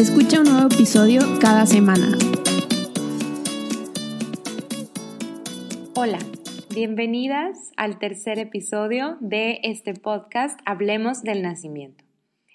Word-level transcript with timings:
Escucha 0.00 0.40
un 0.40 0.46
nuevo 0.46 0.68
episodio 0.72 1.20
cada 1.42 1.66
semana. 1.66 2.16
Hola, 5.94 6.18
bienvenidas 6.74 7.70
al 7.76 7.98
tercer 7.98 8.38
episodio 8.38 9.18
de 9.20 9.60
este 9.62 9.92
podcast 9.92 10.58
Hablemos 10.64 11.22
del 11.22 11.42
Nacimiento. 11.42 12.02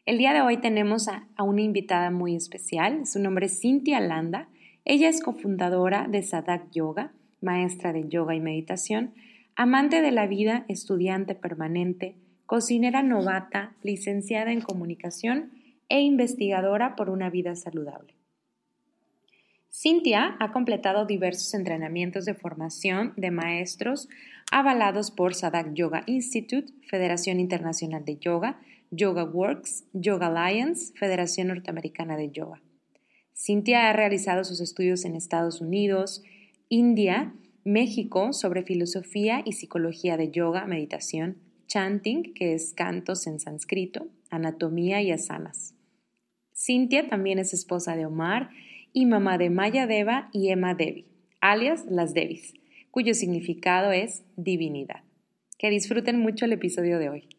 El 0.07 0.17
día 0.17 0.33
de 0.33 0.41
hoy 0.41 0.57
tenemos 0.57 1.07
a, 1.07 1.27
una 1.37 1.61
invitada 1.61 2.09
muy 2.09 2.35
especial, 2.35 3.05
su 3.05 3.19
nombre 3.19 3.45
es 3.45 3.59
Cintia 3.59 3.99
Landa. 3.99 4.49
Ella 4.83 5.07
es 5.07 5.21
cofundadora 5.21 6.07
de 6.09 6.23
Sadak 6.23 6.71
Yoga, 6.71 7.13
maestra 7.41 7.93
de 7.93 8.09
yoga 8.09 8.33
y 8.33 8.39
meditación, 8.39 9.13
amante 9.55 10.01
de 10.01 10.09
la 10.09 10.25
vida, 10.25 10.65
estudiante 10.67 11.35
permanente, 11.35 12.15
cocinera 12.47 13.03
novata, 13.03 13.75
licenciada 13.83 14.51
en 14.51 14.61
comunicación 14.61 15.51
e 15.89 16.01
investigadora 16.01 16.95
por 16.95 17.09
una 17.09 17.29
vida 17.29 17.55
saludable. 17.55 18.15
Cintia 19.71 20.37
ha 20.39 20.51
completado 20.53 21.05
diversos 21.05 21.53
entrenamientos 21.53 22.23
de 22.23 22.33
formación 22.33 23.13
de 23.17 23.29
maestros 23.29 24.07
avalados 24.51 25.11
por 25.11 25.35
Sadak 25.35 25.73
Yoga 25.73 26.03
Institute, 26.07 26.71
Federación 26.89 27.39
Internacional 27.41 28.05
de 28.05 28.17
Yoga, 28.17 28.61
Yoga 28.91 29.25
Works, 29.25 29.83
Yoga 29.91 30.27
Alliance, 30.27 30.93
Federación 30.97 31.49
Norteamericana 31.49 32.15
de 32.15 32.31
Yoga. 32.31 32.61
Cintia 33.35 33.89
ha 33.89 33.93
realizado 33.93 34.45
sus 34.45 34.61
estudios 34.61 35.03
en 35.03 35.15
Estados 35.15 35.59
Unidos, 35.59 36.23
India, 36.69 37.33
México 37.65 38.31
sobre 38.31 38.63
filosofía 38.63 39.41
y 39.43 39.53
psicología 39.53 40.15
de 40.15 40.31
yoga, 40.31 40.65
meditación, 40.67 41.37
chanting, 41.67 42.33
que 42.33 42.53
es 42.53 42.73
cantos 42.73 43.27
en 43.27 43.39
sánscrito, 43.39 44.07
anatomía 44.29 45.01
y 45.01 45.11
asanas. 45.11 45.74
Cintia 46.55 47.09
también 47.09 47.37
es 47.37 47.53
esposa 47.53 47.97
de 47.97 48.05
Omar 48.05 48.49
y 48.93 49.05
mamá 49.05 49.37
de 49.37 49.49
Maya 49.49 49.87
Deva 49.87 50.29
y 50.31 50.49
Emma 50.49 50.73
Devi, 50.73 51.05
alias 51.41 51.83
las 51.89 52.13
Devis, 52.13 52.53
cuyo 52.91 53.13
significado 53.13 53.91
es 53.91 54.23
divinidad. 54.37 55.03
Que 55.57 55.69
disfruten 55.69 56.17
mucho 56.17 56.45
el 56.45 56.53
episodio 56.53 56.97
de 56.97 57.09
hoy. 57.09 57.29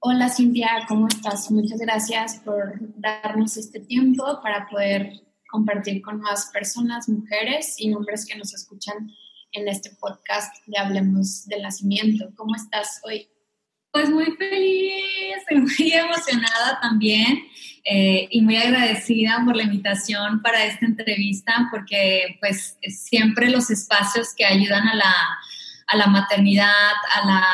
Hola 0.00 0.28
Cintia, 0.30 0.84
¿cómo 0.88 1.06
estás? 1.06 1.48
Muchas 1.52 1.78
gracias 1.78 2.40
por 2.40 2.80
darnos 2.98 3.56
este 3.56 3.78
tiempo 3.78 4.40
para 4.42 4.66
poder 4.68 5.12
compartir 5.48 6.02
con 6.02 6.20
más 6.20 6.50
personas, 6.52 7.08
mujeres 7.08 7.76
y 7.78 7.92
hombres 7.94 8.26
que 8.26 8.36
nos 8.36 8.52
escuchan 8.52 9.12
en 9.52 9.68
este 9.68 9.90
podcast 10.00 10.56
de 10.66 10.78
Hablemos 10.78 11.46
del 11.46 11.62
Nacimiento. 11.62 12.30
¿Cómo 12.34 12.56
estás 12.56 13.00
hoy? 13.04 13.28
Pues 13.92 14.08
muy 14.08 14.26
feliz, 14.36 15.36
muy 15.50 15.92
emocionada 15.92 16.78
también 16.80 17.44
eh, 17.84 18.28
y 18.30 18.40
muy 18.42 18.56
agradecida 18.56 19.42
por 19.44 19.56
la 19.56 19.64
invitación 19.64 20.42
para 20.42 20.64
esta 20.64 20.86
entrevista 20.86 21.68
porque 21.72 22.36
pues 22.40 22.76
siempre 22.88 23.50
los 23.50 23.70
espacios 23.70 24.28
que 24.36 24.44
ayudan 24.44 24.86
a 24.86 24.94
la, 24.94 25.14
a 25.88 25.96
la 25.96 26.06
maternidad, 26.06 26.92
a 27.14 27.26
la, 27.26 27.46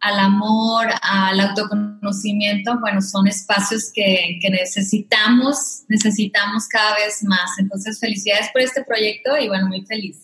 al 0.00 0.18
amor, 0.18 0.88
al 1.00 1.40
autoconocimiento, 1.40 2.78
bueno, 2.80 3.00
son 3.00 3.26
espacios 3.26 3.90
que, 3.94 4.38
que 4.42 4.50
necesitamos, 4.50 5.84
necesitamos 5.88 6.68
cada 6.68 6.96
vez 6.96 7.24
más. 7.24 7.58
Entonces, 7.58 7.98
felicidades 7.98 8.50
por 8.52 8.60
este 8.60 8.84
proyecto 8.84 9.38
y 9.38 9.48
bueno, 9.48 9.68
muy 9.68 9.86
feliz. 9.86 10.18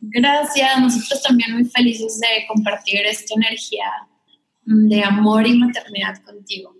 Gracias, 0.00 0.80
nosotros 0.80 1.22
también 1.22 1.52
muy 1.52 1.64
felices 1.66 2.18
de 2.18 2.46
compartir 2.48 3.06
esta 3.06 3.34
energía 3.34 3.86
de 4.64 5.02
amor 5.02 5.46
y 5.46 5.58
maternidad 5.58 6.22
contigo. 6.22 6.76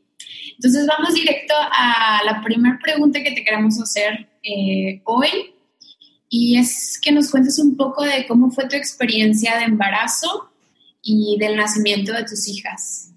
Entonces 0.54 0.86
vamos 0.86 1.14
directo 1.14 1.54
a 1.56 2.20
la 2.24 2.42
primera 2.42 2.78
pregunta 2.82 3.22
que 3.22 3.32
te 3.32 3.44
queremos 3.44 3.80
hacer 3.80 4.28
eh, 4.42 5.00
hoy 5.04 5.54
y 6.28 6.56
es 6.56 6.98
que 7.02 7.12
nos 7.12 7.30
cuentes 7.30 7.58
un 7.58 7.76
poco 7.76 8.02
de 8.02 8.26
cómo 8.26 8.50
fue 8.50 8.68
tu 8.68 8.76
experiencia 8.76 9.58
de 9.58 9.64
embarazo 9.64 10.50
y 11.02 11.36
del 11.38 11.56
nacimiento 11.56 12.12
de 12.12 12.24
tus 12.24 12.48
hijas. 12.48 13.11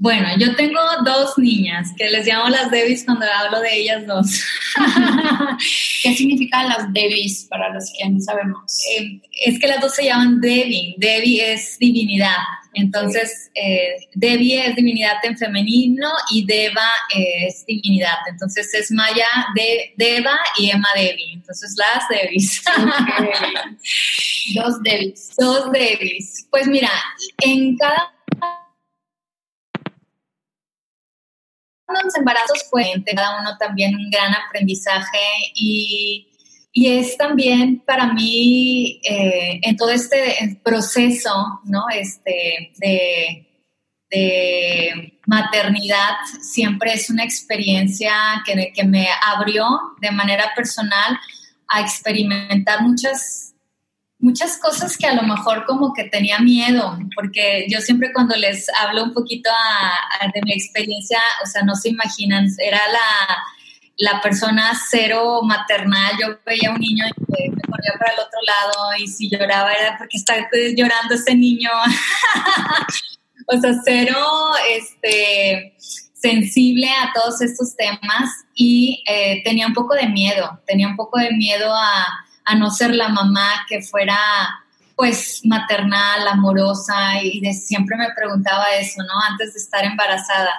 Bueno, 0.00 0.28
yo 0.38 0.56
tengo 0.56 0.80
dos 1.04 1.36
niñas 1.36 1.90
que 1.94 2.08
les 2.08 2.26
llamo 2.26 2.48
las 2.48 2.70
Devis 2.70 3.04
cuando 3.04 3.26
hablo 3.26 3.60
de 3.60 3.80
ellas 3.80 4.06
dos. 4.06 4.42
¿Qué 6.02 6.14
significan 6.14 6.70
las 6.70 6.90
Devis 6.90 7.46
para 7.50 7.68
los 7.68 7.92
que 7.92 8.08
no 8.08 8.18
sabemos? 8.18 8.62
Eh, 8.96 9.20
es 9.44 9.60
que 9.60 9.66
las 9.66 9.78
dos 9.78 9.94
se 9.94 10.06
llaman 10.06 10.40
Devi. 10.40 10.94
Devi 10.96 11.40
es 11.42 11.78
divinidad. 11.78 12.38
Entonces, 12.72 13.50
eh, 13.54 14.08
Devi 14.14 14.54
es 14.54 14.74
divinidad 14.74 15.16
en 15.22 15.36
femenino 15.36 16.08
y 16.32 16.46
Deva 16.46 16.88
es 17.14 17.66
divinidad. 17.66 18.16
Entonces, 18.30 18.72
es 18.72 18.90
Maya 18.92 19.26
de, 19.54 19.92
Deva 19.98 20.38
y 20.56 20.70
Emma 20.70 20.88
Devi. 20.96 21.34
Entonces, 21.34 21.76
las 21.76 22.08
Devis. 22.08 22.62
Dos 24.54 24.82
Devis. 24.82 25.30
Dos 25.36 25.70
Devis. 25.72 26.46
Pues 26.50 26.66
mira, 26.68 26.90
en 27.42 27.76
cada 27.76 28.14
los 32.04 32.16
embarazos 32.16 32.64
fue 32.70 32.92
cada 33.14 33.40
uno 33.40 33.56
también 33.58 33.94
un 33.94 34.10
gran 34.10 34.34
aprendizaje 34.34 35.18
y, 35.54 36.28
y 36.72 36.98
es 36.98 37.16
también 37.16 37.80
para 37.80 38.12
mí 38.12 39.00
eh, 39.04 39.60
en 39.62 39.76
todo 39.76 39.90
este 39.90 40.58
proceso 40.62 41.60
¿no? 41.64 41.84
este, 41.92 42.72
de, 42.78 43.46
de, 44.10 45.16
maternidad 45.26 46.16
siempre 46.40 46.92
es 46.92 47.08
una 47.08 47.22
experiencia 47.22 48.12
que, 48.44 48.72
que 48.74 48.84
me 48.84 49.06
abrió 49.22 49.64
de 50.00 50.10
manera 50.10 50.52
personal 50.56 51.18
a 51.68 51.80
experimentar 51.80 52.82
muchas 52.82 53.49
muchas 54.20 54.58
cosas 54.58 54.96
que 54.96 55.06
a 55.06 55.14
lo 55.14 55.22
mejor 55.22 55.64
como 55.64 55.92
que 55.94 56.04
tenía 56.04 56.38
miedo, 56.38 56.98
porque 57.14 57.66
yo 57.68 57.80
siempre 57.80 58.12
cuando 58.12 58.36
les 58.36 58.66
hablo 58.78 59.04
un 59.04 59.14
poquito 59.14 59.50
de 60.34 60.40
mi 60.44 60.52
experiencia, 60.52 61.18
o 61.42 61.46
sea, 61.46 61.62
no 61.62 61.74
se 61.74 61.88
imaginan, 61.88 62.46
era 62.58 62.80
la, 62.92 63.38
la 63.96 64.20
persona 64.20 64.78
cero 64.90 65.40
maternal, 65.42 66.12
yo 66.20 66.38
veía 66.44 66.70
un 66.70 66.78
niño 66.78 67.04
y 67.06 67.20
me, 67.50 67.62
corría 67.66 67.92
para 67.98 68.12
el 68.12 68.20
otro 68.20 68.40
lado 68.46 68.96
y 68.98 69.08
si 69.08 69.30
lloraba 69.30 69.72
era 69.72 69.96
porque 69.96 70.18
estaba 70.18 70.46
llorando 70.76 71.14
ese 71.14 71.34
niño, 71.34 71.70
o 73.46 73.58
sea, 73.58 73.72
cero, 73.84 74.16
este 74.70 75.76
sensible 76.12 76.86
a 76.90 77.10
todos 77.14 77.40
estos 77.40 77.74
temas 77.74 78.30
y 78.54 79.02
eh, 79.06 79.40
tenía 79.42 79.66
un 79.66 79.72
poco 79.72 79.94
de 79.94 80.06
miedo, 80.06 80.60
tenía 80.66 80.86
un 80.86 80.96
poco 80.96 81.18
de 81.18 81.30
miedo 81.30 81.74
a, 81.74 82.26
a 82.44 82.54
no 82.54 82.70
ser 82.70 82.94
la 82.94 83.08
mamá 83.08 83.64
que 83.68 83.82
fuera 83.82 84.16
pues 85.00 85.40
maternal, 85.44 86.28
amorosa 86.28 87.22
y 87.22 87.40
de, 87.40 87.54
siempre 87.54 87.96
me 87.96 88.08
preguntaba 88.14 88.66
eso, 88.78 89.02
¿no? 89.02 89.14
Antes 89.30 89.54
de 89.54 89.60
estar 89.60 89.82
embarazada. 89.82 90.52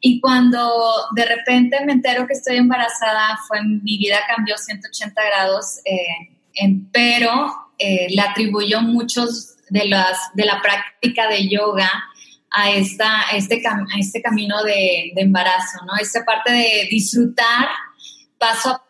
Y 0.00 0.20
cuando 0.20 0.68
de 1.14 1.24
repente 1.24 1.78
me 1.84 1.92
entero 1.92 2.26
que 2.26 2.32
estoy 2.32 2.56
embarazada, 2.56 3.38
fue 3.46 3.62
mi 3.62 3.96
vida 3.96 4.18
cambió 4.26 4.58
180 4.58 5.22
grados, 5.24 5.78
eh, 5.84 6.76
pero 6.92 7.70
eh, 7.78 8.08
le 8.10 8.20
atribuyó 8.20 8.80
muchos 8.80 9.54
de, 9.70 9.86
las, 9.86 10.18
de 10.34 10.44
la 10.44 10.60
práctica 10.60 11.28
de 11.28 11.48
yoga 11.48 11.90
a, 12.50 12.70
esta, 12.70 13.22
este, 13.32 13.62
a 13.66 13.98
este 13.98 14.20
camino 14.20 14.62
de, 14.64 15.12
de 15.14 15.22
embarazo, 15.22 15.84
¿no? 15.86 15.96
Esta 16.00 16.24
parte 16.24 16.52
de 16.52 16.88
disfrutar 16.90 17.68
paso 18.38 18.70
a 18.70 18.83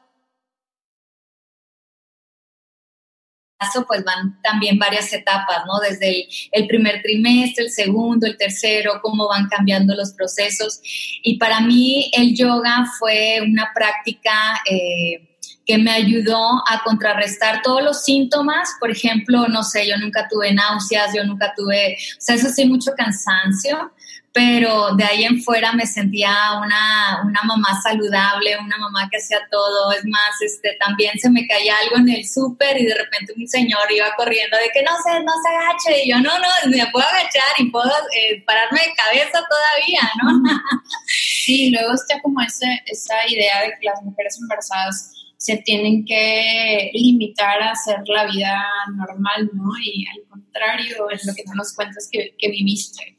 pues 3.86 4.04
van 4.04 4.40
también 4.42 4.78
varias 4.78 5.12
etapas, 5.12 5.64
¿no? 5.66 5.78
Desde 5.80 6.26
el, 6.52 6.66
primer 6.66 7.02
trimestre, 7.02 7.64
el 7.64 7.70
segundo, 7.70 8.26
el 8.26 8.36
tercero, 8.36 9.00
cómo 9.02 9.28
van 9.28 9.48
cambiando 9.48 9.94
los 9.94 10.12
procesos. 10.12 10.80
Y 11.22 11.38
para 11.38 11.60
mí 11.60 12.10
el 12.14 12.34
yoga 12.34 12.86
fue 12.98 13.40
una 13.42 13.70
práctica 13.74 14.60
eh, 14.70 15.36
que 15.66 15.78
me 15.78 15.90
ayudó 15.90 16.62
a 16.68 16.82
contrarrestar 16.84 17.62
todos 17.62 17.82
los 17.82 18.04
síntomas. 18.04 18.68
Por 18.80 18.90
ejemplo, 18.90 19.48
no 19.48 19.62
sé, 19.62 19.86
yo 19.88 19.96
nunca 19.96 20.28
tuve 20.28 20.52
náuseas, 20.52 21.12
yo 21.14 21.24
nunca 21.24 21.54
tuve, 21.56 21.96
o 21.96 22.20
sea, 22.20 22.34
eso 22.34 22.48
sí, 22.50 22.66
mucho 22.66 22.92
cansancio, 22.96 23.92
pero 24.34 24.96
de 24.96 25.04
ahí 25.04 25.22
en 25.22 25.40
fuera 25.40 25.72
me 25.74 25.86
sentía 25.86 26.58
una, 26.60 27.22
una 27.24 27.40
mamá 27.44 27.80
saludable, 27.80 28.58
una 28.58 28.76
mamá 28.78 29.08
que 29.08 29.18
hacía 29.18 29.38
todo. 29.48 29.92
Es 29.92 30.04
más, 30.06 30.42
este, 30.44 30.76
también 30.80 31.16
se 31.20 31.30
me 31.30 31.46
caía 31.46 31.72
algo 31.84 31.98
en 31.98 32.08
el 32.08 32.26
súper 32.26 32.76
y 32.80 32.84
de 32.84 32.96
repente 32.96 33.32
un 33.38 33.46
señor 33.46 33.86
iba 33.92 34.12
corriendo 34.16 34.56
de 34.56 34.72
que 34.74 34.82
no 34.82 34.90
se, 35.04 35.22
no 35.22 35.32
se 35.40 35.54
agache. 35.54 36.04
Y 36.04 36.10
yo, 36.10 36.16
no, 36.18 36.36
no, 36.36 36.48
me 36.68 36.84
puedo 36.90 37.06
agachar 37.06 37.54
y 37.58 37.70
puedo 37.70 37.88
eh, 37.88 38.42
pararme 38.44 38.80
de 38.80 38.94
cabeza 38.96 39.38
todavía, 39.48 40.10
¿no? 40.20 40.42
Sí, 41.06 41.70
luego 41.70 41.92
está 41.92 42.20
como 42.20 42.40
ese, 42.40 42.82
esa 42.86 43.14
idea 43.28 43.60
de 43.60 43.68
que 43.78 43.86
las 43.86 44.02
mujeres 44.02 44.36
embarazadas 44.40 45.12
se 45.36 45.58
tienen 45.58 46.04
que 46.04 46.90
limitar 46.92 47.62
a 47.62 47.70
hacer 47.70 47.98
la 48.06 48.24
vida 48.24 48.64
normal, 48.96 49.50
¿no? 49.52 49.70
Y 49.80 50.06
al 50.08 50.26
contrario, 50.28 51.10
es 51.10 51.24
lo 51.24 51.34
que 51.34 51.44
no 51.46 51.54
nos 51.54 51.72
cuentas 51.74 52.08
que, 52.10 52.34
que 52.36 52.48
viviste. 52.48 53.13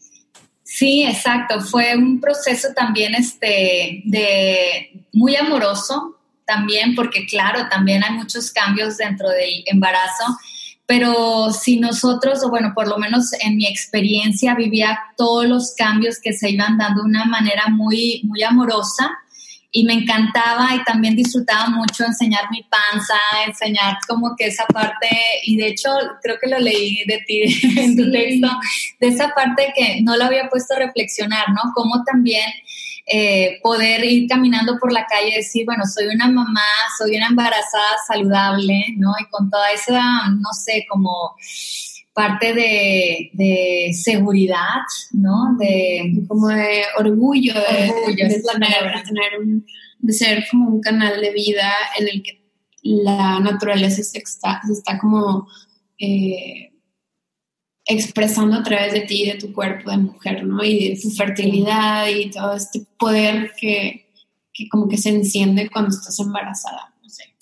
Sí, 0.76 1.04
exacto. 1.04 1.62
Fue 1.62 1.96
un 1.96 2.20
proceso 2.20 2.68
también 2.76 3.16
este, 3.16 4.02
de, 4.04 5.06
muy 5.14 5.34
amoroso, 5.38 6.18
también, 6.46 6.96
porque 6.96 7.26
claro, 7.26 7.70
también 7.70 8.04
hay 8.04 8.12
muchos 8.12 8.52
cambios 8.52 8.98
dentro 8.98 9.30
del 9.30 9.64
embarazo, 9.68 10.38
pero 10.86 11.50
si 11.54 11.80
nosotros, 11.80 12.44
o 12.44 12.50
bueno, 12.50 12.74
por 12.76 12.90
lo 12.90 12.98
menos 12.98 13.32
en 13.40 13.56
mi 13.56 13.66
experiencia, 13.68 14.54
vivía 14.54 15.00
todos 15.16 15.46
los 15.46 15.74
cambios 15.76 16.20
que 16.22 16.34
se 16.34 16.50
iban 16.50 16.78
dando 16.78 17.04
de 17.04 17.08
una 17.08 17.24
manera 17.24 17.70
muy, 17.70 18.20
muy 18.26 18.44
amorosa 18.44 19.10
y 19.78 19.84
me 19.84 19.94
encantaba 19.94 20.74
y 20.74 20.82
también 20.86 21.18
disfrutaba 21.18 21.68
mucho 21.68 22.06
enseñar 22.06 22.50
mi 22.50 22.64
panza, 22.64 23.20
enseñar 23.46 23.98
como 24.08 24.34
que 24.38 24.46
esa 24.46 24.66
parte, 24.68 25.10
y 25.44 25.58
de 25.58 25.68
hecho 25.68 25.90
creo 26.24 26.38
que 26.42 26.48
lo 26.48 26.60
leí 26.60 27.04
de 27.06 27.18
ti 27.28 27.42
en 27.78 27.98
tu 27.98 28.10
texto, 28.10 28.48
de 29.02 29.08
esa 29.08 29.34
parte 29.36 29.74
que 29.76 30.00
no 30.02 30.16
lo 30.16 30.24
había 30.24 30.48
puesto 30.48 30.76
a 30.76 30.80
reflexionar, 30.80 31.50
¿no? 31.50 31.74
Cómo 31.76 32.06
también 32.06 32.50
eh, 33.06 33.60
poder 33.62 34.06
ir 34.06 34.30
caminando 34.30 34.80
por 34.80 34.94
la 34.94 35.06
calle 35.08 35.32
y 35.32 35.36
decir, 35.36 35.66
bueno, 35.66 35.84
soy 35.94 36.06
una 36.06 36.30
mamá, 36.30 36.62
soy 36.98 37.18
una 37.18 37.28
embarazada 37.28 37.98
saludable, 38.08 38.82
¿no? 38.96 39.12
Y 39.20 39.26
con 39.26 39.50
toda 39.50 39.72
esa, 39.74 40.30
no 40.30 40.54
sé, 40.54 40.86
como 40.90 41.36
parte 42.16 42.54
de, 42.54 43.92
seguridad, 43.94 44.82
¿no? 45.12 45.58
De, 45.60 46.24
como 46.30 46.48
de 46.48 46.84
orgullo, 46.98 47.54
de, 47.54 48.16
de, 50.00 50.14
ser 50.14 50.46
como 50.50 50.70
un 50.70 50.82
canal 50.82 51.20
de 51.20 51.32
vida 51.32 51.74
en 52.00 52.08
el 52.08 52.24
que 52.24 52.42
la 52.82 53.42
naturaleza 53.42 54.02
se 54.02 54.20
está, 54.20 54.62
está 54.72 54.98
como 54.98 55.48
eh, 56.00 56.72
expresando 57.86 58.56
a 58.58 58.64
través 58.64 58.94
de 58.94 59.02
ti 59.02 59.24
y 59.24 59.32
de 59.32 59.38
tu 59.38 59.52
cuerpo 59.52 59.92
de 59.92 59.98
mujer, 59.98 60.46
¿no? 60.46 60.64
Y 60.64 60.90
de 60.90 61.02
tu 61.02 61.10
fertilidad 61.10 62.08
y 62.08 62.32
todo 62.32 62.56
este 62.56 62.80
poder 62.98 63.52
que, 63.60 64.08
que 64.54 64.70
como 64.70 64.88
que 64.88 64.98
se 64.98 65.10
enciende 65.10 65.70
cuando 65.70 65.90
estás 65.90 66.18
embarazada. 66.20 66.95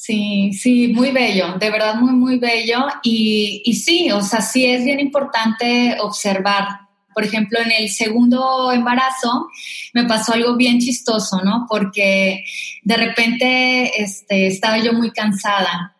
Sí, 0.06 0.52
sí, 0.52 0.90
muy 0.90 1.12
bello, 1.12 1.54
de 1.58 1.72
verdad 1.72 1.96
muy, 1.96 2.12
muy 2.12 2.38
bello. 2.38 2.88
Y, 3.04 3.62
y 3.64 3.74
sí, 3.76 4.12
o 4.12 4.22
sea, 4.22 4.42
sí 4.42 4.66
es 4.66 4.84
bien 4.84 5.00
importante 5.00 5.96
observar. 6.02 6.68
Por 7.14 7.24
ejemplo, 7.24 7.58
en 7.62 7.72
el 7.72 7.90
segundo 7.90 8.74
embarazo 8.74 9.48
me 9.94 10.04
pasó 10.04 10.34
algo 10.34 10.58
bien 10.58 10.80
chistoso, 10.80 11.40
¿no? 11.42 11.68
Porque 11.70 12.44
de 12.82 12.98
repente 12.98 14.04
este, 14.04 14.48
estaba 14.48 14.78
yo 14.80 14.92
muy 14.92 15.10
cansada 15.12 15.93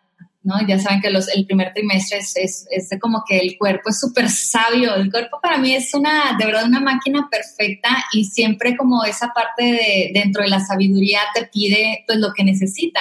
¿no? 0.44 0.54
Ya 0.66 0.78
saben 0.78 1.00
que 1.00 1.10
los, 1.10 1.28
el 1.28 1.46
primer 1.46 1.72
trimestre 1.72 2.18
es, 2.18 2.66
es, 2.70 2.90
como 3.00 3.24
que 3.26 3.38
el 3.38 3.56
cuerpo 3.58 3.90
es 3.90 3.98
súper 3.98 4.28
sabio. 4.28 4.94
El 4.94 5.10
cuerpo 5.10 5.40
para 5.42 5.58
mí 5.58 5.74
es 5.74 5.92
una, 5.94 6.36
de 6.38 6.46
verdad, 6.46 6.66
una 6.66 6.80
máquina 6.80 7.28
perfecta 7.30 8.04
y 8.12 8.26
siempre 8.26 8.76
como 8.76 9.04
esa 9.04 9.32
parte 9.32 9.64
de 9.64 10.10
dentro 10.14 10.42
de 10.42 10.50
la 10.50 10.60
sabiduría 10.60 11.20
te 11.34 11.46
pide 11.46 12.04
pues 12.06 12.18
lo 12.18 12.32
que 12.32 12.44
necesita. 12.44 13.00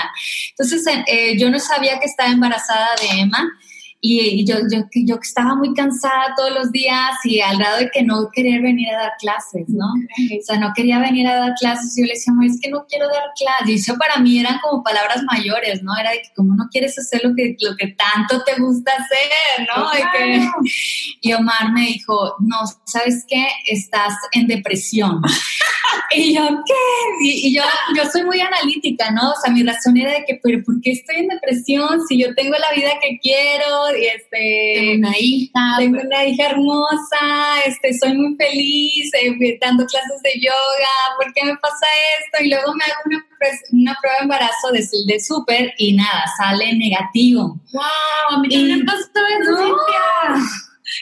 Entonces, 0.51 0.85
eh, 1.07 1.37
yo 1.37 1.49
no 1.51 1.59
sabía 1.59 1.99
que 1.99 2.05
estaba 2.05 2.31
embarazada 2.31 2.87
de 3.01 3.21
Emma 3.21 3.47
y 4.05 4.43
yo, 4.45 4.57
yo, 4.69 4.79
yo 4.93 5.15
estaba 5.21 5.55
muy 5.55 5.73
cansada 5.73 6.33
todos 6.35 6.51
los 6.51 6.73
días 6.73 7.11
y 7.23 7.39
al 7.39 7.57
grado 7.57 7.77
de 7.77 7.89
que 7.89 8.03
no 8.03 8.29
quería 8.33 8.59
venir 8.59 8.89
a 8.89 8.97
dar 8.97 9.11
clases, 9.17 9.63
¿no? 9.69 9.85
O 9.85 10.43
sea, 10.43 10.59
no 10.59 10.73
quería 10.75 10.99
venir 10.99 11.25
a 11.25 11.37
dar 11.37 11.53
clases 11.57 11.97
y 11.97 12.01
yo 12.01 12.07
le 12.07 12.13
decía, 12.13 12.33
es 12.45 12.59
que 12.61 12.69
no 12.69 12.85
quiero 12.85 13.07
dar 13.07 13.23
clases. 13.39 13.69
Y 13.69 13.73
eso 13.75 13.97
para 13.97 14.17
mí 14.17 14.39
eran 14.39 14.59
como 14.59 14.83
palabras 14.83 15.23
mayores, 15.31 15.81
¿no? 15.83 15.95
Era 15.95 16.11
de 16.11 16.17
que 16.17 16.33
como 16.35 16.53
no 16.53 16.67
quieres 16.69 16.99
hacer 16.99 17.21
lo 17.23 17.33
que, 17.33 17.55
lo 17.61 17.77
que 17.77 17.95
tanto 17.95 18.43
te 18.43 18.59
gusta 18.61 18.91
hacer, 18.91 19.67
¿no? 19.73 19.89
Y, 19.93 20.11
que, 20.11 20.49
y 21.21 21.33
Omar 21.33 21.71
me 21.71 21.85
dijo, 21.85 22.35
no, 22.41 22.57
¿sabes 22.83 23.23
qué? 23.25 23.47
Estás 23.67 24.15
en 24.33 24.47
depresión. 24.47 25.21
y 26.15 26.35
yo, 26.35 26.41
¿qué? 26.65 27.25
Y, 27.25 27.55
yo, 27.55 27.63
yo 27.95 28.03
soy 28.11 28.23
muy 28.23 28.41
analítica, 28.41 29.11
¿no? 29.11 29.31
O 29.31 29.35
sea, 29.41 29.53
mi 29.53 29.63
razón 29.63 29.95
era 29.95 30.11
de 30.11 30.25
que, 30.25 30.41
pero 30.43 30.61
¿por 30.61 30.81
qué 30.81 30.91
estoy 30.91 31.17
en 31.17 31.29
depresión 31.29 32.05
si 32.05 32.21
yo 32.21 32.35
tengo 32.35 32.55
la 32.57 32.73
vida 32.75 32.91
que 33.01 33.17
quiero? 33.19 33.92
Y 33.95 34.05
este, 34.05 34.73
tengo 34.75 35.07
una 35.07 35.17
hija, 35.17 35.75
tengo 35.77 36.01
una 36.01 36.25
hija 36.25 36.49
hermosa, 36.49 37.61
este, 37.65 37.93
soy 37.97 38.13
muy 38.17 38.35
feliz, 38.35 39.11
eh, 39.13 39.57
dando 39.61 39.85
clases 39.85 40.21
de 40.23 40.39
yoga, 40.39 41.17
¿por 41.17 41.33
qué 41.33 41.45
me 41.45 41.55
pasa 41.57 41.85
esto? 42.19 42.43
Y 42.43 42.49
luego 42.49 42.73
me 42.73 42.83
hago 42.83 43.01
una, 43.05 43.25
una 43.71 43.97
prueba 44.01 44.17
de 44.17 44.23
embarazo 44.23 44.71
de, 44.71 45.13
de 45.13 45.19
súper 45.19 45.73
y 45.77 45.93
nada, 45.93 46.23
sale 46.37 46.73
negativo. 46.77 47.59
¡Wow! 47.73 48.37
A 48.37 48.39
mí 48.39 48.49
también 48.49 48.85
pasó 48.85 49.09
eso, 49.41 49.77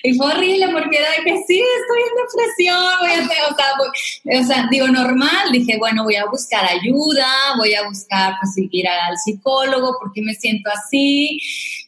y 0.04 0.14
fue 0.16 0.28
horrible 0.28 0.68
porque 0.72 0.98
era 0.98 1.10
de 1.12 1.24
que 1.24 1.44
sí, 1.48 1.62
estoy 1.62 2.02
en 2.02 2.16
depresión, 2.26 2.86
voy 3.00 3.12
a 3.12 3.24
hacer, 3.24 3.52
o, 3.52 3.56
sea, 3.56 4.40
o 4.42 4.44
sea, 4.44 4.68
digo, 4.70 4.88
normal, 4.88 5.52
dije, 5.52 5.78
bueno, 5.78 6.04
voy 6.04 6.16
a 6.16 6.26
buscar 6.26 6.66
ayuda, 6.66 7.28
voy 7.58 7.74
a 7.74 7.88
buscar, 7.88 8.36
pues, 8.42 8.54
ir 8.58 8.88
al 8.88 9.18
psicólogo, 9.18 9.98
porque 10.00 10.22
me 10.22 10.34
siento 10.34 10.70
así, 10.72 11.40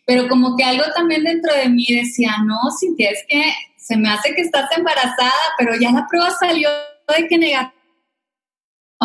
pero 0.05 0.27
como 0.27 0.55
que 0.55 0.63
algo 0.63 0.83
también 0.95 1.23
dentro 1.23 1.53
de 1.53 1.69
mí 1.69 1.85
decía, 1.89 2.35
no, 2.45 2.57
Cintia, 2.79 3.11
es 3.11 3.23
que 3.27 3.44
se 3.77 3.97
me 3.97 4.09
hace 4.09 4.33
que 4.33 4.41
estás 4.41 4.69
embarazada, 4.75 5.31
pero 5.57 5.75
ya 5.79 5.91
la 5.91 6.07
prueba 6.07 6.29
salió 6.31 6.69
de 7.17 7.27
que 7.27 7.38
negativo 7.38 7.72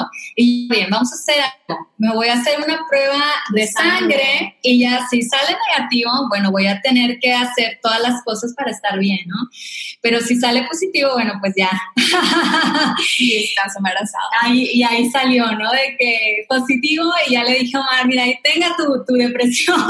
y 0.37 0.69
bien, 0.69 0.89
vamos 0.91 1.13
a 1.13 1.15
hacer 1.15 1.37
algo. 1.43 1.89
Me 1.99 2.13
voy 2.13 2.29
a 2.29 2.35
hacer 2.35 2.59
una 2.59 2.87
prueba 2.89 3.23
de 3.53 3.67
sangre 3.67 4.57
y 4.63 4.81
ya 4.81 5.07
si 5.09 5.23
sale 5.23 5.57
negativo, 5.69 6.11
bueno, 6.29 6.53
voy 6.53 6.67
a 6.67 6.81
tener 6.81 7.19
que 7.19 7.33
hacer 7.33 7.81
todas 7.83 8.01
las 8.01 8.23
cosas 8.23 8.55
para 8.55 8.71
estar 8.71 8.99
bien, 8.99 9.19
¿no? 9.27 9.37
Pero 10.01 10.21
si 10.21 10.37
sale 10.37 10.63
positivo, 10.65 11.11
bueno, 11.15 11.35
pues 11.41 11.55
ya. 11.57 11.71
y 13.19 13.37
estás 13.45 13.77
embarazada. 13.77 14.29
y 14.49 14.83
ahí 14.83 15.11
salió, 15.11 15.51
¿no? 15.53 15.71
De 15.73 15.97
que 15.99 16.45
positivo 16.49 17.05
y 17.27 17.33
ya 17.33 17.43
le 17.43 17.59
dije 17.59 17.77
a 17.77 17.81
Omar, 17.81 18.07
mira, 18.07 18.23
ahí 18.23 18.39
tenga 18.43 18.77
tu, 18.77 19.05
tu 19.05 19.15
depresión. 19.15 19.79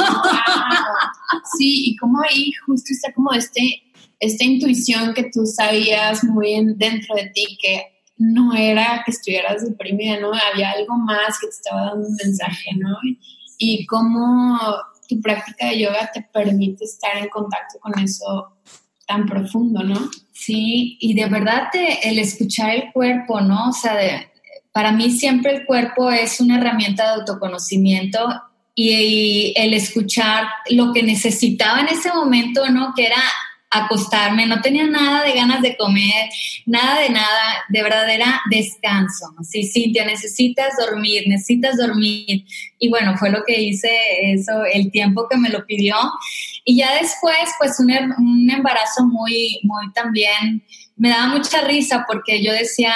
Sí, 1.59 1.91
y 1.91 1.97
como 1.97 2.23
ahí 2.23 2.53
justo 2.65 2.93
está 2.93 3.13
como 3.13 3.33
este, 3.33 3.83
esta 4.19 4.45
intuición 4.45 5.15
que 5.15 5.31
tú 5.33 5.45
sabías 5.47 6.25
muy 6.25 6.59
dentro 6.77 7.15
de 7.15 7.27
ti 7.35 7.59
que 7.61 7.98
no 8.19 8.55
era 8.55 9.03
que 9.05 9.13
estuvieras 9.13 9.65
deprimida, 9.65 10.19
¿no? 10.21 10.33
Había 10.53 10.73
algo 10.73 10.97
más 10.97 11.39
que 11.41 11.47
te 11.47 11.55
estaba 11.55 11.87
dando 11.87 12.09
un 12.09 12.17
mensaje, 12.17 12.71
¿no? 12.77 12.97
Y 13.57 13.87
cómo 13.87 14.59
tu 15.09 15.21
práctica 15.21 15.67
de 15.67 15.81
yoga 15.81 16.11
te 16.13 16.23
permite 16.23 16.85
estar 16.85 17.17
en 17.17 17.29
contacto 17.29 17.79
con 17.81 17.99
eso 17.99 18.57
tan 19.07 19.25
profundo, 19.27 19.83
¿no? 19.83 20.11
Sí, 20.33 20.99
y 21.01 21.15
de 21.15 21.27
verdad 21.27 21.69
el 22.03 22.19
escuchar 22.19 22.71
el 22.75 22.93
cuerpo, 22.93 23.41
¿no? 23.41 23.71
O 23.71 23.73
sea, 23.73 23.97
para 24.73 24.93
mí 24.93 25.11
siempre 25.11 25.55
el 25.55 25.65
cuerpo 25.65 26.11
es 26.11 26.41
una 26.41 26.59
herramienta 26.59 27.05
de 27.05 27.21
autoconocimiento 27.21 28.29
y, 28.75 28.91
y, 28.91 29.55
el 29.57 29.75
escuchar 29.75 30.45
lo 30.71 30.93
que 30.93 31.03
necesitaba 31.03 31.81
en 31.81 31.89
ese 31.89 32.13
momento, 32.13 32.69
¿no? 32.69 32.93
Que 32.95 33.07
era 33.07 33.23
acostarme, 33.71 34.47
no 34.47 34.61
tenía 34.61 34.87
nada 34.87 35.25
de 35.25 35.33
ganas 35.33 35.61
de 35.61 35.77
comer, 35.77 36.29
nada 36.65 37.01
de 37.01 37.11
nada, 37.11 37.65
de 37.69 37.83
verdad 37.83 38.09
era 38.09 38.41
descanso. 38.51 39.27
Sí, 39.43 39.65
Cintia, 39.65 40.05
necesitas 40.05 40.75
dormir, 40.79 41.25
necesitas 41.27 41.77
dormir. 41.77 42.45
Y 42.79 42.89
bueno, 42.89 43.17
fue 43.19 43.31
lo 43.31 43.45
que 43.45 43.61
hice 43.61 43.91
eso, 44.33 44.65
el 44.73 44.91
tiempo 44.91 45.27
que 45.29 45.37
me 45.37 45.51
lo 45.51 45.67
pidió. 45.67 45.97
Y 46.65 46.79
ya 46.79 46.95
después, 46.95 47.37
pues 47.59 47.79
un, 47.79 47.91
un 47.91 48.51
embarazo 48.51 49.05
muy, 49.05 49.61
muy 49.63 49.93
también 49.93 50.63
me 50.99 51.11
daba 51.11 51.29
mucha 51.29 51.61
risa 51.61 52.05
porque 52.07 52.43
yo 52.43 52.53
decía, 52.53 52.93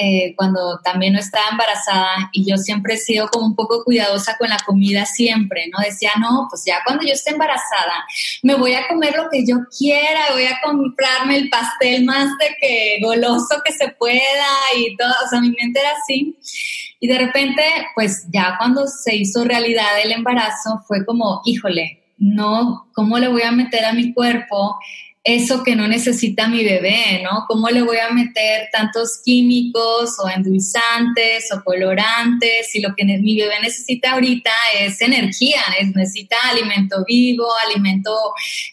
eh, 0.00 0.34
cuando 0.36 0.80
también 0.82 1.12
no 1.12 1.18
estaba 1.18 1.50
embarazada, 1.50 2.30
y 2.32 2.50
yo 2.50 2.56
siempre 2.56 2.94
he 2.94 2.96
sido 2.96 3.28
como 3.28 3.46
un 3.46 3.54
poco 3.54 3.84
cuidadosa 3.84 4.36
con 4.38 4.48
la 4.48 4.58
comida 4.64 5.04
siempre, 5.04 5.68
¿no? 5.70 5.78
Decía, 5.84 6.12
no, 6.18 6.46
pues 6.48 6.64
ya 6.64 6.78
cuando 6.84 7.06
yo 7.06 7.12
esté 7.12 7.32
embarazada, 7.32 8.06
me 8.42 8.54
voy 8.54 8.74
a 8.74 8.88
comer 8.88 9.14
lo 9.16 9.28
que 9.30 9.44
yo 9.46 9.58
quiera, 9.76 10.32
voy 10.32 10.46
a 10.46 10.58
comprarme 10.64 11.36
el 11.36 11.50
pastel 11.50 12.04
más 12.06 12.30
de 12.38 12.56
que 12.58 12.98
goloso 13.02 13.60
que 13.64 13.72
se 13.72 13.88
pueda 13.88 14.48
y 14.76 14.96
todo, 14.96 15.12
o 15.24 15.28
sea, 15.28 15.40
mi 15.40 15.50
mente 15.50 15.78
era 15.78 15.90
así. 15.92 16.38
Y 17.00 17.06
de 17.06 17.18
repente, 17.18 17.62
pues 17.94 18.26
ya 18.32 18.54
cuando 18.56 18.86
se 18.86 19.14
hizo 19.14 19.44
realidad 19.44 20.00
el 20.02 20.12
embarazo, 20.12 20.80
fue 20.88 21.04
como, 21.04 21.42
híjole, 21.44 22.02
no, 22.16 22.88
¿cómo 22.94 23.18
le 23.18 23.28
voy 23.28 23.42
a 23.42 23.52
meter 23.52 23.84
a 23.84 23.92
mi 23.92 24.14
cuerpo 24.14 24.78
eso 25.26 25.64
que 25.64 25.74
no 25.74 25.88
necesita 25.88 26.46
mi 26.46 26.62
bebé, 26.62 27.20
¿no? 27.24 27.46
¿Cómo 27.48 27.68
le 27.68 27.82
voy 27.82 27.96
a 27.96 28.10
meter 28.10 28.68
tantos 28.70 29.20
químicos 29.24 30.14
o 30.22 30.28
endulzantes 30.28 31.50
o 31.52 31.64
colorantes? 31.64 32.70
Si 32.70 32.80
lo 32.80 32.94
que 32.94 33.04
mi 33.04 33.36
bebé 33.36 33.54
necesita 33.60 34.12
ahorita 34.12 34.52
es 34.78 35.00
energía, 35.00 35.60
necesita 35.92 36.36
alimento 36.44 37.04
vivo, 37.08 37.44
alimento 37.66 38.16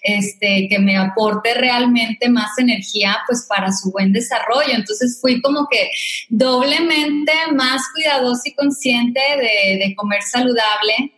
este, 0.03 0.67
que 0.69 0.77
me 0.77 0.95
aporte 0.95 1.55
realmente 1.55 2.29
más 2.29 2.55
energía, 2.59 3.17
pues 3.25 3.47
para 3.49 3.71
su 3.71 3.91
buen 3.91 4.13
desarrollo. 4.13 4.75
Entonces 4.75 5.17
fui 5.19 5.41
como 5.41 5.67
que 5.71 5.89
doblemente 6.29 7.33
más 7.55 7.81
cuidadosa 7.95 8.43
y 8.45 8.53
consciente 8.53 9.19
de, 9.19 9.85
de 9.87 9.95
comer 9.95 10.21
saludable 10.21 11.11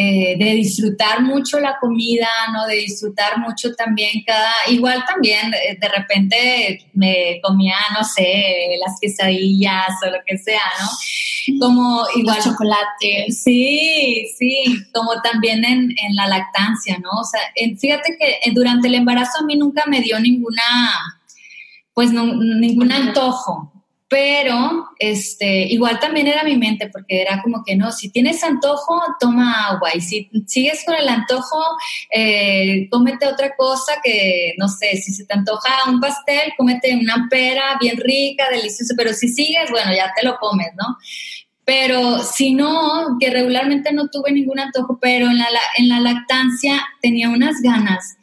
eh, 0.00 0.36
de 0.38 0.52
disfrutar 0.52 1.22
mucho 1.22 1.58
la 1.58 1.76
comida, 1.80 2.28
¿no? 2.52 2.68
De 2.68 2.76
disfrutar 2.76 3.36
mucho 3.40 3.74
también 3.74 4.22
cada, 4.24 4.52
igual 4.68 5.04
también 5.04 5.52
eh, 5.52 5.76
de 5.80 5.88
repente 5.88 6.88
me 6.92 7.40
comía, 7.42 7.74
no 7.98 8.04
sé, 8.04 8.78
las 8.80 9.00
quesadillas 9.00 9.88
o 10.06 10.10
lo 10.10 10.18
que 10.24 10.38
sea, 10.38 10.62
¿no? 10.78 11.58
Como 11.58 12.04
igual. 12.14 12.40
chocolate. 12.40 13.26
Sí, 13.30 14.24
sí, 14.38 14.64
como 14.94 15.20
también 15.20 15.64
en, 15.64 15.90
en 15.90 16.14
la 16.14 16.28
lactancia, 16.28 16.96
¿no? 16.98 17.10
O 17.20 17.24
sea, 17.24 17.40
fíjate 17.80 18.16
que 18.16 18.52
durante 18.52 18.86
el 18.86 18.94
embarazo 18.94 19.40
a 19.40 19.46
mí 19.46 19.56
nunca 19.56 19.82
me 19.88 20.00
dio 20.00 20.20
ninguna, 20.20 20.62
pues 21.92 22.12
no, 22.12 22.24
ningún 22.24 22.92
antojo, 22.92 23.72
pero 24.08 24.88
este, 24.98 25.66
igual 25.68 26.00
también 26.00 26.26
era 26.26 26.42
mi 26.42 26.56
mente, 26.56 26.88
porque 26.88 27.20
era 27.20 27.42
como 27.42 27.62
que 27.62 27.76
no, 27.76 27.92
si 27.92 28.10
tienes 28.10 28.42
antojo, 28.42 29.00
toma 29.20 29.68
agua, 29.68 29.90
y 29.94 30.00
si 30.00 30.30
sigues 30.46 30.82
con 30.86 30.94
el 30.94 31.08
antojo, 31.08 31.62
eh, 32.10 32.88
cómete 32.90 33.26
otra 33.26 33.54
cosa 33.54 34.00
que, 34.02 34.54
no 34.56 34.68
sé, 34.68 34.96
si 34.96 35.12
se 35.12 35.26
te 35.26 35.34
antoja 35.34 35.90
un 35.90 36.00
pastel, 36.00 36.52
cómete 36.56 36.96
una 36.96 37.28
pera 37.30 37.76
bien 37.78 37.98
rica, 37.98 38.48
deliciosa, 38.50 38.94
pero 38.96 39.12
si 39.12 39.28
sigues, 39.28 39.70
bueno, 39.70 39.92
ya 39.94 40.10
te 40.18 40.26
lo 40.26 40.38
comes, 40.38 40.68
¿no? 40.76 40.96
Pero 41.66 42.20
si 42.22 42.54
no, 42.54 43.18
que 43.20 43.28
regularmente 43.28 43.92
no 43.92 44.08
tuve 44.08 44.32
ningún 44.32 44.58
antojo, 44.58 44.98
pero 45.02 45.26
en 45.26 45.36
la, 45.36 45.48
en 45.76 45.90
la 45.90 46.00
lactancia 46.00 46.82
tenía 47.02 47.28
unas 47.28 47.60
ganas, 47.60 48.16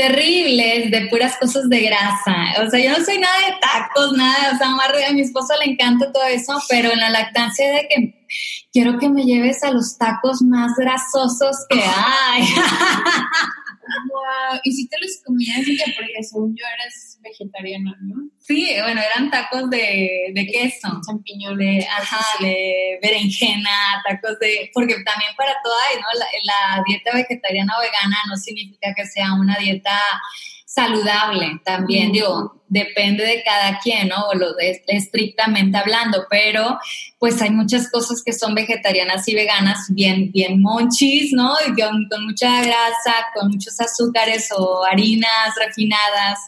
terribles 0.00 0.90
de 0.90 1.06
puras 1.08 1.36
cosas 1.38 1.68
de 1.68 1.82
grasa. 1.82 2.34
O 2.64 2.70
sea, 2.70 2.80
yo 2.80 2.98
no 2.98 3.04
soy 3.04 3.18
nada 3.18 3.36
de 3.46 3.52
tacos, 3.60 4.16
nada, 4.16 4.52
o 4.54 4.56
sea, 4.56 4.68
a 5.08 5.12
mi 5.12 5.20
esposo 5.20 5.52
le 5.62 5.72
encanta 5.72 6.10
todo 6.10 6.24
eso, 6.24 6.58
pero 6.70 6.90
en 6.90 7.00
la 7.00 7.10
lactancia 7.10 7.70
de 7.70 7.86
que 7.86 8.26
quiero 8.72 8.98
que 8.98 9.10
me 9.10 9.24
lleves 9.24 9.62
a 9.62 9.70
los 9.70 9.98
tacos 9.98 10.40
más 10.40 10.72
grasosos 10.78 11.66
que 11.68 11.82
hay. 11.82 12.42
¿Y 14.64 14.72
si 14.72 14.88
te 14.88 14.96
los 15.00 15.20
comías? 15.22 15.58
Porque 15.58 16.22
según 16.22 16.56
yo 16.56 16.64
vegetariana, 17.20 17.96
¿no? 18.00 18.28
Sí, 18.38 18.68
bueno, 18.82 19.00
eran 19.00 19.30
tacos 19.30 19.68
de, 19.70 20.32
de 20.34 20.46
queso. 20.46 21.00
Champiñón. 21.06 21.56
De, 21.58 21.86
ajá, 21.86 22.24
de 22.40 22.98
berenjena, 23.02 24.02
tacos 24.08 24.38
de... 24.38 24.70
Porque 24.72 24.94
también 25.04 25.30
para 25.36 25.54
toda, 25.62 25.76
¿no? 25.96 26.06
la 26.44 26.82
dieta 26.86 27.12
vegetariana 27.14 27.76
o 27.78 27.80
vegana 27.80 28.16
no 28.28 28.36
significa 28.36 28.92
que 28.94 29.06
sea 29.06 29.34
una 29.34 29.56
dieta 29.56 30.00
saludable 30.72 31.60
también, 31.64 32.12
digo, 32.12 32.62
depende 32.68 33.24
de 33.24 33.42
cada 33.42 33.80
quien, 33.80 34.06
¿no? 34.06 34.28
O 34.28 34.34
lo 34.34 34.54
de, 34.54 34.80
estrictamente 34.86 35.76
hablando, 35.76 36.26
pero 36.30 36.78
pues 37.18 37.42
hay 37.42 37.50
muchas 37.50 37.90
cosas 37.90 38.22
que 38.24 38.32
son 38.32 38.54
vegetarianas 38.54 39.26
y 39.26 39.34
veganas 39.34 39.86
bien, 39.90 40.30
bien 40.30 40.62
monchis, 40.62 41.32
¿no? 41.32 41.54
con, 41.76 42.08
con 42.08 42.24
mucha 42.24 42.62
grasa, 42.62 43.14
con 43.34 43.48
muchos 43.48 43.80
azúcares 43.80 44.48
o 44.56 44.84
harinas 44.84 45.52
refinadas. 45.58 46.38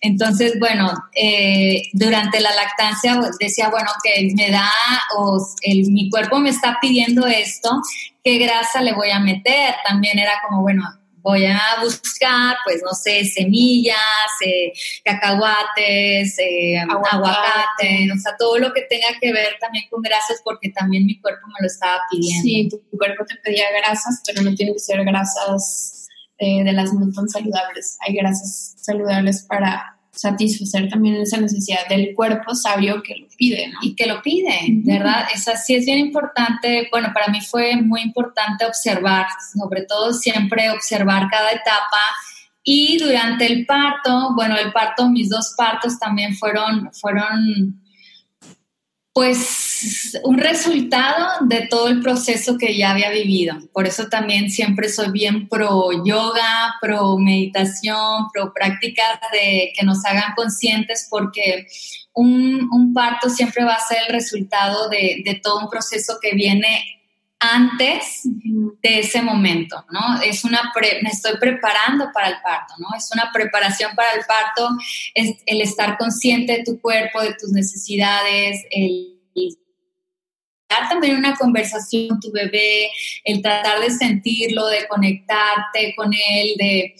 Entonces, 0.00 0.58
bueno, 0.58 0.92
eh, 1.14 1.82
durante 1.92 2.40
la 2.40 2.54
lactancia 2.54 3.16
pues, 3.18 3.38
decía, 3.38 3.68
bueno, 3.70 3.88
que 4.02 4.30
me 4.34 4.50
da, 4.50 4.70
o 5.16 5.46
el, 5.62 5.90
mi 5.90 6.10
cuerpo 6.10 6.38
me 6.38 6.50
está 6.50 6.78
pidiendo 6.80 7.26
esto, 7.26 7.80
¿qué 8.22 8.38
grasa 8.38 8.82
le 8.82 8.92
voy 8.92 9.10
a 9.10 9.20
meter? 9.20 9.74
También 9.86 10.18
era 10.18 10.32
como, 10.46 10.62
bueno, 10.62 10.84
voy 11.26 11.44
a 11.44 11.60
buscar, 11.82 12.56
pues 12.64 12.80
no 12.84 12.92
sé, 12.92 13.24
semillas, 13.24 13.96
eh, 14.44 14.72
cacahuates, 15.04 16.38
eh, 16.38 16.78
aguacate. 16.78 18.12
o 18.14 18.18
sea, 18.20 18.36
todo 18.38 18.58
lo 18.58 18.72
que 18.72 18.82
tenga 18.82 19.08
que 19.20 19.32
ver 19.32 19.56
también 19.60 19.86
con 19.90 20.02
grasas, 20.02 20.40
porque 20.44 20.70
también 20.70 21.04
mi 21.04 21.20
cuerpo 21.20 21.48
me 21.48 21.62
lo 21.62 21.66
estaba 21.66 22.00
pidiendo. 22.08 22.42
Sí, 22.42 22.68
tu 22.70 22.96
cuerpo 22.96 23.24
te 23.24 23.34
pedía 23.42 23.64
grasas, 23.76 24.22
pero 24.24 24.42
no 24.42 24.54
tienen 24.54 24.74
que 24.74 24.78
ser 24.78 25.04
grasas 25.04 26.06
eh, 26.38 26.62
de 26.62 26.72
las 26.72 26.92
no 26.92 27.10
tan 27.12 27.28
saludables. 27.28 27.98
Hay 28.06 28.14
grasas 28.14 28.75
saludables 28.86 29.42
para 29.42 29.96
satisfacer 30.16 30.88
también 30.88 31.16
esa 31.16 31.36
necesidad 31.36 31.86
del 31.88 32.14
cuerpo 32.14 32.54
sabio 32.54 33.02
que 33.02 33.16
lo 33.16 33.26
pide, 33.36 33.70
Y 33.82 33.94
que 33.94 34.06
lo 34.06 34.22
pide, 34.22 34.58
¿verdad? 34.84 35.26
Esa 35.34 35.56
sí 35.56 35.74
es 35.74 35.84
bien 35.84 35.98
importante, 35.98 36.88
bueno, 36.90 37.10
para 37.12 37.28
mí 37.28 37.40
fue 37.42 37.76
muy 37.76 38.00
importante 38.00 38.64
observar, 38.64 39.26
sobre 39.54 39.82
todo 39.82 40.14
siempre 40.14 40.70
observar 40.70 41.28
cada 41.30 41.52
etapa. 41.52 42.00
Y 42.62 42.98
durante 42.98 43.46
el 43.46 43.66
parto, 43.66 44.34
bueno, 44.34 44.56
el 44.56 44.72
parto, 44.72 45.08
mis 45.10 45.28
dos 45.28 45.54
partos 45.56 45.98
también 45.98 46.34
fueron, 46.34 46.90
fueron 46.94 47.78
pues 49.16 50.20
un 50.24 50.36
resultado 50.36 51.46
de 51.46 51.66
todo 51.70 51.88
el 51.88 52.02
proceso 52.02 52.58
que 52.58 52.76
ya 52.76 52.90
había 52.90 53.08
vivido. 53.08 53.56
Por 53.72 53.86
eso 53.86 54.08
también 54.08 54.50
siempre 54.50 54.90
soy 54.90 55.10
bien 55.10 55.48
pro 55.48 56.04
yoga, 56.04 56.74
pro 56.82 57.16
meditación, 57.16 58.26
pro 58.30 58.52
prácticas 58.52 59.18
de 59.32 59.72
que 59.74 59.86
nos 59.86 60.04
hagan 60.04 60.34
conscientes 60.36 61.08
porque 61.10 61.66
un, 62.12 62.92
parto 62.92 63.30
siempre 63.30 63.64
va 63.64 63.72
a 63.72 63.88
ser 63.88 64.00
el 64.06 64.12
resultado 64.12 64.90
de, 64.90 65.40
todo 65.42 65.60
un 65.60 65.70
proceso 65.70 66.18
que 66.20 66.34
viene 66.34 66.95
antes 67.38 68.22
de 68.24 68.98
ese 69.00 69.20
momento, 69.20 69.84
¿no? 69.90 70.20
Es 70.22 70.44
una 70.44 70.72
me 71.02 71.10
estoy 71.10 71.36
preparando 71.38 72.10
para 72.12 72.28
el 72.28 72.36
parto, 72.42 72.74
¿no? 72.78 72.88
Es 72.96 73.10
una 73.12 73.30
preparación 73.32 73.94
para 73.94 74.12
el 74.12 74.24
parto, 74.26 74.70
es 75.14 75.36
el 75.44 75.60
estar 75.60 75.98
consciente 75.98 76.58
de 76.58 76.64
tu 76.64 76.80
cuerpo, 76.80 77.20
de 77.20 77.34
tus 77.34 77.50
necesidades, 77.50 78.64
el 78.70 79.16
dar 80.68 80.88
también 80.88 81.16
una 81.16 81.36
conversación 81.36 82.08
con 82.08 82.20
tu 82.20 82.32
bebé, 82.32 82.90
el 83.24 83.40
tratar 83.40 83.80
de 83.80 83.90
sentirlo, 83.90 84.66
de 84.66 84.86
conectarte 84.88 85.94
con 85.96 86.12
él, 86.12 86.54
de, 86.56 86.94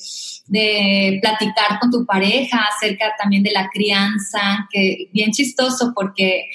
de 0.47 1.19
platicar 1.21 1.79
con 1.81 1.91
tu 1.91 2.07
pareja 2.07 2.65
acerca 2.75 3.15
también 3.19 3.43
de 3.43 3.53
la 3.53 3.69
crianza, 3.69 4.69
que 4.71 5.09
bien 5.13 5.33
chistoso 5.33 5.93
porque 5.95 6.49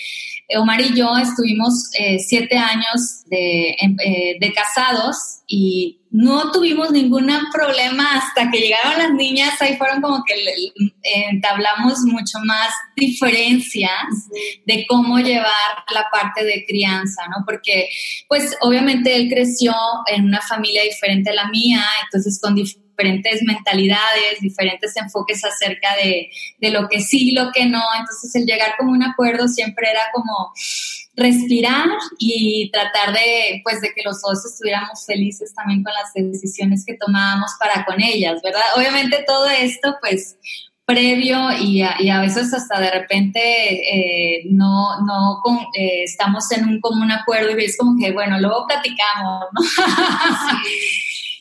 Omar 0.57 0.81
y 0.81 0.95
yo 0.95 1.17
estuvimos 1.17 1.89
eh, 1.97 2.19
siete 2.19 2.57
años 2.57 3.23
de, 3.27 3.69
eh, 3.71 4.37
de, 4.39 4.53
casados 4.53 5.41
y 5.47 5.99
no 6.09 6.51
tuvimos 6.51 6.91
ningún 6.91 7.29
problema 7.53 8.17
hasta 8.17 8.51
que 8.51 8.59
llegaron 8.59 8.97
las 8.97 9.13
niñas, 9.13 9.61
ahí 9.61 9.77
fueron 9.77 10.01
como 10.01 10.23
que 10.25 10.35
entablamos 11.29 11.99
mucho 12.01 12.39
más 12.45 12.69
diferencias 12.95 14.29
de 14.65 14.85
cómo 14.87 15.19
llevar 15.19 15.85
la 15.93 16.07
parte 16.11 16.43
de 16.43 16.65
crianza, 16.67 17.23
¿no? 17.29 17.45
Porque 17.45 17.87
pues 18.27 18.55
obviamente 18.61 19.15
él 19.15 19.29
creció 19.29 19.73
en 20.07 20.25
una 20.25 20.41
familia 20.41 20.83
diferente 20.83 21.29
a 21.29 21.35
la 21.35 21.47
mía, 21.47 21.83
entonces 22.03 22.39
con 22.41 22.55
diferentes 22.55 22.90
mentalidades, 23.43 24.39
diferentes 24.39 24.95
enfoques 24.97 25.43
acerca 25.43 25.95
de, 25.95 26.29
de 26.59 26.69
lo 26.69 26.87
que 26.87 27.01
sí 27.01 27.31
lo 27.31 27.51
que 27.51 27.65
no. 27.65 27.83
Entonces 27.99 28.33
el 28.35 28.45
llegar 28.45 28.75
como 28.77 28.91
un 28.91 29.03
acuerdo 29.03 29.47
siempre 29.47 29.89
era 29.89 30.01
como 30.13 30.53
respirar 31.15 31.87
y 32.19 32.69
tratar 32.71 33.13
de, 33.13 33.61
pues, 33.63 33.81
de 33.81 33.93
que 33.93 34.03
los 34.03 34.21
dos 34.21 34.45
estuviéramos 34.45 35.05
felices 35.05 35.53
también 35.53 35.83
con 35.83 35.93
las 35.93 36.13
decisiones 36.13 36.85
que 36.85 36.95
tomábamos 36.95 37.51
para 37.59 37.85
con 37.85 38.01
ellas, 38.01 38.41
¿verdad? 38.41 38.61
Obviamente 38.75 39.23
todo 39.27 39.47
esto, 39.49 39.97
pues, 40.01 40.37
previo 40.85 41.51
y 41.57 41.81
a, 41.81 41.95
y 41.99 42.09
a 42.09 42.19
veces 42.19 42.53
hasta 42.53 42.79
de 42.79 42.91
repente 42.91 43.39
eh, 43.39 44.43
no, 44.49 45.01
no 45.05 45.41
eh, 45.77 46.03
estamos 46.03 46.51
en 46.51 46.67
un 46.67 46.81
común 46.81 47.11
acuerdo 47.11 47.57
y 47.57 47.63
es 47.63 47.77
como 47.77 47.97
que, 47.97 48.11
bueno, 48.11 48.39
luego 48.39 48.65
platicamos, 48.67 49.45
¿no? 49.53 49.61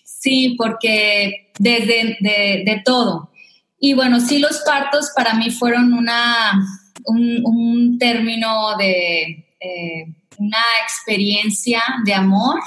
sí, 0.05 0.55
porque 0.57 1.50
desde 1.61 2.17
de, 2.21 2.83
todo. 2.85 3.31
Y 3.79 3.93
bueno, 3.93 4.19
sí 4.19 4.39
los 4.39 4.63
partos 4.65 5.11
para 5.15 5.35
mí 5.35 5.51
fueron 5.51 5.93
una, 5.93 6.59
un, 7.05 7.99
término 7.99 8.77
de 8.79 9.47
eh, 9.61 10.07
una 10.39 10.63
experiencia 10.83 11.83
de 12.05 12.15
amor. 12.15 12.61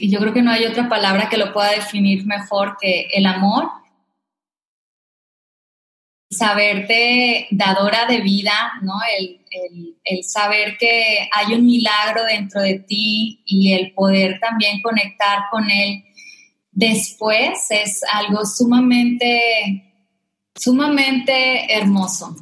Y 0.00 0.10
yo 0.10 0.18
creo 0.18 0.32
que 0.32 0.42
no 0.42 0.50
hay 0.50 0.64
otra 0.64 0.88
palabra 0.88 1.28
que 1.28 1.36
lo 1.36 1.52
pueda 1.52 1.70
definir 1.70 2.26
mejor 2.26 2.76
que 2.80 3.08
el 3.12 3.26
amor 3.26 3.70
saberte 6.28 7.48
dadora 7.50 8.06
de 8.06 8.20
vida, 8.20 8.72
¿no? 8.82 8.94
El, 9.18 9.40
el, 10.04 10.24
saber 10.24 10.76
que 10.78 11.28
hay 11.32 11.54
un 11.54 11.66
milagro 11.66 12.24
dentro 12.24 12.60
de 12.60 12.78
ti 12.80 13.42
y 13.44 13.72
el 13.72 13.92
poder 13.92 14.38
también 14.40 14.80
conectar 14.80 15.42
con 15.50 15.68
él 15.68 16.04
después 16.72 17.58
es 17.70 18.02
algo 18.12 18.44
sumamente, 18.44 19.94
sumamente 20.54 21.72
hermoso. 21.74 22.36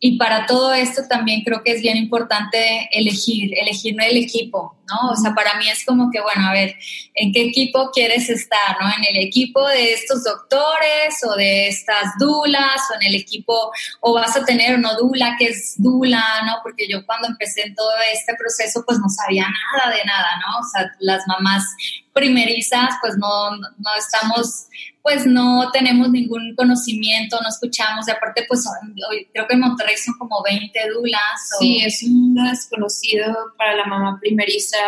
Y 0.00 0.18
para 0.18 0.46
todo 0.46 0.74
esto 0.74 1.02
también 1.08 1.42
creo 1.42 1.62
que 1.62 1.72
es 1.72 1.80
bien 1.80 1.96
importante 1.96 2.88
elegir, 2.92 3.56
elegir 3.58 3.96
el 4.00 4.16
equipo, 4.16 4.76
¿no? 4.88 5.10
O 5.10 5.16
sea, 5.16 5.34
para 5.34 5.54
mí 5.54 5.68
es 5.68 5.84
como 5.84 6.10
que, 6.10 6.20
bueno, 6.20 6.46
a 6.46 6.52
ver, 6.52 6.76
¿en 7.14 7.32
qué 7.32 7.42
equipo 7.42 7.90
quieres 7.92 8.28
estar, 8.28 8.76
¿no? 8.80 8.86
En 8.88 9.16
el 9.16 9.22
equipo 9.22 9.66
de 9.68 9.92
estos 9.92 10.24
doctores 10.24 11.18
o 11.26 11.36
de 11.36 11.68
estas 11.68 12.12
dulas 12.18 12.80
o 12.90 13.00
en 13.00 13.08
el 13.08 13.14
equipo, 13.14 13.70
o 14.00 14.14
vas 14.14 14.36
a 14.36 14.44
tener 14.44 14.76
una 14.76 14.94
dula 14.94 15.36
que 15.38 15.46
es 15.46 15.74
dula, 15.78 16.22
¿no? 16.44 16.56
Porque 16.62 16.86
yo 16.88 17.04
cuando 17.06 17.28
empecé 17.28 17.62
en 17.62 17.74
todo 17.74 17.92
este 18.12 18.34
proceso, 18.34 18.84
pues 18.86 18.98
no 18.98 19.08
sabía 19.08 19.46
nada 19.72 19.94
de 19.94 20.04
nada, 20.04 20.28
¿no? 20.40 20.58
O 20.58 20.70
sea, 20.70 20.90
las 21.00 21.26
mamás 21.26 21.64
primerizas, 22.12 22.94
pues 23.00 23.16
no, 23.16 23.56
no 23.56 23.90
estamos 23.98 24.66
pues 25.04 25.26
no 25.26 25.70
tenemos 25.70 26.10
ningún 26.10 26.54
conocimiento, 26.56 27.38
no 27.42 27.48
escuchamos, 27.50 28.08
y 28.08 28.10
aparte 28.10 28.46
pues 28.48 28.64
hoy, 29.10 29.28
creo 29.34 29.46
que 29.46 29.52
en 29.52 29.60
Monterrey 29.60 29.98
son 29.98 30.14
como 30.16 30.42
20 30.42 30.80
dulas. 30.94 31.50
Sí, 31.60 31.82
es 31.84 32.02
un 32.04 32.34
desconocido 32.34 33.52
para 33.58 33.76
la 33.76 33.84
mamá 33.84 34.18
primeriza 34.18 34.78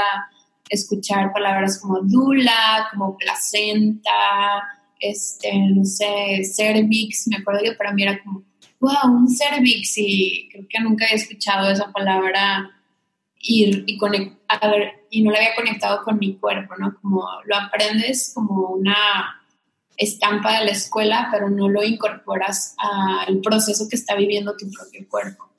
escuchar 0.71 1.35
palabras 1.35 1.79
como 1.79 2.01
dula, 2.01 2.89
como 2.91 3.15
placenta, 3.19 4.11
este, 4.99 5.53
no 5.55 5.85
sé, 5.85 6.43
cervix, 6.45 7.29
me 7.29 7.37
acuerdo 7.37 7.61
que 7.63 7.73
para 7.73 7.93
mí 7.93 8.03
era 8.03 8.19
como, 8.25 8.43
wow, 8.81 9.13
un 9.13 9.29
cervix, 9.29 9.99
y 9.99 10.49
creo 10.51 10.65
que 10.67 10.81
nunca 10.81 11.05
había 11.05 11.17
escuchado 11.17 11.71
esa 11.71 11.93
palabra 11.93 12.71
y, 13.39 13.85
y, 13.87 13.99
y 15.11 15.23
no 15.23 15.31
la 15.31 15.37
había 15.37 15.55
conectado 15.55 16.03
con 16.03 16.19
mi 16.19 16.37
cuerpo, 16.37 16.75
¿no? 16.79 16.97
Como 17.03 17.29
lo 17.45 17.55
aprendes 17.55 18.33
como 18.35 18.71
una 18.71 19.43
estampa 19.97 20.59
de 20.59 20.67
la 20.67 20.73
escuela, 20.73 21.29
pero 21.31 21.49
no 21.51 21.69
lo 21.69 21.83
incorporas 21.83 22.75
al 22.79 23.41
proceso 23.41 23.87
que 23.89 23.97
está 23.97 24.15
viviendo 24.15 24.57
tu 24.57 24.71
propio 24.71 25.07
cuerpo. 25.09 25.51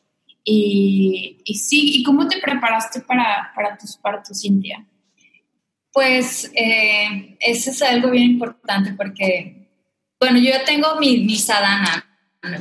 Y, 0.43 1.41
y 1.43 1.55
sí, 1.55 1.99
¿y 1.99 2.03
cómo 2.03 2.27
te 2.27 2.39
preparaste 2.39 3.01
para, 3.01 3.51
para 3.55 3.77
tus 3.77 3.97
partos, 3.97 4.41
Cintia? 4.41 4.85
Pues 5.91 6.51
eh, 6.55 7.35
eso 7.39 7.71
es 7.71 7.81
algo 7.81 8.11
bien 8.11 8.31
importante 8.31 8.93
porque, 8.93 9.67
bueno, 10.19 10.39
yo 10.39 10.51
tengo 10.65 10.95
mi, 10.99 11.17
mi 11.19 11.37
sadhana, 11.37 12.05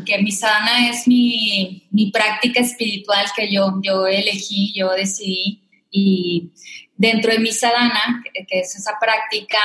que 0.05 0.19
mi 0.23 0.33
sadhana 0.33 0.89
es 0.89 1.07
mi, 1.07 1.87
mi, 1.91 2.11
práctica 2.11 2.61
espiritual 2.61 3.27
que 3.37 3.53
yo, 3.53 3.79
yo 3.83 4.07
elegí, 4.07 4.73
yo 4.75 4.91
decidí 4.91 5.63
y 5.91 6.51
dentro 6.97 7.31
de 7.31 7.39
mi 7.39 7.53
sadhana, 7.53 8.25
que 8.35 8.61
es 8.61 8.75
esa 8.75 8.99
práctica, 8.99 9.59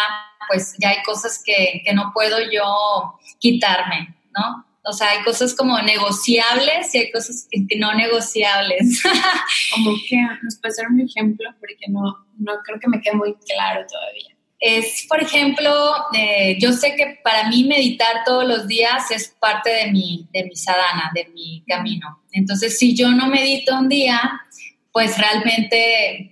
pues 0.52 0.76
ya 0.80 0.90
hay 0.90 1.02
cosas 1.04 1.42
que, 1.46 1.82
que 1.86 1.94
no 1.94 2.12
puedo 2.14 2.38
yo 2.52 3.18
quitarme, 3.40 4.16
¿no? 4.38 4.66
O 4.84 4.92
sea, 4.94 5.12
hay 5.12 5.24
cosas 5.24 5.54
como 5.54 5.80
negociables 5.80 6.94
y 6.94 6.98
hay 6.98 7.12
cosas 7.12 7.48
que 7.52 7.78
no 7.78 7.94
negociables. 7.94 9.02
como 9.76 9.96
que 10.10 10.18
nos 10.42 10.58
puede 10.60 10.74
ser 10.74 10.88
un 10.88 11.00
ejemplo 11.00 11.50
porque 11.60 11.86
no, 11.88 12.02
no 12.40 12.54
creo 12.66 12.80
que 12.80 12.90
me 12.90 13.00
quede 13.00 13.14
muy 13.14 13.36
claro 13.36 13.86
todavía. 13.88 14.36
Es, 14.60 15.06
por 15.08 15.22
ejemplo, 15.22 15.72
eh, 16.14 16.58
yo 16.60 16.74
sé 16.74 16.96
que 16.96 17.20
para 17.24 17.48
mí 17.48 17.64
meditar 17.64 18.24
todos 18.26 18.46
los 18.46 18.68
días 18.68 19.10
es 19.10 19.30
parte 19.40 19.70
de 19.72 19.92
mi, 19.92 20.28
de 20.34 20.44
mi 20.44 20.56
sadhana, 20.56 21.12
de 21.16 21.30
mi 21.30 21.64
camino. 21.68 22.24
Entonces, 22.32 22.78
si 22.78 22.96
yo 22.96 23.10
no 23.12 23.28
medito 23.28 23.76
un 23.78 23.88
día, 23.88 24.20
pues 24.92 25.18
realmente 25.18 26.31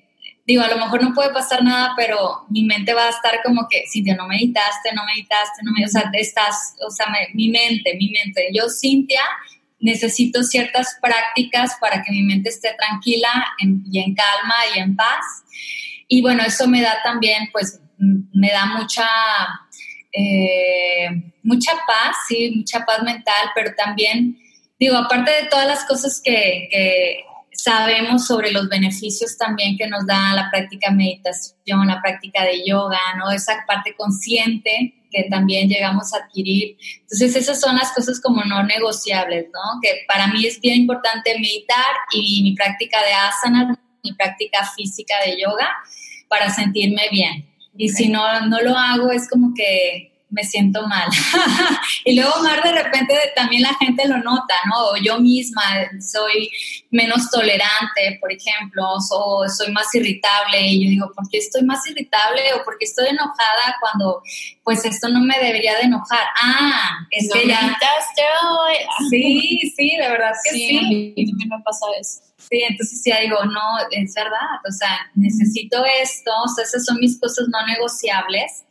digo, 0.50 0.64
a 0.64 0.68
lo 0.68 0.78
mejor 0.78 1.04
no 1.04 1.14
puede 1.14 1.32
pasar 1.32 1.64
nada, 1.64 1.94
pero 1.96 2.46
mi 2.50 2.64
mente 2.64 2.96
va 2.96 3.06
a 3.06 3.10
estar 3.10 3.40
como 3.44 3.68
que, 3.70 3.84
Cintia, 3.88 4.16
no 4.16 4.28
meditaste, 4.28 4.92
no 4.96 5.06
meditaste, 5.06 5.62
no 5.62 5.72
meditaste, 5.72 6.00
o 6.00 6.12
sea, 6.12 6.20
estás, 6.20 6.76
o 6.88 6.90
sea, 6.90 7.06
mi 7.36 7.50
mente, 7.50 7.96
mi 8.00 8.10
mente, 8.10 8.48
yo, 8.52 8.64
Cintia, 8.68 9.22
necesito 9.80 10.42
ciertas 10.42 10.98
prácticas 11.00 11.78
para 11.80 12.02
que 12.02 12.12
mi 12.12 12.24
mente 12.24 12.50
esté 12.50 12.74
tranquila 12.80 13.30
y 13.60 14.00
en 14.00 14.16
calma 14.16 14.56
y 14.76 14.80
en 14.80 14.96
paz. 14.96 15.24
Y 16.08 16.24
bueno, 16.24 16.42
eso 16.44 16.68
me 16.68 16.82
da 16.82 16.98
también, 17.04 17.50
pues, 17.52 17.80
me 18.00 18.50
da 18.50 18.66
mucha, 18.66 19.08
eh, 20.12 21.10
mucha 21.44 21.74
paz, 21.86 22.16
sí, 22.28 22.54
mucha 22.56 22.84
paz 22.86 23.04
mental, 23.04 23.52
pero 23.54 23.76
también, 23.78 24.40
digo, 24.80 24.98
aparte 24.98 25.30
de 25.30 25.48
todas 25.48 25.68
las 25.68 25.86
cosas 25.86 26.20
que, 26.24 26.68
que 26.72 27.29
sabemos 27.64 28.26
sobre 28.26 28.52
los 28.52 28.70
beneficios 28.70 29.38
también 29.38 29.78
que 29.78 29.88
nos 29.88 30.06
da 30.06 30.34
la 30.34 30.50
práctica 30.50 30.90
de 30.90 30.96
meditación, 30.96 31.88
la 31.88 32.02
práctica 32.02 32.44
de 32.44 32.66
yoga, 32.66 33.00
¿no? 33.18 33.32
Esa 33.32 33.64
parte 33.68 33.96
consciente 33.96 34.96
que 35.12 35.24
también 35.30 35.68
llegamos 35.68 36.14
a 36.14 36.18
adquirir. 36.18 36.78
Entonces, 37.02 37.36
esas 37.36 37.60
son 37.60 37.76
las 37.76 37.92
cosas 37.92 38.22
como 38.22 38.44
no 38.44 38.64
negociables, 38.64 39.48
¿no? 39.54 39.80
Que 39.82 40.02
para 40.08 40.28
mí 40.28 40.46
es 40.46 40.62
bien 40.62 40.82
importante 40.82 41.34
meditar 41.40 41.96
y 42.12 42.44
mi 42.44 42.56
práctica 42.56 42.98
de 43.04 43.14
asana, 43.14 43.80
mi 44.04 44.14
práctica 44.14 44.70
física 44.76 45.16
de 45.26 45.42
yoga 45.42 45.70
para 46.28 46.50
sentirme 46.50 47.04
bien. 47.12 47.50
Y 47.76 47.90
si 47.90 48.10
no, 48.10 48.46
no 48.48 48.62
lo 48.62 48.78
hago, 48.78 49.12
es 49.12 49.30
como 49.30 49.54
que 49.54 50.09
me 50.30 50.44
siento 50.44 50.88
mal. 50.88 51.08
y 52.06 52.16
luego 52.16 52.42
más 52.44 52.64
de 52.64 52.72
repente 52.72 53.16
también 53.36 53.64
la 53.64 53.74
gente 53.76 54.08
lo 54.08 54.18
nota, 54.18 54.56
¿no? 54.66 54.90
O 54.90 54.98
yo 54.98 55.20
misma 55.20 55.62
soy 56.00 56.50
menos 56.92 57.30
tolerante, 57.30 58.18
por 58.22 58.32
ejemplo, 58.32 58.84
o 59.12 59.50
soy 59.50 59.72
más 59.72 59.94
irritable 59.96 60.62
y 60.62 60.84
yo 60.84 60.90
digo, 60.90 61.12
¿por 61.16 61.28
qué 61.30 61.38
estoy 61.38 61.64
más 61.64 61.86
irritable 61.88 62.54
o 62.54 62.64
por 62.64 62.78
qué 62.78 62.86
estoy 62.86 63.08
enojada 63.08 63.76
cuando 63.80 64.22
pues 64.64 64.86
esto 64.86 65.10
no 65.10 65.20
me 65.22 65.38
debería 65.40 65.76
de 65.78 65.84
enojar? 65.84 66.26
Ah, 66.42 67.08
es 67.12 67.30
que 67.32 67.48
ya... 67.48 67.78
Sí, 69.10 69.74
sí, 69.76 69.96
de 69.98 70.10
verdad 70.10 70.32
que 70.44 70.52
sí. 70.52 71.14
sí. 71.16 71.34
Me 71.48 71.62
pasa 71.64 71.86
eso. 72.00 72.22
Sí, 72.38 72.62
entonces 72.68 73.02
ya 73.06 73.20
digo, 73.20 73.44
no, 73.46 73.62
es 73.92 74.14
verdad, 74.16 74.60
o 74.68 74.72
sea, 74.72 75.12
necesito 75.14 75.84
esto, 76.02 76.32
o 76.44 76.48
sea, 76.48 76.64
esas 76.64 76.86
son 76.86 76.98
mis 77.00 77.20
cosas 77.20 77.48
no 77.50 77.66
negociables 77.68 78.64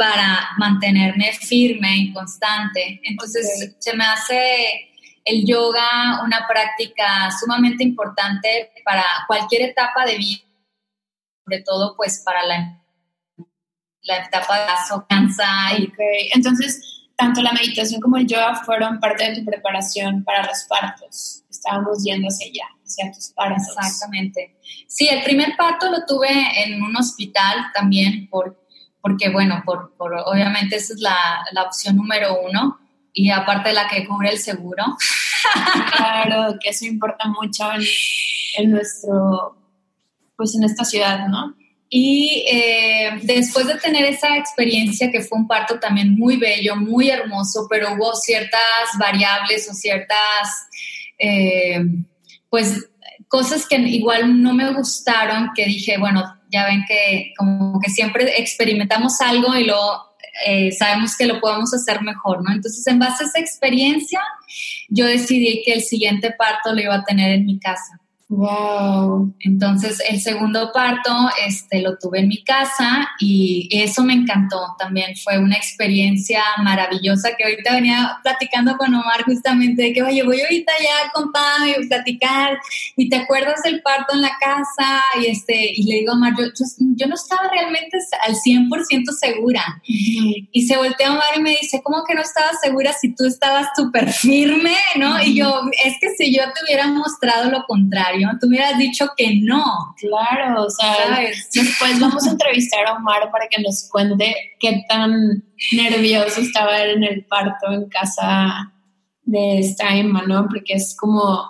para 0.00 0.48
mantenerme 0.56 1.30
firme 1.32 1.94
y 1.98 2.12
constante. 2.14 3.02
Entonces 3.04 3.76
se 3.78 3.94
me 3.94 4.02
hace 4.02 4.88
el 5.26 5.44
yoga 5.46 6.22
una 6.24 6.48
práctica 6.48 7.30
sumamente 7.38 7.84
importante 7.84 8.72
para 8.82 9.04
cualquier 9.26 9.68
etapa 9.68 10.06
de 10.06 10.16
vida, 10.16 10.40
sobre 11.44 11.62
todo 11.64 11.94
pues 11.98 12.22
para 12.24 12.46
la, 12.46 12.82
la 14.00 14.24
etapa 14.24 14.60
de 14.60 14.66
la 14.66 15.06
cansa. 15.06 15.46
Y... 15.78 15.92
Entonces, 16.34 17.10
tanto 17.14 17.42
la 17.42 17.52
meditación 17.52 18.00
como 18.00 18.16
el 18.16 18.26
yoga 18.26 18.54
fueron 18.64 19.00
parte 19.00 19.28
de 19.28 19.36
tu 19.36 19.44
preparación 19.44 20.24
para 20.24 20.46
los 20.46 20.64
partos. 20.64 21.44
Estábamos 21.50 22.02
yendo 22.04 22.28
hacia 22.28 22.46
allá, 22.46 22.68
hacia 22.86 23.12
tus 23.12 23.34
partos. 23.34 23.76
Exactamente. 23.76 24.56
Sí, 24.88 25.08
el 25.08 25.22
primer 25.24 25.58
parto 25.58 25.90
lo 25.90 26.06
tuve 26.06 26.30
en 26.64 26.82
un 26.82 26.96
hospital 26.96 27.66
también 27.74 28.30
por 28.30 28.59
porque 29.00 29.30
bueno, 29.30 29.62
por, 29.64 29.94
por 29.96 30.14
obviamente 30.26 30.76
esa 30.76 30.94
es 30.94 31.00
la, 31.00 31.44
la, 31.52 31.62
opción 31.62 31.96
número 31.96 32.40
uno 32.40 32.78
y 33.12 33.30
aparte 33.30 33.72
la 33.72 33.88
que 33.88 34.06
cubre 34.06 34.30
el 34.30 34.38
seguro. 34.38 34.84
Claro, 35.96 36.58
que 36.60 36.70
eso 36.70 36.84
importa 36.84 37.26
mucho 37.28 37.64
en, 38.56 38.70
nuestro, 38.70 39.56
pues 40.36 40.54
en 40.54 40.64
esta 40.64 40.84
ciudad, 40.84 41.26
¿no? 41.28 41.54
Y 41.88 42.44
eh, 42.46 43.18
después 43.22 43.66
de 43.66 43.74
tener 43.74 44.04
esa 44.04 44.36
experiencia, 44.36 45.10
que 45.10 45.22
fue 45.22 45.38
un 45.38 45.48
parto 45.48 45.80
también 45.80 46.14
muy 46.16 46.36
bello, 46.36 46.76
muy 46.76 47.10
hermoso, 47.10 47.66
pero 47.68 47.94
hubo 47.94 48.14
ciertas 48.14 48.60
variables 48.98 49.68
o 49.68 49.74
ciertas, 49.74 50.68
eh, 51.18 51.80
pues, 52.48 52.88
cosas 53.26 53.66
que 53.66 53.76
igual 53.76 54.40
no 54.40 54.54
me 54.54 54.72
gustaron, 54.72 55.50
que 55.54 55.66
dije, 55.66 55.98
bueno, 55.98 56.39
ya 56.50 56.66
ven 56.66 56.84
que 56.86 57.32
como 57.36 57.80
que 57.80 57.90
siempre 57.90 58.40
experimentamos 58.40 59.20
algo 59.20 59.54
y 59.54 59.64
luego 59.64 60.10
eh, 60.46 60.72
sabemos 60.72 61.16
que 61.16 61.26
lo 61.26 61.40
podemos 61.40 61.72
hacer 61.74 62.02
mejor, 62.02 62.42
¿no? 62.42 62.52
Entonces, 62.52 62.86
en 62.86 62.98
base 62.98 63.24
a 63.24 63.26
esa 63.26 63.40
experiencia, 63.40 64.20
yo 64.88 65.06
decidí 65.06 65.62
que 65.64 65.74
el 65.74 65.82
siguiente 65.82 66.32
parto 66.32 66.72
lo 66.72 66.80
iba 66.80 66.94
a 66.94 67.04
tener 67.04 67.32
en 67.32 67.46
mi 67.46 67.58
casa. 67.58 67.99
Wow. 68.30 69.34
Entonces, 69.40 70.00
el 70.08 70.20
segundo 70.20 70.70
parto 70.72 71.10
este, 71.44 71.82
lo 71.82 71.98
tuve 71.98 72.20
en 72.20 72.28
mi 72.28 72.44
casa 72.44 73.08
y 73.18 73.68
eso 73.72 74.04
me 74.04 74.12
encantó 74.12 74.76
también. 74.78 75.16
Fue 75.16 75.36
una 75.38 75.56
experiencia 75.56 76.40
maravillosa 76.62 77.30
que 77.36 77.42
ahorita 77.42 77.74
venía 77.74 78.18
platicando 78.22 78.76
con 78.76 78.94
Omar 78.94 79.24
justamente 79.24 79.82
de 79.82 79.92
que, 79.92 80.04
oye, 80.04 80.22
voy 80.22 80.40
ahorita 80.40 80.72
ya 80.80 81.10
con 81.12 81.32
Pam 81.32 81.66
y 81.66 81.88
platicar 81.88 82.56
y 82.96 83.08
te 83.08 83.16
acuerdas 83.16 83.64
del 83.64 83.82
parto 83.82 84.14
en 84.14 84.22
la 84.22 84.32
casa 84.38 85.02
y, 85.20 85.26
este, 85.26 85.72
y 85.74 85.82
le 85.82 85.96
digo 85.96 86.12
a 86.12 86.14
Omar, 86.14 86.32
yo, 86.38 86.44
yo, 86.94 87.06
no 87.08 87.16
estaba 87.16 87.50
realmente 87.50 87.98
al 88.24 88.36
100% 88.36 89.10
segura. 89.10 89.82
Y 89.82 90.68
se 90.68 90.76
voltea 90.76 91.08
a 91.08 91.12
Omar 91.14 91.36
y 91.36 91.42
me 91.42 91.50
dice, 91.60 91.82
¿cómo 91.82 92.04
que 92.06 92.14
no 92.14 92.22
estabas 92.22 92.60
segura 92.60 92.92
si 92.92 93.12
tú 93.12 93.26
estabas 93.26 93.66
súper 93.74 94.12
firme? 94.12 94.76
¿no? 94.94 95.20
Y 95.20 95.34
yo, 95.34 95.62
es 95.84 95.94
que 96.00 96.10
si 96.10 96.32
yo 96.32 96.44
te 96.44 96.64
hubiera 96.64 96.86
mostrado 96.86 97.50
lo 97.50 97.64
contrario, 97.66 98.19
Tú 98.40 98.48
me 98.48 98.56
hubieras 98.56 98.78
dicho 98.78 99.08
que 99.16 99.40
no. 99.42 99.94
Claro, 99.98 100.64
o 100.64 100.70
sea, 100.70 101.20
después 101.52 101.98
vamos 102.00 102.26
a 102.26 102.30
entrevistar 102.30 102.86
a 102.86 102.94
Omar 102.94 103.30
para 103.30 103.48
que 103.48 103.62
nos 103.62 103.88
cuente 103.90 104.34
qué 104.58 104.84
tan 104.88 105.44
nervioso 105.72 106.40
estaba 106.40 106.82
en 106.84 107.04
el 107.04 107.24
parto 107.24 107.72
en 107.72 107.88
casa 107.88 108.72
de 109.22 109.60
esta 109.60 109.94
Emma, 109.94 110.24
¿no? 110.26 110.46
Porque 110.48 110.74
es 110.74 110.96
como 110.98 111.44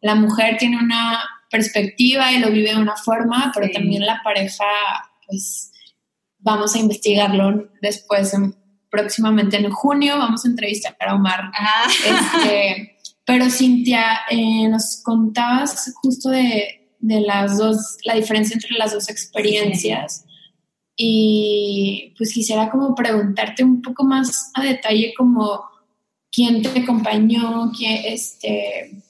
la 0.00 0.14
mujer 0.14 0.56
tiene 0.58 0.78
una 0.78 1.20
perspectiva 1.50 2.32
y 2.32 2.38
lo 2.38 2.50
vive 2.50 2.70
de 2.70 2.80
una 2.80 2.96
forma, 2.96 3.50
pero 3.54 3.70
también 3.72 4.04
la 4.06 4.20
pareja, 4.22 4.64
pues 5.26 5.72
vamos 6.38 6.74
a 6.74 6.78
investigarlo 6.78 7.70
después, 7.80 8.32
próximamente 8.90 9.56
en 9.56 9.70
junio, 9.70 10.18
vamos 10.18 10.44
a 10.44 10.48
entrevistar 10.48 10.96
a 11.00 11.14
Omar. 11.14 11.50
Ah. 11.54 11.86
Este, 11.86 12.95
pero 13.26 13.50
Cintia, 13.50 14.20
eh, 14.30 14.68
nos 14.68 15.02
contabas 15.02 15.92
justo 16.00 16.30
de, 16.30 16.92
las 17.00 17.58
dos, 17.58 17.98
la 18.04 18.14
diferencia 18.14 18.54
entre 18.54 18.78
las 18.78 18.92
dos 18.92 19.10
experiencias. 19.10 20.24
Y 20.96 22.14
pues 22.16 22.32
quisiera 22.32 22.70
como 22.70 22.94
preguntarte 22.94 23.64
un 23.64 23.82
poco 23.82 24.04
más 24.04 24.52
a 24.54 24.62
detalle 24.62 25.12
como 25.18 25.60
quién 26.30 26.62
te 26.62 26.68
acompañó, 26.80 27.72
quién, 27.76 28.00
este, 28.04 29.02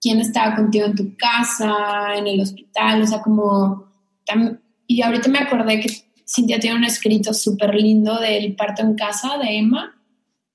quién 0.00 0.18
estaba 0.20 0.56
contigo 0.56 0.86
en 0.86 0.96
tu 0.96 1.16
casa, 1.16 2.16
en 2.16 2.26
el 2.26 2.40
hospital, 2.40 3.02
o 3.02 3.06
sea, 3.06 3.22
como... 3.22 3.86
y 4.88 5.00
ahorita 5.00 5.28
me 5.30 5.38
acordé 5.38 5.78
que 5.78 5.92
Cintia 6.26 6.58
tiene 6.58 6.76
un 6.76 6.84
escrito 6.84 7.32
súper 7.32 7.76
lindo 7.76 8.18
del 8.18 8.56
parto 8.56 8.82
en 8.82 8.96
casa 8.96 9.38
de 9.38 9.58
Emma 9.58 9.97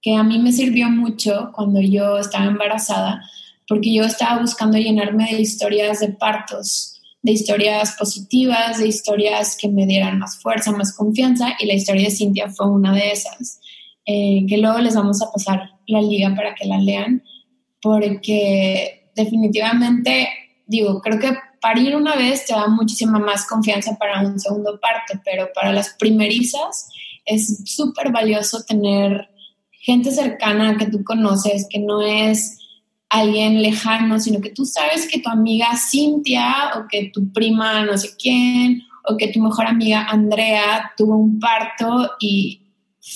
que 0.03 0.13
a 0.13 0.23
mí 0.23 0.37
me 0.37 0.51
sirvió 0.51 0.89
mucho 0.89 1.51
cuando 1.55 1.79
yo 1.79 2.17
estaba 2.17 2.45
embarazada, 2.45 3.23
porque 3.67 3.93
yo 3.93 4.03
estaba 4.03 4.41
buscando 4.41 4.77
llenarme 4.77 5.33
de 5.33 5.41
historias 5.41 6.01
de 6.01 6.09
partos, 6.09 7.01
de 7.21 7.31
historias 7.31 7.95
positivas, 7.97 8.79
de 8.79 8.89
historias 8.89 9.57
que 9.59 9.69
me 9.69 9.85
dieran 9.85 10.19
más 10.19 10.37
fuerza, 10.39 10.73
más 10.73 10.93
confianza, 10.93 11.55
y 11.57 11.65
la 11.65 11.73
historia 11.73 12.03
de 12.03 12.11
Cintia 12.11 12.49
fue 12.49 12.69
una 12.69 12.93
de 12.93 13.11
esas, 13.11 13.61
eh, 14.05 14.45
que 14.47 14.57
luego 14.57 14.79
les 14.79 14.93
vamos 14.93 15.21
a 15.21 15.31
pasar 15.31 15.69
la 15.87 16.01
liga 16.01 16.35
para 16.35 16.53
que 16.53 16.67
la 16.67 16.79
lean, 16.79 17.23
porque 17.81 19.09
definitivamente, 19.15 20.27
digo, 20.67 20.99
creo 20.99 21.17
que 21.17 21.31
parir 21.61 21.95
una 21.95 22.17
vez 22.17 22.45
te 22.45 22.53
da 22.53 22.67
muchísima 22.67 23.19
más 23.19 23.45
confianza 23.45 23.97
para 23.97 24.19
un 24.19 24.37
segundo 24.37 24.77
parto, 24.81 25.21
pero 25.23 25.47
para 25.55 25.71
las 25.71 25.93
primerizas 25.97 26.89
es 27.25 27.63
súper 27.63 28.11
valioso 28.11 28.63
tener 28.65 29.29
gente 29.83 30.11
cercana 30.11 30.77
que 30.77 30.85
tú 30.85 31.03
conoces, 31.03 31.67
que 31.69 31.79
no 31.79 32.01
es 32.01 32.57
alguien 33.09 33.61
lejano, 33.61 34.17
sino 34.17 34.39
que 34.39 34.49
tú 34.49 34.65
sabes 34.65 35.07
que 35.07 35.19
tu 35.19 35.29
amiga 35.29 35.77
Cintia 35.77 36.71
o 36.77 36.87
que 36.87 37.11
tu 37.13 37.31
prima 37.33 37.85
no 37.85 37.97
sé 37.97 38.11
quién 38.17 38.83
o 39.05 39.17
que 39.17 39.27
tu 39.27 39.41
mejor 39.41 39.67
amiga 39.67 40.07
Andrea 40.09 40.93
tuvo 40.95 41.17
un 41.17 41.37
parto 41.37 42.11
y 42.21 42.61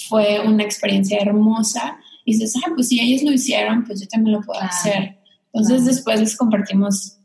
fue 0.10 0.42
una 0.46 0.64
experiencia 0.64 1.20
hermosa. 1.20 1.98
Y 2.26 2.34
dices, 2.34 2.54
ah, 2.58 2.72
pues 2.76 2.90
si 2.90 3.00
ellos 3.00 3.24
lo 3.24 3.32
hicieron, 3.32 3.86
pues 3.86 4.02
yo 4.02 4.08
también 4.08 4.36
lo 4.36 4.42
puedo 4.42 4.60
hacer. 4.60 5.18
Entonces 5.54 5.86
después 5.86 6.20
les 6.20 6.36
compartimos 6.36 7.17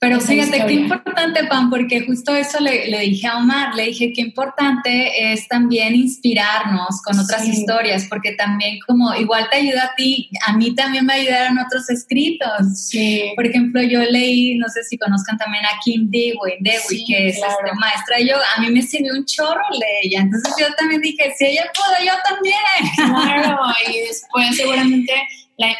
pero 0.00 0.18
fíjate 0.18 0.64
qué 0.66 0.72
importante, 0.72 1.44
Pam, 1.44 1.68
porque 1.68 2.06
justo 2.06 2.34
eso 2.34 2.58
le, 2.58 2.88
le, 2.88 3.00
dije 3.00 3.26
a 3.26 3.36
Omar, 3.36 3.74
le 3.74 3.84
dije 3.84 4.14
qué 4.14 4.22
importante 4.22 5.30
es 5.30 5.46
también 5.46 5.94
inspirarnos 5.94 7.02
con 7.04 7.18
otras 7.18 7.46
historias, 7.46 8.06
porque 8.08 8.32
también 8.32 8.78
como 8.86 9.14
igual 9.14 9.46
te 9.50 9.58
ayuda 9.58 9.84
a 9.84 9.94
ti, 9.94 10.30
a 10.46 10.56
mí 10.56 10.74
también 10.74 11.04
me 11.04 11.12
ayudaron 11.12 11.58
otros 11.58 11.90
escritos. 11.90 12.88
Sí. 12.88 13.32
Por 13.36 13.46
ejemplo, 13.46 13.82
yo 13.82 14.00
leí, 14.00 14.54
no 14.54 14.70
sé 14.70 14.84
si 14.84 14.96
conozcan 14.96 15.36
también 15.36 15.66
a 15.66 15.78
Kim 15.84 16.08
Dewey, 16.10 16.56
Dewey 16.60 17.04
que 17.06 17.28
es 17.28 17.36
este, 17.36 17.74
maestra 17.78 18.16
de 18.16 18.28
yoga, 18.28 18.44
a 18.56 18.60
mí 18.62 18.70
me 18.70 18.80
sirvió 18.80 19.12
un 19.12 19.26
chorro 19.26 19.60
de 19.78 20.08
ella, 20.08 20.20
entonces 20.22 20.54
yo 20.58 20.66
también 20.78 21.02
dije, 21.02 21.30
si 21.36 21.44
ella 21.44 21.70
pudo, 21.74 22.06
yo 22.06 22.12
también. 22.26 22.56
Claro, 22.96 23.58
y 23.86 23.98
después 23.98 24.56
seguramente 24.56 25.12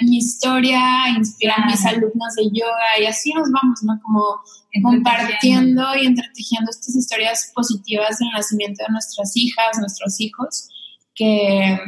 mi 0.01 0.19
historia 0.19 1.09
inspira 1.17 1.55
a 1.57 1.67
mis 1.67 1.85
alumnos 1.85 2.35
de 2.37 2.45
yoga 2.53 3.01
y 3.01 3.07
así 3.07 3.33
nos 3.33 3.51
vamos, 3.51 3.83
¿no? 3.83 4.01
Como 4.03 4.41
compartiendo 4.83 5.83
y 5.97 6.07
entretejiendo 6.07 6.71
estas 6.71 6.95
historias 6.95 7.53
positivas 7.55 8.19
del 8.19 8.29
nacimiento 8.31 8.85
de 8.85 8.93
nuestras 8.93 9.37
hijas, 9.37 9.79
nuestros 9.79 10.21
hijos, 10.21 10.69
que, 11.15 11.79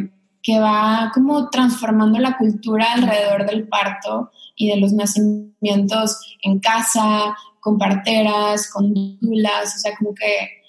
que 0.43 0.59
va 0.59 1.11
como 1.15 1.49
transformando 1.51 2.19
la 2.19 2.37
cultura 2.37 2.93
alrededor 2.93 3.47
del 3.47 3.69
parto 3.69 4.31
y 4.57 4.69
de 4.69 4.77
los 4.77 4.93
nacimientos 4.93 6.21
en 6.43 6.59
casa, 6.59 7.37
con 7.61 7.79
parteras, 7.79 8.71
con 8.71 8.93
dulas, 9.21 9.77
o 9.77 9.79
sea, 9.79 9.97
como 9.97 10.15
que 10.15 10.63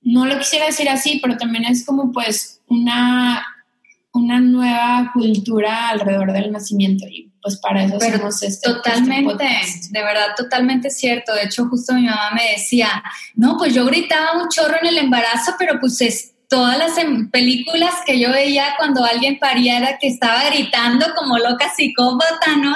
no 0.00 0.26
lo 0.26 0.38
quisiera 0.38 0.66
decir 0.66 0.88
así, 0.88 1.20
pero 1.22 1.36
también 1.36 1.64
es 1.64 1.86
como 1.86 2.10
pues 2.10 2.60
una 2.66 3.44
una 4.12 4.40
nueva 4.40 5.10
cultura 5.14 5.88
alrededor 5.88 6.32
del 6.32 6.52
nacimiento 6.52 7.06
y 7.08 7.32
pues 7.42 7.58
para 7.58 7.84
eso 7.84 7.96
Pero 7.98 8.28
este, 8.28 8.46
este 8.46 8.70
Totalmente, 8.70 9.44
de 9.90 10.02
verdad, 10.02 10.28
totalmente 10.36 10.90
cierto. 10.90 11.34
De 11.34 11.42
hecho, 11.42 11.66
justo 11.68 11.92
mi 11.94 12.04
mamá 12.04 12.30
me 12.34 12.52
decía, 12.52 13.02
no, 13.34 13.56
pues 13.58 13.74
yo 13.74 13.84
gritaba 13.84 14.40
un 14.40 14.48
chorro 14.48 14.76
en 14.80 14.88
el 14.88 14.98
embarazo, 14.98 15.54
pero 15.58 15.80
pues 15.80 16.00
es, 16.02 16.34
todas 16.48 16.78
las 16.78 16.96
em, 16.98 17.30
películas 17.30 17.94
que 18.06 18.20
yo 18.20 18.30
veía 18.30 18.74
cuando 18.78 19.02
alguien 19.04 19.38
paría 19.40 19.78
era 19.78 19.98
que 19.98 20.06
estaba 20.06 20.44
gritando 20.50 21.06
como 21.16 21.38
loca 21.38 21.72
psicópata, 21.74 22.56
¿no? 22.58 22.74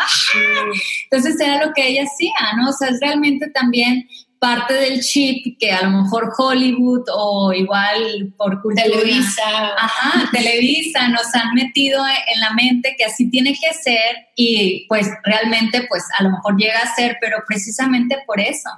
Entonces 1.04 1.38
era 1.38 1.64
lo 1.64 1.72
que 1.72 1.86
ella 1.86 2.04
hacía, 2.04 2.56
¿no? 2.56 2.70
O 2.70 2.72
sea, 2.72 2.88
es 2.88 2.98
realmente 3.00 3.50
también 3.50 4.08
parte 4.46 4.74
del 4.74 5.00
chip 5.00 5.58
que 5.58 5.72
a 5.72 5.82
lo 5.82 6.02
mejor 6.02 6.32
Hollywood 6.38 7.02
o 7.12 7.52
igual 7.52 8.32
por 8.36 8.62
cultura, 8.62 8.84
Televisa, 8.84 9.74
ajá, 9.76 10.30
Televisa 10.30 11.08
nos 11.08 11.34
han 11.34 11.52
metido 11.52 12.00
en 12.06 12.40
la 12.40 12.50
mente 12.50 12.94
que 12.96 13.04
así 13.04 13.28
tiene 13.28 13.54
que 13.54 13.74
ser 13.74 14.28
y 14.36 14.86
pues 14.86 15.08
realmente 15.24 15.84
pues 15.88 16.04
a 16.16 16.22
lo 16.22 16.30
mejor 16.30 16.56
llega 16.56 16.78
a 16.78 16.94
ser, 16.94 17.16
pero 17.20 17.38
precisamente 17.44 18.18
por 18.24 18.38
eso. 18.38 18.70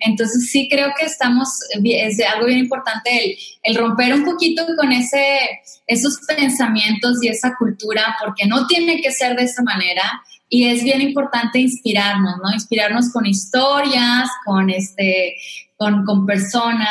Entonces 0.00 0.50
sí 0.50 0.68
creo 0.68 0.88
que 0.98 1.06
estamos, 1.06 1.50
es 1.84 2.20
algo 2.34 2.46
bien 2.46 2.58
importante 2.58 3.10
el, 3.16 3.36
el 3.62 3.76
romper 3.76 4.12
un 4.12 4.24
poquito 4.24 4.66
con 4.76 4.90
ese, 4.90 5.60
esos 5.86 6.18
pensamientos 6.26 7.22
y 7.22 7.28
esa 7.28 7.54
cultura, 7.56 8.16
porque 8.24 8.44
no 8.46 8.66
tiene 8.66 9.00
que 9.00 9.12
ser 9.12 9.36
de 9.36 9.44
esa 9.44 9.62
manera 9.62 10.02
y 10.48 10.66
es 10.68 10.84
bien 10.84 11.00
importante 11.00 11.58
inspirarnos, 11.58 12.36
¿no? 12.42 12.52
Inspirarnos 12.52 13.12
con 13.12 13.26
historias, 13.26 14.28
con, 14.44 14.70
este, 14.70 15.36
con, 15.76 16.04
con 16.04 16.24
personas 16.26 16.88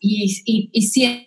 y, 0.00 0.42
y, 0.44 0.70
y 0.72 1.26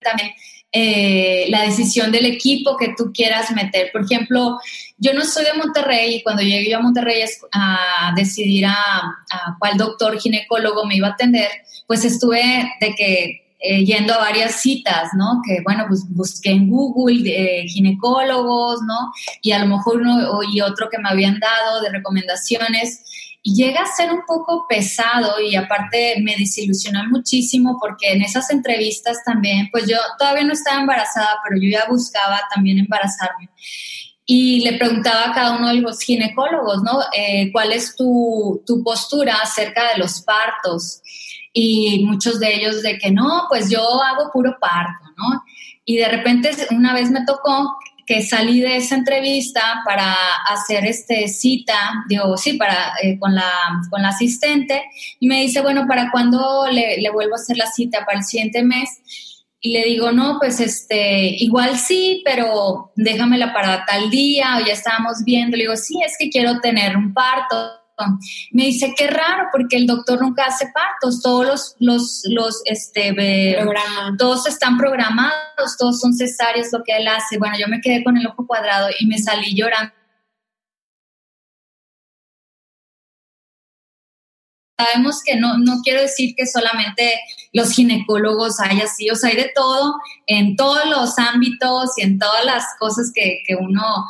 también 0.00 0.30
eh, 0.70 1.46
la 1.50 1.62
decisión 1.62 2.10
del 2.10 2.26
equipo 2.26 2.76
que 2.76 2.94
tú 2.96 3.12
quieras 3.12 3.50
meter. 3.52 3.90
Por 3.92 4.02
ejemplo, 4.02 4.58
yo 4.98 5.14
no 5.14 5.24
soy 5.24 5.44
de 5.44 5.54
Monterrey 5.54 6.16
y 6.16 6.22
cuando 6.22 6.42
llegué 6.42 6.70
yo 6.70 6.78
a 6.78 6.82
Monterrey 6.82 7.22
a 7.52 8.12
decidir 8.16 8.66
a 8.66 9.02
cuál 9.58 9.76
doctor 9.76 10.20
ginecólogo 10.20 10.84
me 10.84 10.96
iba 10.96 11.08
a 11.08 11.12
atender, 11.12 11.48
pues 11.86 12.04
estuve 12.04 12.72
de 12.80 12.94
que 12.94 13.43
eh, 13.66 13.82
yendo 13.82 14.12
a 14.12 14.18
varias 14.18 14.60
citas, 14.60 15.08
¿no? 15.16 15.40
Que 15.42 15.62
bueno, 15.64 15.86
pues 15.88 16.04
busqué 16.10 16.50
en 16.50 16.68
Google 16.68 17.22
eh, 17.24 17.66
ginecólogos, 17.66 18.82
¿no? 18.82 19.10
Y 19.40 19.52
a 19.52 19.58
lo 19.58 19.64
mejor 19.74 20.02
uno 20.02 20.42
y 20.52 20.60
otro 20.60 20.90
que 20.90 20.98
me 20.98 21.08
habían 21.08 21.40
dado 21.40 21.80
de 21.80 21.88
recomendaciones. 21.88 23.00
Y 23.42 23.54
llega 23.54 23.80
a 23.80 23.86
ser 23.86 24.12
un 24.12 24.20
poco 24.26 24.66
pesado 24.68 25.40
y 25.40 25.56
aparte 25.56 26.16
me 26.20 26.36
desilusionó 26.36 27.04
muchísimo 27.08 27.78
porque 27.80 28.12
en 28.12 28.20
esas 28.20 28.50
entrevistas 28.50 29.24
también, 29.24 29.70
pues 29.72 29.88
yo 29.88 29.96
todavía 30.18 30.44
no 30.44 30.52
estaba 30.52 30.82
embarazada, 30.82 31.38
pero 31.42 31.58
yo 31.58 31.70
ya 31.70 31.86
buscaba 31.88 32.42
también 32.54 32.78
embarazarme. 32.78 33.48
Y 34.26 34.60
le 34.60 34.76
preguntaba 34.76 35.30
a 35.30 35.32
cada 35.32 35.56
uno 35.56 35.68
de 35.68 35.80
los 35.80 36.00
ginecólogos, 36.00 36.82
¿no? 36.82 37.00
Eh, 37.16 37.50
¿Cuál 37.50 37.72
es 37.72 37.96
tu, 37.96 38.62
tu 38.66 38.82
postura 38.82 39.36
acerca 39.42 39.92
de 39.92 39.98
los 39.98 40.20
partos? 40.20 41.00
Y 41.54 42.04
muchos 42.04 42.40
de 42.40 42.54
ellos 42.56 42.82
de 42.82 42.98
que 42.98 43.10
no, 43.10 43.44
pues 43.48 43.70
yo 43.70 43.80
hago 44.02 44.30
puro 44.32 44.58
parto, 44.60 45.04
¿no? 45.16 45.42
Y 45.84 45.96
de 45.96 46.08
repente 46.08 46.50
una 46.72 46.92
vez 46.92 47.10
me 47.10 47.24
tocó 47.24 47.76
que 48.06 48.22
salí 48.22 48.60
de 48.60 48.76
esa 48.76 48.96
entrevista 48.96 49.82
para 49.84 50.14
hacer 50.48 50.84
este 50.84 51.28
cita, 51.28 52.04
digo, 52.08 52.36
sí, 52.36 52.54
para, 52.54 52.94
eh, 53.02 53.18
con, 53.18 53.34
la, 53.34 53.50
con 53.88 54.02
la 54.02 54.08
asistente, 54.08 54.82
y 55.20 55.26
me 55.26 55.40
dice, 55.40 55.62
bueno, 55.62 55.86
¿para 55.86 56.10
cuándo 56.10 56.66
le, 56.70 57.00
le 57.00 57.10
vuelvo 57.10 57.34
a 57.34 57.36
hacer 57.36 57.56
la 57.56 57.66
cita? 57.66 58.04
Para 58.04 58.18
el 58.18 58.24
siguiente 58.24 58.62
mes. 58.62 58.90
Y 59.60 59.72
le 59.72 59.84
digo, 59.84 60.12
no, 60.12 60.38
pues 60.38 60.60
este, 60.60 61.28
igual 61.42 61.78
sí, 61.78 62.20
pero 62.26 62.92
déjamela 62.96 63.54
para 63.54 63.86
tal 63.86 64.10
día, 64.10 64.58
o 64.58 64.66
ya 64.66 64.74
estábamos 64.74 65.24
viendo. 65.24 65.56
Le 65.56 65.62
digo, 65.62 65.76
sí, 65.76 65.98
es 66.04 66.16
que 66.18 66.28
quiero 66.28 66.60
tener 66.60 66.98
un 66.98 67.14
parto 67.14 67.83
me 68.50 68.64
dice, 68.64 68.94
qué 68.96 69.06
raro, 69.06 69.48
porque 69.52 69.76
el 69.76 69.86
doctor 69.86 70.20
nunca 70.20 70.46
hace 70.46 70.66
partos, 70.72 71.22
todos 71.22 71.46
los, 71.46 71.76
los, 71.78 72.22
los 72.28 72.62
este, 72.64 73.56
todos 74.18 74.46
están 74.46 74.76
programados, 74.76 75.76
todos 75.78 76.00
son 76.00 76.12
cesáreos 76.14 76.68
lo 76.72 76.82
que 76.82 76.96
él 76.96 77.06
hace. 77.08 77.38
Bueno, 77.38 77.56
yo 77.58 77.68
me 77.68 77.80
quedé 77.80 78.02
con 78.02 78.16
el 78.16 78.26
ojo 78.26 78.46
cuadrado 78.46 78.88
y 78.98 79.06
me 79.06 79.18
salí 79.18 79.54
llorando. 79.54 79.92
Sabemos 84.76 85.22
que 85.24 85.36
no, 85.36 85.56
no 85.58 85.82
quiero 85.84 86.00
decir 86.00 86.34
que 86.36 86.46
solamente 86.48 87.20
los 87.52 87.70
ginecólogos 87.70 88.58
hay 88.58 88.80
así, 88.80 89.08
o 89.08 89.14
sea, 89.14 89.30
hay 89.30 89.36
de 89.36 89.52
todo 89.54 89.94
en 90.26 90.56
todos 90.56 90.84
los 90.86 91.16
ámbitos 91.16 91.90
y 91.96 92.02
en 92.02 92.18
todas 92.18 92.44
las 92.44 92.64
cosas 92.80 93.12
que, 93.14 93.42
que 93.46 93.54
uno 93.54 94.04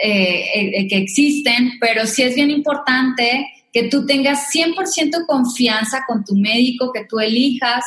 eh, 0.00 0.44
eh, 0.54 0.88
que 0.88 0.96
existen, 0.96 1.72
pero 1.80 2.06
sí 2.06 2.22
es 2.22 2.34
bien 2.34 2.50
importante 2.50 3.48
que 3.72 3.88
tú 3.88 4.06
tengas 4.06 4.48
100% 4.54 5.26
confianza 5.26 6.04
con 6.06 6.24
tu 6.24 6.36
médico, 6.36 6.92
que 6.92 7.04
tú 7.04 7.18
elijas 7.18 7.84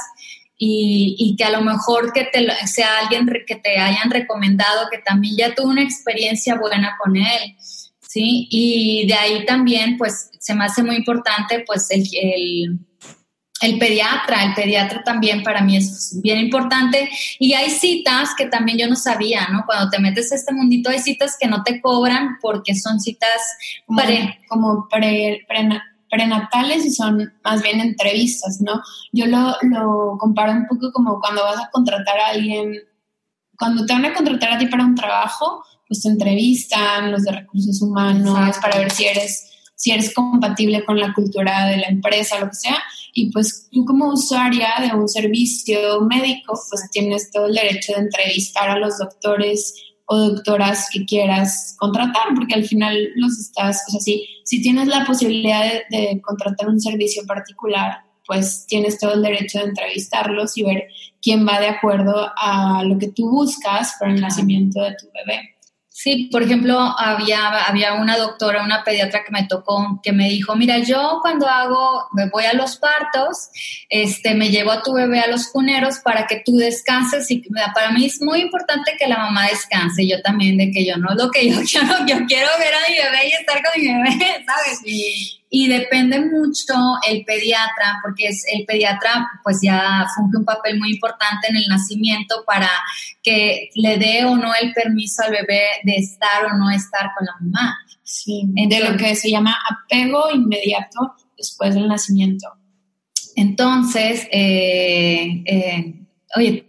y, 0.58 1.36
que 1.38 1.44
a 1.44 1.50
lo 1.50 1.62
mejor 1.62 2.14
que 2.14 2.30
sea 2.68 3.00
alguien 3.00 3.28
que 3.48 3.56
te 3.56 3.80
hayan 3.80 4.12
recomendado, 4.12 4.88
que 4.92 5.00
también 5.00 5.36
ya 5.38 5.56
tuvo 5.56 5.70
una 5.70 5.82
experiencia 5.82 6.56
buena 6.56 6.98
con 7.04 7.16
él, 7.16 7.56
¿sí? 8.00 8.48
Y 8.52 9.08
de 9.08 9.14
ahí 9.16 9.46
también, 9.46 9.98
pues, 9.98 10.30
se 10.38 10.54
me 10.54 10.66
hace 10.66 10.84
muy 10.84 10.98
importante, 10.98 11.64
pues, 11.66 11.88
el 11.90 12.78
pediatra, 13.78 14.44
el 14.44 14.54
pediatra 14.56 15.04
también 15.04 15.44
para 15.44 15.62
mí 15.62 15.78
es 15.78 16.20
bien 16.22 16.40
importante. 16.40 17.10
Y 17.40 17.54
hay 17.54 17.70
citas 17.70 18.32
que 18.36 18.48
también 18.48 18.78
yo 18.78 18.88
no 18.88 18.96
sabía, 18.96 19.48
¿no? 19.50 19.64
Cuando 19.66 19.90
te 19.90 20.00
metes 20.00 20.32
a 20.32 20.36
este 20.36 20.54
mundito 20.54 20.90
hay 20.90 21.00
citas 21.00 21.38
que 21.40 21.48
no 21.48 21.64
te 21.64 21.80
cobran 21.80 22.38
porque 22.42 22.76
son 22.76 23.00
citas 23.00 23.42
como 24.48 24.88
prenatales 26.10 26.86
y 26.86 26.92
son 26.92 27.34
más 27.44 27.62
bien 27.62 27.80
entrevistas, 27.80 28.62
¿no? 28.62 28.82
Yo 29.12 29.28
lo, 29.28 29.56
lo 29.62 30.18
comparo 30.18 30.54
un 30.54 30.68
poco 30.68 30.92
como 30.92 31.20
cuando 31.20 31.44
vas 31.44 31.60
a 31.60 31.70
contratar 31.72 32.20
a 32.20 32.28
alguien, 32.30 32.76
cuando 33.58 33.86
te 33.86 33.94
van 33.94 34.06
a 34.06 34.14
contratar 34.14 34.54
a 34.54 34.58
ti 34.58 34.66
para 34.66 34.86
un 34.86 34.96
trabajo, 34.96 35.64
pues 35.88 36.02
te 36.02 36.10
entrevistan 36.10 37.12
los 37.12 37.24
de 37.24 37.32
recursos 37.32 37.82
humanos 37.82 38.58
para 38.62 38.80
ver 38.80 38.92
si 38.92 39.06
eres 39.06 39.51
si 39.82 39.90
eres 39.90 40.14
compatible 40.14 40.86
con 40.86 41.00
la 41.00 41.12
cultura 41.12 41.66
de 41.66 41.78
la 41.78 41.88
empresa, 41.88 42.40
lo 42.40 42.50
que 42.50 42.56
sea. 42.56 42.78
Y 43.14 43.32
pues 43.32 43.68
tú 43.72 43.84
como 43.84 44.10
usuaria 44.14 44.76
de 44.80 44.96
un 44.96 45.10
servicio 45.10 46.02
médico, 46.02 46.54
pues 46.70 46.88
tienes 46.92 47.32
todo 47.32 47.48
el 47.48 47.56
derecho 47.56 47.94
de 47.94 48.02
entrevistar 48.02 48.70
a 48.70 48.78
los 48.78 49.00
doctores 49.00 49.74
o 50.06 50.18
doctoras 50.18 50.88
que 50.94 51.04
quieras 51.04 51.76
contratar, 51.80 52.36
porque 52.36 52.54
al 52.54 52.66
final 52.66 52.96
los 53.16 53.40
estás, 53.40 53.82
o 53.88 53.92
sea, 53.94 54.02
si, 54.02 54.28
si 54.44 54.62
tienes 54.62 54.88
la 54.88 55.04
posibilidad 55.04 55.64
de, 55.64 55.84
de 55.90 56.22
contratar 56.22 56.70
un 56.70 56.80
servicio 56.80 57.26
particular, 57.26 58.04
pues 58.28 58.68
tienes 58.68 59.00
todo 59.00 59.16
el 59.16 59.24
derecho 59.24 59.58
de 59.58 59.66
entrevistarlos 59.66 60.56
y 60.60 60.64
ver 60.64 60.90
quién 61.24 61.48
va 61.48 61.60
de 61.60 61.70
acuerdo 61.70 62.30
a 62.38 62.84
lo 62.84 63.00
que 63.00 63.08
tú 63.08 63.32
buscas 63.32 63.96
para 64.00 64.14
el 64.14 64.22
nacimiento 64.22 64.80
de 64.80 64.92
tu 64.92 65.08
bebé. 65.12 65.51
Sí, 66.04 66.30
por 66.32 66.42
ejemplo, 66.42 66.80
había, 66.98 67.66
había 67.66 67.94
una 67.94 68.18
doctora, 68.18 68.64
una 68.64 68.84
pediatra 68.84 69.24
que 69.24 69.30
me 69.30 69.46
tocó, 69.46 70.00
que 70.02 70.12
me 70.12 70.30
dijo, 70.30 70.56
mira, 70.56 70.80
yo 70.80 71.20
cuando 71.22 71.48
hago, 71.48 72.08
me 72.14 72.28
voy 72.28 72.46
a 72.46 72.54
los 72.54 72.78
partos, 72.78 73.50
este, 73.88 74.34
me 74.34 74.50
llevo 74.50 74.72
a 74.72 74.82
tu 74.82 74.94
bebé 74.94 75.20
a 75.20 75.28
los 75.28 75.50
cuneros 75.50 76.00
para 76.00 76.26
que 76.26 76.42
tú 76.44 76.58
descanses 76.58 77.30
y 77.30 77.44
para 77.76 77.92
mí 77.92 78.08
es 78.08 78.20
muy 78.20 78.42
importante 78.42 78.96
que 78.98 79.08
la 79.08 79.20
mamá 79.20 79.46
descanse, 79.46 80.08
yo 80.08 80.20
también, 80.24 80.58
de 80.58 80.72
que 80.72 80.84
yo 80.84 80.98
no 80.98 81.14
lo 81.14 81.30
que 81.30 81.48
yo 81.48 81.62
quiero, 81.72 81.96
yo 82.08 82.26
quiero 82.26 82.48
ver 82.58 82.74
a 82.74 82.90
mi 82.90 82.96
bebé 82.96 83.28
y 83.28 83.34
estar 83.34 83.62
con 83.62 83.80
mi 83.80 83.88
bebé, 83.88 84.44
¿sabes? 84.48 84.80
Sí 84.84 85.41
y 85.54 85.68
depende 85.68 86.18
mucho 86.18 86.74
el 87.06 87.26
pediatra, 87.26 88.00
porque 88.02 88.30
es 88.30 88.46
el 88.54 88.66
pediatra 88.66 89.30
pues 89.44 89.60
ya 89.62 90.08
funge 90.16 90.38
un 90.38 90.46
papel 90.46 90.80
muy 90.80 90.94
importante 90.94 91.50
en 91.50 91.58
el 91.58 91.66
nacimiento 91.68 92.46
para 92.48 92.70
que 93.22 93.70
le 93.76 93.98
dé 93.98 94.24
o 94.24 94.38
no 94.38 94.54
el 94.56 94.72
permiso 94.72 95.24
al 95.24 95.32
bebé 95.32 95.64
de 95.84 95.98
estar 95.98 96.46
o 96.46 96.58
no 96.58 96.72
estar 96.72 97.12
con 97.18 97.26
la 97.26 97.34
mamá. 97.42 97.78
Sí, 98.02 98.44
de 98.48 98.80
lo 98.80 98.96
que 98.96 99.14
se 99.14 99.30
llama 99.30 99.58
apego 99.70 100.32
inmediato 100.34 101.16
después 101.38 101.76
del 101.76 101.90
nacimiento. 101.90 102.48
Entonces, 103.36 104.28
eh, 104.32 105.44
eh, 105.46 105.96
oye, 106.38 106.66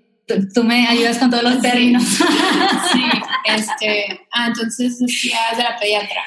tú, 0.52 0.64
me 0.64 0.88
ayudas 0.88 1.18
con 1.18 1.30
todos 1.30 1.44
los 1.44 1.62
términos. 1.62 2.02
sí, 2.92 3.04
este, 3.44 4.20
ah, 4.32 4.48
entonces 4.48 4.98
decías 4.98 5.56
de 5.56 5.62
la 5.62 5.76
pediatra. 5.78 6.22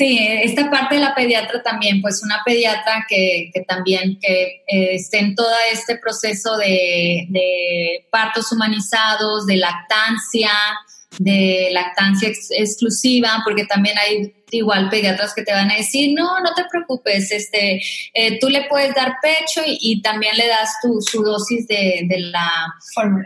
Sí, 0.00 0.18
esta 0.18 0.70
parte 0.70 0.94
de 0.94 1.02
la 1.02 1.14
pediatra 1.14 1.62
también, 1.62 2.00
pues 2.00 2.22
una 2.22 2.40
pediatra 2.42 3.04
que, 3.06 3.52
también 3.68 4.18
que 4.18 4.62
eh, 4.66 4.94
esté 4.94 5.18
en 5.18 5.34
todo 5.34 5.52
este 5.70 5.98
proceso 5.98 6.56
de 6.56 8.06
partos 8.10 8.50
humanizados, 8.50 9.44
de 9.44 9.56
lactancia, 9.58 10.52
de 11.18 11.68
lactancia 11.72 12.28
exclusiva, 12.28 13.42
porque 13.44 13.64
también 13.64 13.96
hay 13.98 14.32
igual 14.50 14.88
pediatras 14.88 15.34
que 15.34 15.42
te 15.42 15.52
van 15.52 15.70
a 15.70 15.76
decir, 15.76 16.12
no, 16.14 16.40
no 16.40 16.54
te 16.54 16.64
preocupes, 16.70 17.30
este, 17.30 17.80
eh, 18.14 18.38
tú 18.40 18.48
le 18.48 18.64
puedes 18.64 18.94
dar 18.94 19.16
pecho 19.22 19.62
y, 19.66 20.00
también 20.02 20.36
le 20.36 20.46
das 20.46 20.76
tu, 20.82 21.00
su 21.00 21.22
dosis 21.22 21.66
de, 21.68 22.06
la, 22.32 22.74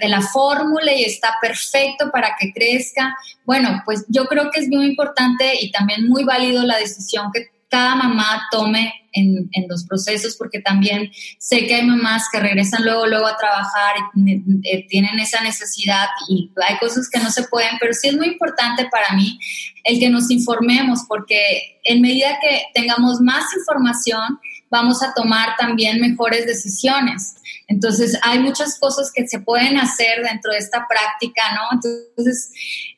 de 0.01 0.09
la 0.09 0.21
fórmula 0.21 0.93
y 0.93 1.05
está 1.05 1.35
perfecto 1.41 2.11
para 2.11 2.37
que 2.39 2.53
crezca. 2.53 3.17
Bueno, 3.45 3.83
pues 3.85 4.05
yo 4.09 4.27
creo 4.27 4.51
que 4.51 4.61
es 4.61 4.69
muy 4.69 4.87
importante 4.87 5.53
y 5.61 5.71
también 5.71 6.09
muy 6.09 6.25
válido 6.25 6.63
la 6.65 6.79
decisión 6.79 7.31
que 7.33 7.54
cada 7.75 7.97
mamá 7.97 8.47
tome 8.53 8.95
en, 9.11 9.51
los 9.69 9.85
procesos, 9.85 10.37
porque 10.39 10.61
también 10.61 11.11
sé 11.39 11.67
que 11.67 11.75
hay 11.75 11.85
mamás 11.85 12.29
que 12.31 12.39
regresan 12.39 12.85
luego, 12.85 13.05
luego 13.09 13.27
a 13.27 13.37
trabajar 13.37 13.97
y 14.15 14.33
eh, 14.63 14.87
tienen 14.89 15.19
esa 15.19 15.43
necesidad 15.43 16.07
y 16.29 16.53
hay 16.69 16.79
cosas 16.79 17.09
que 17.11 17.19
no 17.19 17.31
se 17.31 17.43
pueden, 17.45 17.73
pero 17.81 17.93
sí 17.93 18.09
es 18.09 18.17
muy 18.17 18.29
importante 18.29 18.87
para 18.93 19.17
mí 19.17 19.41
el 19.83 19.99
que 19.99 20.09
nos 20.09 20.31
informemos, 20.31 21.01
porque 21.09 21.81
en 21.83 22.01
medida 22.01 22.39
que 22.41 22.63
tengamos 22.75 23.21
más 23.21 23.45
información, 23.57 24.39
vamos 24.71 25.03
a 25.03 25.13
tomar 25.13 25.57
también 25.59 26.01
mejores 26.01 26.47
decisiones. 26.47 27.35
Entonces, 27.67 28.19
hay 28.23 28.41
muchas 28.41 28.79
cosas 28.79 29.11
que 29.13 29.27
se 29.27 29.41
pueden 29.41 29.79
hacer 29.79 30.23
dentro 30.23 30.53
de 30.53 30.59
esta 30.59 30.87
práctica, 30.87 31.43
¿no? 31.55 31.63
Entonces, 31.73 32.51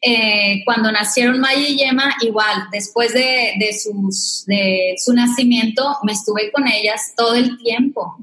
eh, 0.03 0.63
cuando 0.65 0.91
nacieron 0.91 1.39
Maya 1.39 1.69
y 1.69 1.77
Yema, 1.77 2.17
igual, 2.21 2.67
después 2.73 3.13
de, 3.13 3.55
sus, 3.81 4.45
de 4.47 4.95
su 4.99 5.13
nacimiento, 5.13 5.99
me 6.03 6.13
estuve 6.13 6.51
con 6.51 6.67
ellas 6.67 7.13
todo 7.17 7.35
el 7.35 7.57
tiempo. 7.59 8.17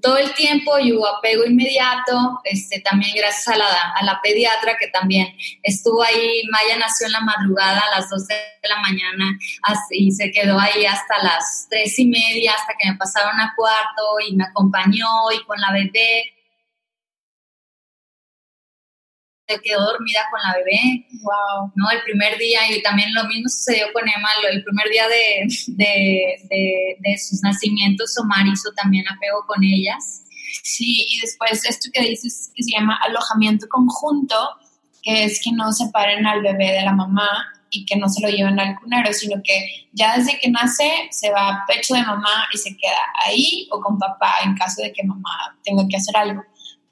Todo 0.00 0.18
el 0.18 0.32
tiempo 0.34 0.78
y 0.78 0.92
hubo 0.92 1.06
apego 1.06 1.44
inmediato, 1.44 2.40
este, 2.44 2.80
también 2.80 3.16
gracias 3.16 3.48
a 3.48 3.56
la, 3.56 3.66
a 3.96 4.04
la 4.04 4.20
pediatra 4.22 4.76
que 4.78 4.88
también 4.88 5.34
estuvo 5.64 6.02
ahí. 6.04 6.42
Maya 6.50 6.78
nació 6.78 7.06
en 7.06 7.12
la 7.12 7.20
madrugada 7.20 7.80
a 7.80 8.00
las 8.00 8.08
12 8.08 8.32
de 8.62 8.68
la 8.68 8.80
mañana 8.80 9.38
y 9.90 10.12
se 10.12 10.30
quedó 10.30 10.58
ahí 10.58 10.86
hasta 10.86 11.22
las 11.22 11.66
3 11.70 11.98
y 11.98 12.06
media, 12.06 12.52
hasta 12.52 12.74
que 12.78 12.90
me 12.90 12.96
pasaron 12.96 13.40
a 13.40 13.52
cuarto 13.56 14.02
y 14.28 14.36
me 14.36 14.44
acompañó 14.44 15.06
y 15.34 15.44
con 15.44 15.60
la 15.60 15.72
bebé. 15.72 15.87
Se 19.46 19.60
quedó 19.62 19.80
dormida 19.80 20.20
con 20.30 20.40
la 20.42 20.58
bebé. 20.58 21.06
Wow. 21.22 21.72
¿no? 21.74 21.90
El 21.90 22.02
primer 22.02 22.38
día, 22.38 22.60
y 22.70 22.82
también 22.82 23.14
lo 23.14 23.24
mismo 23.24 23.48
sucedió 23.48 23.86
con 23.92 24.02
Emma, 24.08 24.28
el 24.50 24.62
primer 24.62 24.88
día 24.90 25.08
de, 25.08 25.48
de, 25.68 26.96
de, 26.98 27.18
sus 27.18 27.42
nacimientos, 27.42 28.16
Omar 28.18 28.46
hizo 28.46 28.70
también 28.74 29.08
apego 29.08 29.44
con 29.46 29.64
ellas. 29.64 30.24
Sí, 30.62 31.06
y 31.08 31.20
después 31.20 31.64
esto 31.64 31.88
que 31.92 32.02
dices 32.02 32.52
que 32.54 32.62
se 32.62 32.72
llama 32.72 32.98
alojamiento 33.02 33.66
conjunto, 33.68 34.36
que 35.02 35.24
es 35.24 35.40
que 35.42 35.52
no 35.52 35.72
separen 35.72 36.26
al 36.26 36.42
bebé 36.42 36.72
de 36.72 36.82
la 36.82 36.92
mamá 36.92 37.57
y 37.70 37.84
que 37.84 37.96
no 37.96 38.08
se 38.08 38.22
lo 38.22 38.28
lleven 38.28 38.58
al 38.58 38.78
cunero, 38.78 39.12
sino 39.12 39.42
que 39.42 39.88
ya 39.92 40.16
desde 40.16 40.38
que 40.38 40.50
nace 40.50 40.90
se 41.10 41.30
va 41.30 41.48
a 41.48 41.64
pecho 41.66 41.94
de 41.94 42.02
mamá 42.02 42.46
y 42.52 42.58
se 42.58 42.76
queda 42.76 43.00
ahí 43.26 43.68
o 43.70 43.80
con 43.80 43.98
papá 43.98 44.34
en 44.44 44.54
caso 44.54 44.82
de 44.82 44.92
que 44.92 45.04
mamá 45.04 45.58
tenga 45.64 45.86
que 45.88 45.96
hacer 45.96 46.16
algo. 46.16 46.42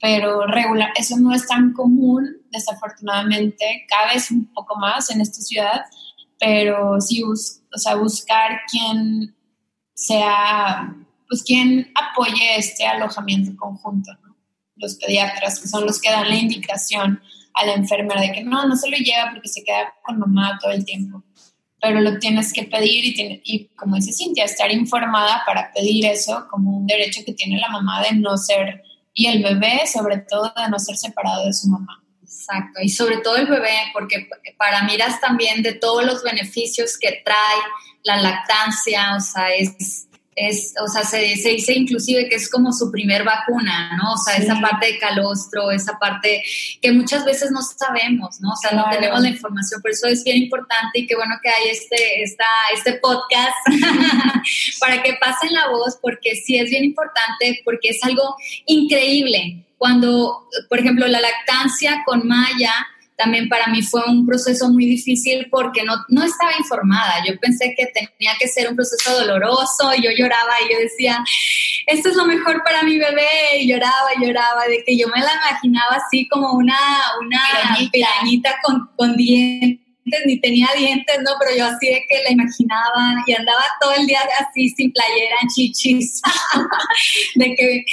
Pero 0.00 0.46
regular, 0.46 0.92
eso 0.96 1.16
no 1.18 1.34
es 1.34 1.46
tan 1.46 1.72
común, 1.72 2.36
desafortunadamente, 2.50 3.86
cada 3.88 4.12
vez 4.12 4.30
un 4.30 4.52
poco 4.52 4.76
más 4.76 5.10
en 5.10 5.20
esta 5.20 5.40
ciudad, 5.40 5.86
pero 6.38 7.00
sí, 7.00 7.22
o 7.22 7.34
sea, 7.78 7.94
buscar 7.94 8.60
quien 8.70 9.34
sea, 9.94 10.94
pues 11.28 11.42
quien 11.42 11.90
apoye 11.94 12.58
este 12.58 12.86
alojamiento 12.86 13.56
conjunto, 13.56 14.12
¿no? 14.22 14.36
Los 14.76 14.96
pediatras, 14.96 15.58
que 15.58 15.68
son 15.68 15.86
los 15.86 15.98
que 15.98 16.10
dan 16.10 16.28
la 16.28 16.36
indicación 16.36 17.22
a 17.56 17.66
la 17.66 17.74
enfermera 17.74 18.20
de 18.20 18.32
que 18.32 18.44
no, 18.44 18.66
no 18.66 18.76
se 18.76 18.90
lo 18.90 18.96
lleva 18.96 19.30
porque 19.32 19.48
se 19.48 19.64
queda 19.64 19.94
con 20.02 20.18
mamá 20.18 20.58
todo 20.60 20.72
el 20.72 20.84
tiempo. 20.84 21.22
Pero 21.80 22.00
lo 22.00 22.18
tienes 22.18 22.52
que 22.52 22.64
pedir 22.64 23.04
y, 23.04 23.42
y 23.44 23.64
como 23.76 23.96
dice 23.96 24.12
Cintia, 24.12 24.44
estar 24.44 24.70
informada 24.70 25.42
para 25.46 25.72
pedir 25.72 26.06
eso 26.06 26.46
como 26.50 26.76
un 26.76 26.86
derecho 26.86 27.22
que 27.24 27.32
tiene 27.32 27.58
la 27.58 27.68
mamá 27.68 28.02
de 28.02 28.14
no 28.16 28.36
ser, 28.36 28.82
y 29.14 29.26
el 29.26 29.42
bebé 29.42 29.86
sobre 29.86 30.18
todo 30.18 30.52
de 30.56 30.68
no 30.68 30.78
ser 30.78 30.96
separado 30.96 31.46
de 31.46 31.52
su 31.52 31.68
mamá. 31.68 32.02
Exacto, 32.22 32.80
y 32.82 32.88
sobre 32.88 33.18
todo 33.18 33.36
el 33.36 33.46
bebé, 33.46 33.76
porque 33.92 34.28
para 34.58 34.82
miras 34.82 35.20
también 35.20 35.62
de 35.62 35.72
todos 35.72 36.04
los 36.04 36.22
beneficios 36.22 36.98
que 36.98 37.22
trae 37.24 37.58
la 38.04 38.20
lactancia, 38.20 39.16
o 39.16 39.20
sea, 39.20 39.48
es 39.50 40.06
es, 40.36 40.74
o 40.78 40.86
sea, 40.86 41.02
se, 41.02 41.18
dice 41.18 41.72
inclusive 41.72 42.28
que 42.28 42.36
es 42.36 42.50
como 42.50 42.70
su 42.70 42.92
primer 42.92 43.24
vacuna, 43.24 43.96
¿no? 43.96 44.12
O 44.12 44.18
sea, 44.18 44.36
esa 44.36 44.60
parte 44.60 44.92
de 44.92 44.98
calostro, 44.98 45.70
esa 45.70 45.98
parte 45.98 46.42
que 46.82 46.92
muchas 46.92 47.24
veces 47.24 47.50
no 47.50 47.60
sabemos, 47.62 48.38
¿no? 48.40 48.50
O 48.50 48.56
sea, 48.56 48.72
no 48.72 48.84
tenemos 48.90 49.20
la 49.20 49.30
información, 49.30 49.80
por 49.80 49.90
eso 49.90 50.06
es 50.06 50.22
bien 50.22 50.36
importante 50.36 50.98
y 50.98 51.06
qué 51.06 51.16
bueno 51.16 51.36
que 51.42 51.48
hay 51.48 51.70
este, 51.70 52.22
esta, 52.22 52.44
este 52.74 52.94
podcast 52.94 53.56
para 54.80 55.02
que 55.02 55.14
pasen 55.14 55.54
la 55.54 55.68
voz, 55.70 55.96
porque 56.02 56.36
sí 56.36 56.58
es 56.58 56.68
bien 56.68 56.84
importante, 56.84 57.62
porque 57.64 57.88
es 57.88 58.04
algo 58.04 58.36
increíble. 58.66 59.64
Cuando, 59.78 60.48
por 60.68 60.78
ejemplo, 60.78 61.06
la 61.06 61.20
lactancia 61.20 62.02
con 62.04 62.26
Maya, 62.26 62.72
también 63.16 63.48
para 63.48 63.66
mí 63.68 63.82
fue 63.82 64.02
un 64.06 64.26
proceso 64.26 64.68
muy 64.68 64.84
difícil 64.84 65.48
porque 65.50 65.82
no, 65.82 65.94
no 66.08 66.22
estaba 66.22 66.52
informada. 66.58 67.24
Yo 67.26 67.38
pensé 67.40 67.74
que 67.76 67.86
tenía 67.86 68.34
que 68.38 68.46
ser 68.46 68.68
un 68.68 68.76
proceso 68.76 69.18
doloroso 69.18 69.92
y 69.96 70.02
yo 70.02 70.10
lloraba 70.16 70.52
y 70.64 70.72
yo 70.72 70.78
decía, 70.78 71.24
esto 71.86 72.10
es 72.10 72.16
lo 72.16 72.26
mejor 72.26 72.62
para 72.62 72.82
mi 72.82 72.98
bebé 72.98 73.58
y 73.60 73.68
lloraba 73.68 74.10
y 74.16 74.26
lloraba 74.26 74.66
de 74.68 74.84
que 74.84 74.96
yo 74.96 75.08
me 75.08 75.20
la 75.20 75.32
imaginaba 75.34 75.96
así 75.96 76.28
como 76.28 76.52
una, 76.52 76.78
una 77.20 77.40
con, 78.62 78.90
con 78.96 79.16
dientes 79.16 79.86
ni 80.26 80.40
tenía 80.40 80.68
dientes, 80.76 81.16
¿no? 81.24 81.32
Pero 81.40 81.56
yo 81.56 81.66
así 81.66 81.86
de 81.88 82.04
que 82.08 82.22
la 82.22 82.30
imaginaba 82.30 83.24
y 83.26 83.32
andaba 83.32 83.64
todo 83.80 83.92
el 83.94 84.06
día 84.06 84.20
así 84.40 84.68
sin 84.70 84.92
playera, 84.92 85.36
en 85.42 85.48
chichis, 85.48 86.22
de 87.34 87.54
que 87.56 87.84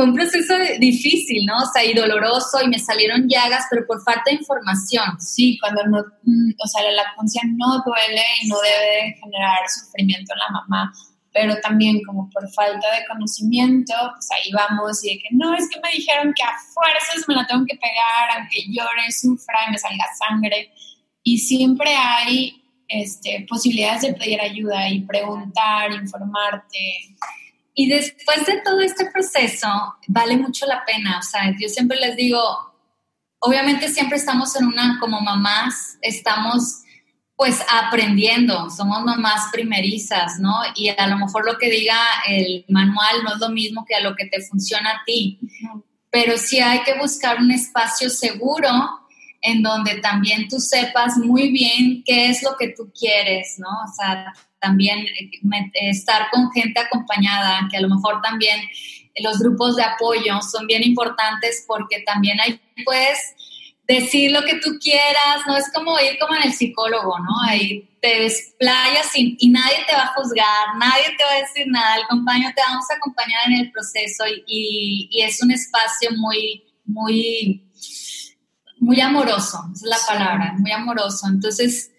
fue 0.00 0.08
un 0.08 0.14
proceso 0.14 0.54
difícil, 0.78 1.44
¿no? 1.44 1.56
O 1.58 1.66
sea, 1.74 1.84
y 1.84 1.92
doloroso 1.92 2.62
y 2.64 2.68
me 2.68 2.78
salieron 2.78 3.28
llagas, 3.28 3.66
pero 3.68 3.86
por 3.86 4.02
falta 4.02 4.22
de 4.30 4.36
información. 4.36 5.20
Sí, 5.20 5.58
cuando 5.60 5.84
no, 5.88 5.98
mm, 6.22 6.52
o 6.58 6.66
sea, 6.66 6.84
la 6.84 6.92
lactancia 6.92 7.42
no 7.44 7.82
duele 7.84 8.22
y 8.40 8.48
no 8.48 8.56
debe 8.60 9.14
generar 9.20 9.58
sufrimiento 9.68 10.32
en 10.32 10.38
la 10.38 10.60
mamá, 10.60 10.92
pero 11.34 11.54
también 11.60 12.00
como 12.06 12.30
por 12.30 12.50
falta 12.50 12.90
de 12.94 13.04
conocimiento, 13.08 13.92
pues 14.14 14.26
ahí 14.30 14.50
vamos 14.52 15.04
y 15.04 15.16
de 15.16 15.18
que 15.18 15.28
no, 15.32 15.54
es 15.54 15.68
que 15.68 15.78
me 15.80 15.90
dijeron 15.90 16.32
que 16.34 16.44
a 16.44 16.56
fuerzas 16.72 17.28
me 17.28 17.34
la 17.34 17.46
tengo 17.46 17.66
que 17.66 17.76
pegar, 17.76 18.38
aunque 18.38 18.62
llore, 18.72 19.12
sufra 19.12 19.66
y 19.68 19.72
me 19.72 19.78
salga 19.78 20.06
sangre. 20.18 20.72
Y 21.24 21.36
siempre 21.36 21.94
hay 21.94 22.64
este, 22.88 23.44
posibilidades 23.46 24.00
de 24.00 24.14
pedir 24.14 24.40
ayuda 24.40 24.88
y 24.88 25.02
preguntar, 25.02 25.92
informarte. 25.92 26.78
Y 27.80 27.88
después 27.88 28.44
de 28.44 28.60
todo 28.62 28.80
este 28.80 29.06
proceso, 29.06 29.66
vale 30.06 30.36
mucho 30.36 30.66
la 30.66 30.84
pena. 30.84 31.18
O 31.18 31.22
sea, 31.22 31.50
yo 31.58 31.66
siempre 31.66 31.96
les 31.98 32.14
digo, 32.14 32.38
obviamente 33.38 33.88
siempre 33.88 34.18
estamos 34.18 34.54
en 34.56 34.66
una, 34.66 34.98
como 35.00 35.18
mamás, 35.22 35.96
estamos 36.02 36.82
pues 37.36 37.64
aprendiendo, 37.72 38.68
somos 38.68 39.02
mamás 39.02 39.48
primerizas, 39.50 40.38
¿no? 40.38 40.60
Y 40.74 40.90
a 40.90 41.06
lo 41.06 41.16
mejor 41.16 41.46
lo 41.46 41.56
que 41.56 41.70
diga 41.70 41.96
el 42.28 42.66
manual 42.68 43.24
no 43.24 43.32
es 43.32 43.40
lo 43.40 43.48
mismo 43.48 43.86
que 43.88 43.94
a 43.94 44.00
lo 44.00 44.14
que 44.14 44.26
te 44.26 44.42
funciona 44.42 44.90
a 44.90 45.04
ti, 45.06 45.40
pero 46.10 46.36
sí 46.36 46.60
hay 46.60 46.82
que 46.82 46.98
buscar 46.98 47.38
un 47.38 47.50
espacio 47.50 48.10
seguro 48.10 48.68
en 49.42 49.62
donde 49.62 49.96
también 50.00 50.48
tú 50.48 50.58
sepas 50.58 51.16
muy 51.16 51.50
bien 51.50 52.02
qué 52.04 52.28
es 52.28 52.42
lo 52.42 52.56
que 52.58 52.68
tú 52.68 52.92
quieres, 52.98 53.56
¿no? 53.58 53.68
O 53.68 53.92
sea, 53.96 54.32
también 54.60 54.98
eh, 54.98 55.30
estar 55.88 56.28
con 56.30 56.50
gente 56.52 56.80
acompañada, 56.80 57.66
que 57.70 57.78
a 57.78 57.80
lo 57.80 57.88
mejor 57.88 58.20
también 58.22 58.60
los 59.22 59.38
grupos 59.38 59.76
de 59.76 59.82
apoyo 59.82 60.40
son 60.42 60.66
bien 60.66 60.82
importantes 60.82 61.64
porque 61.66 62.02
también 62.06 62.38
ahí 62.40 62.60
puedes 62.84 63.18
decir 63.88 64.30
lo 64.30 64.42
que 64.42 64.56
tú 64.56 64.78
quieras, 64.80 65.40
no 65.46 65.56
es 65.56 65.70
como 65.72 65.98
ir 65.98 66.16
como 66.20 66.36
en 66.36 66.44
el 66.44 66.52
psicólogo, 66.52 67.18
¿no? 67.18 67.32
Ahí 67.48 67.88
te 68.00 68.20
desplayas 68.20 69.10
y, 69.16 69.48
nadie 69.48 69.78
te 69.86 69.94
va 69.94 70.02
a 70.02 70.14
juzgar, 70.14 70.76
nadie 70.78 71.16
te 71.18 71.24
va 71.24 71.32
a 71.32 71.40
decir 71.40 71.66
nada, 71.66 71.96
el 71.96 72.06
compañero 72.06 72.52
te 72.54 72.62
vamos 72.62 72.84
a 72.90 72.94
acompañar 72.94 73.46
en 73.48 73.54
el 73.54 73.72
proceso 73.72 74.24
y 74.46 75.08
es 75.12 75.42
un 75.42 75.50
espacio 75.50 76.10
muy, 76.16 76.62
muy, 76.84 77.69
muy 78.80 79.00
amoroso, 79.00 79.62
esa 79.72 79.84
es 79.86 79.90
la 79.90 79.98
palabra, 80.06 80.54
muy 80.58 80.72
amoroso. 80.72 81.28
Entonces, 81.28 81.90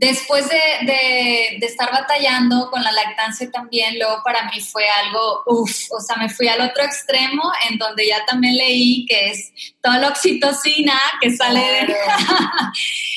Después 0.00 0.48
de, 0.48 1.58
estar 1.60 1.92
batallando 1.92 2.70
con 2.70 2.82
la 2.82 2.90
lactancia 2.90 3.50
también, 3.50 3.98
luego 3.98 4.22
para 4.24 4.44
mí 4.44 4.58
fue 4.58 4.88
algo, 4.88 5.42
uff, 5.44 5.70
o 5.90 6.00
sea, 6.00 6.16
me 6.16 6.30
fui 6.30 6.48
al 6.48 6.62
otro 6.62 6.82
extremo 6.82 7.42
en 7.68 7.76
donde 7.76 8.06
ya 8.06 8.24
también 8.24 8.56
leí 8.56 9.04
que 9.04 9.28
es 9.28 9.52
toda 9.82 9.98
la 9.98 10.08
oxitocina 10.08 10.94
que 11.20 11.36
sale 11.36 11.60
de... 11.60 11.96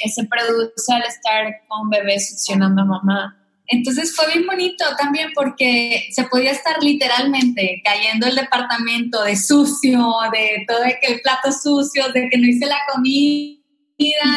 que 0.02 0.10
se 0.14 0.26
produce 0.26 0.94
al 0.94 1.04
estar 1.04 1.62
con 1.70 1.90
bebé 1.90 2.20
succionando 2.20 2.82
a 2.82 2.86
mamá. 2.86 3.43
Entonces 3.68 4.16
fue 4.16 4.28
bien 4.28 4.46
bonito 4.46 4.86
también 4.98 5.32
porque 5.34 6.08
se 6.12 6.24
podía 6.26 6.52
estar 6.52 6.82
literalmente 6.84 7.82
cayendo 7.84 8.28
el 8.28 8.36
departamento 8.36 9.24
de 9.24 9.36
sucio, 9.36 10.10
de 10.32 10.66
todo 10.68 10.82
de 10.82 10.98
que 11.02 11.14
el 11.14 11.22
plato 11.22 11.52
sucio, 11.52 12.10
de 12.14 12.30
que 12.30 12.38
no 12.38 12.48
hice 12.48 12.66
la 12.66 12.80
comida 12.94 13.64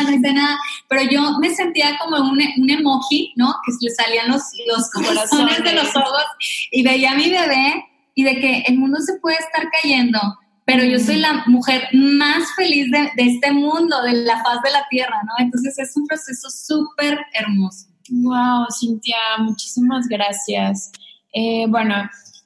no 0.05 0.15
hice 0.15 0.33
nada, 0.33 0.59
pero 0.89 1.03
yo 1.11 1.39
me 1.39 1.55
sentía 1.55 1.99
como 1.99 2.17
un, 2.17 2.41
un 2.57 2.71
emoji, 2.71 3.33
¿no? 3.37 3.55
Que 3.65 3.73
le 3.81 3.91
salían 3.91 4.29
los, 4.29 4.43
los 4.67 4.91
corazones 4.91 5.63
de 5.63 5.73
los 5.73 5.89
ojos 5.97 6.25
y 6.71 6.83
veía 6.83 7.13
a 7.13 7.15
mi 7.15 7.31
bebé 7.31 7.85
y 8.15 8.25
de 8.25 8.41
que 8.41 8.65
el 8.67 8.79
mundo 8.79 9.01
se 9.01 9.19
puede 9.19 9.37
estar 9.37 9.69
cayendo, 9.71 10.19
pero 10.65 10.85
yo 10.85 10.99
soy 10.99 11.17
la 11.17 11.45
mujer 11.47 11.89
más 11.93 12.55
feliz 12.55 12.91
de, 12.91 13.11
de 13.17 13.31
este 13.31 13.53
mundo, 13.53 14.03
de 14.03 14.13
la 14.13 14.43
faz 14.43 14.63
de 14.63 14.71
la 14.71 14.87
tierra, 14.91 15.21
¿no? 15.25 15.33
Entonces 15.39 15.79
es 15.79 15.97
un 15.97 16.07
proceso 16.07 16.49
súper 16.51 17.19
hermoso. 17.35 17.89
Wow, 18.11 18.67
Cintia, 18.79 19.17
muchísimas 19.39 20.07
gracias. 20.09 20.93
Eh, 21.33 21.67
bueno, 21.69 21.95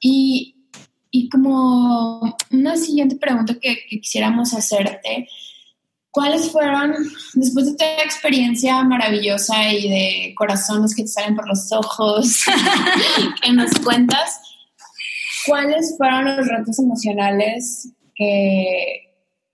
y, 0.00 0.56
y, 1.10 1.28
como 1.28 2.36
una 2.50 2.76
siguiente 2.76 3.16
pregunta 3.16 3.54
que, 3.54 3.84
que 3.88 4.00
quisiéramos 4.00 4.54
hacerte 4.54 5.28
¿Cuáles 6.12 6.50
fueron, 6.50 6.92
después 7.34 7.66
de 7.66 7.76
toda 7.76 8.02
experiencia 8.02 8.82
maravillosa 8.82 9.72
y 9.72 9.88
de 9.88 10.34
corazones 10.34 10.94
que 10.94 11.02
te 11.02 11.08
salen 11.08 11.36
por 11.36 11.46
los 11.48 11.70
ojos 11.70 12.44
que 13.42 13.52
nos 13.52 13.70
cuentas, 13.78 14.40
cuáles 15.46 15.94
fueron 15.96 16.36
los 16.36 16.48
retos 16.48 16.80
emocionales 16.80 17.90
que, 18.16 19.02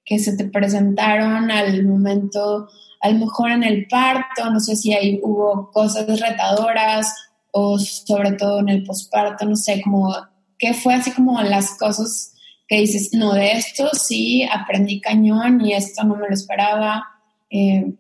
que 0.03 0.19
se 0.19 0.35
te 0.35 0.47
presentaron 0.47 1.51
al 1.51 1.85
momento, 1.85 2.71
a 3.01 3.11
lo 3.11 3.19
mejor 3.19 3.51
en 3.51 3.65
el 3.65 3.87
parto, 3.89 4.51
no 4.51 4.61
sé 4.61 4.77
si 4.77 4.93
ahí 4.93 5.21
hubo 5.23 5.71
cosas 5.71 6.21
retadoras 6.21 7.13
o 7.53 7.79
sobre 7.79 8.33
todo 8.33 8.61
en 8.61 8.69
el 8.69 8.85
posparto, 8.85 9.45
no 9.47 9.57
sé, 9.57 9.81
como, 9.83 10.15
¿qué 10.59 10.75
fue 10.75 10.95
así 10.95 11.11
como 11.11 11.41
las 11.43 11.77
cosas 11.79 12.33
que 12.69 12.81
dices, 12.81 13.11
no, 13.13 13.33
de 13.33 13.53
esto 13.53 13.89
sí 13.93 14.43
aprendí 14.43 15.01
cañón 15.01 15.65
y 15.65 15.73
esto 15.73 16.05
no 16.05 16.17
me 16.17 16.29
lo 16.29 16.35
esperaba. 16.35 17.05
Eh, 17.51 17.93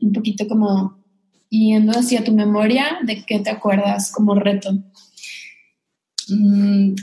un 0.00 0.12
poquito 0.12 0.46
como 0.48 0.98
yendo 1.48 1.92
hacia 1.92 2.24
tu 2.24 2.32
memoria, 2.32 2.98
¿de 3.02 3.24
qué 3.24 3.38
te 3.38 3.50
acuerdas 3.50 4.12
como 4.12 4.34
reto? 4.34 4.72
Mm, 6.28 6.94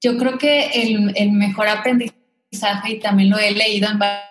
yo 0.00 0.18
creo 0.18 0.38
que 0.38 0.66
el, 0.74 1.32
mejor 1.32 1.68
aprendizaje, 1.68 2.94
y 2.94 3.00
también 3.00 3.30
lo 3.30 3.38
he 3.38 3.50
leído 3.52 3.88
en 3.90 3.98
varios 3.98 4.26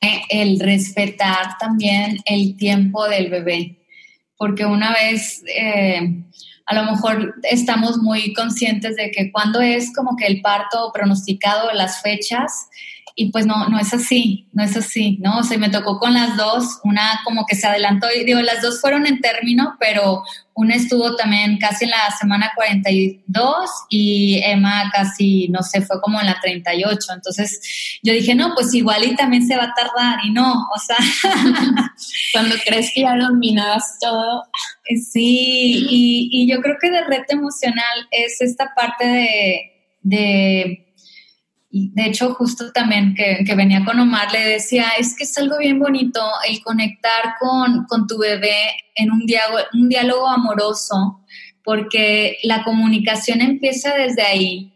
el 0.00 0.60
respetar 0.60 1.58
también 1.58 2.18
el 2.24 2.56
tiempo 2.56 3.08
del 3.08 3.30
bebé. 3.30 3.78
Porque 4.36 4.64
una 4.64 4.92
vez 4.92 5.42
eh, 5.46 6.22
a 6.68 6.74
lo 6.74 6.84
mejor 6.84 7.34
estamos 7.44 7.96
muy 7.96 8.34
conscientes 8.34 8.96
de 8.96 9.10
que 9.10 9.32
cuando 9.32 9.60
es 9.60 9.92
como 9.94 10.16
que 10.16 10.26
el 10.26 10.42
parto 10.42 10.90
pronosticado, 10.92 11.72
las 11.72 12.02
fechas, 12.02 12.68
y 13.14 13.32
pues 13.32 13.46
no, 13.46 13.68
no 13.68 13.80
es 13.80 13.92
así, 13.94 14.46
no 14.52 14.62
es 14.62 14.76
así, 14.76 15.18
¿no? 15.20 15.38
O 15.38 15.42
sea, 15.42 15.58
me 15.58 15.70
tocó 15.70 15.98
con 15.98 16.14
las 16.14 16.36
dos, 16.36 16.78
una 16.84 17.20
como 17.24 17.46
que 17.46 17.56
se 17.56 17.66
adelantó, 17.66 18.06
y 18.14 18.22
digo, 18.24 18.40
las 18.42 18.62
dos 18.62 18.80
fueron 18.80 19.06
en 19.06 19.20
término, 19.20 19.76
pero 19.80 20.22
una 20.58 20.74
estuvo 20.74 21.14
también 21.14 21.56
casi 21.58 21.84
en 21.84 21.92
la 21.92 22.10
semana 22.18 22.50
42 22.56 23.70
y 23.90 24.40
Emma 24.42 24.90
casi, 24.92 25.46
no 25.50 25.62
sé, 25.62 25.82
fue 25.82 26.00
como 26.00 26.20
en 26.20 26.26
la 26.26 26.40
38. 26.42 26.98
Entonces 27.14 28.00
yo 28.02 28.12
dije, 28.12 28.34
no, 28.34 28.54
pues 28.56 28.74
igual 28.74 29.04
y 29.04 29.14
también 29.14 29.46
se 29.46 29.56
va 29.56 29.66
a 29.66 29.74
tardar. 29.74 30.18
Y 30.24 30.32
no, 30.32 30.52
o 30.52 30.78
sea, 30.80 30.96
cuando 32.32 32.56
crees 32.66 32.90
que 32.92 33.02
ya 33.02 33.16
dominas 33.16 33.98
todo. 34.00 34.46
Sí, 35.12 35.86
y, 35.88 36.28
y, 36.32 36.50
yo 36.50 36.60
creo 36.60 36.74
que 36.80 36.90
de 36.90 37.04
reto 37.04 37.34
emocional 37.34 38.08
es 38.10 38.40
esta 38.40 38.74
parte 38.74 39.06
de, 39.06 39.60
de 40.02 40.87
de 41.70 42.06
hecho 42.06 42.34
justo 42.34 42.72
también 42.72 43.14
que, 43.14 43.44
que, 43.44 43.54
venía 43.54 43.84
con 43.84 44.00
Omar 44.00 44.32
le 44.32 44.40
decía, 44.40 44.92
es 44.98 45.14
que 45.14 45.24
es 45.24 45.36
algo 45.36 45.58
bien 45.58 45.78
bonito 45.78 46.20
el 46.48 46.62
conectar 46.62 47.34
con, 47.38 47.84
con 47.84 48.06
tu 48.06 48.18
bebé 48.18 48.56
en 48.94 49.12
un 49.12 49.26
diálogo, 49.26 49.58
un 49.74 49.88
diálogo 49.88 50.26
amoroso, 50.26 51.24
porque 51.62 52.38
la 52.42 52.64
comunicación 52.64 53.42
empieza 53.42 53.94
desde 53.94 54.22
ahí 54.22 54.72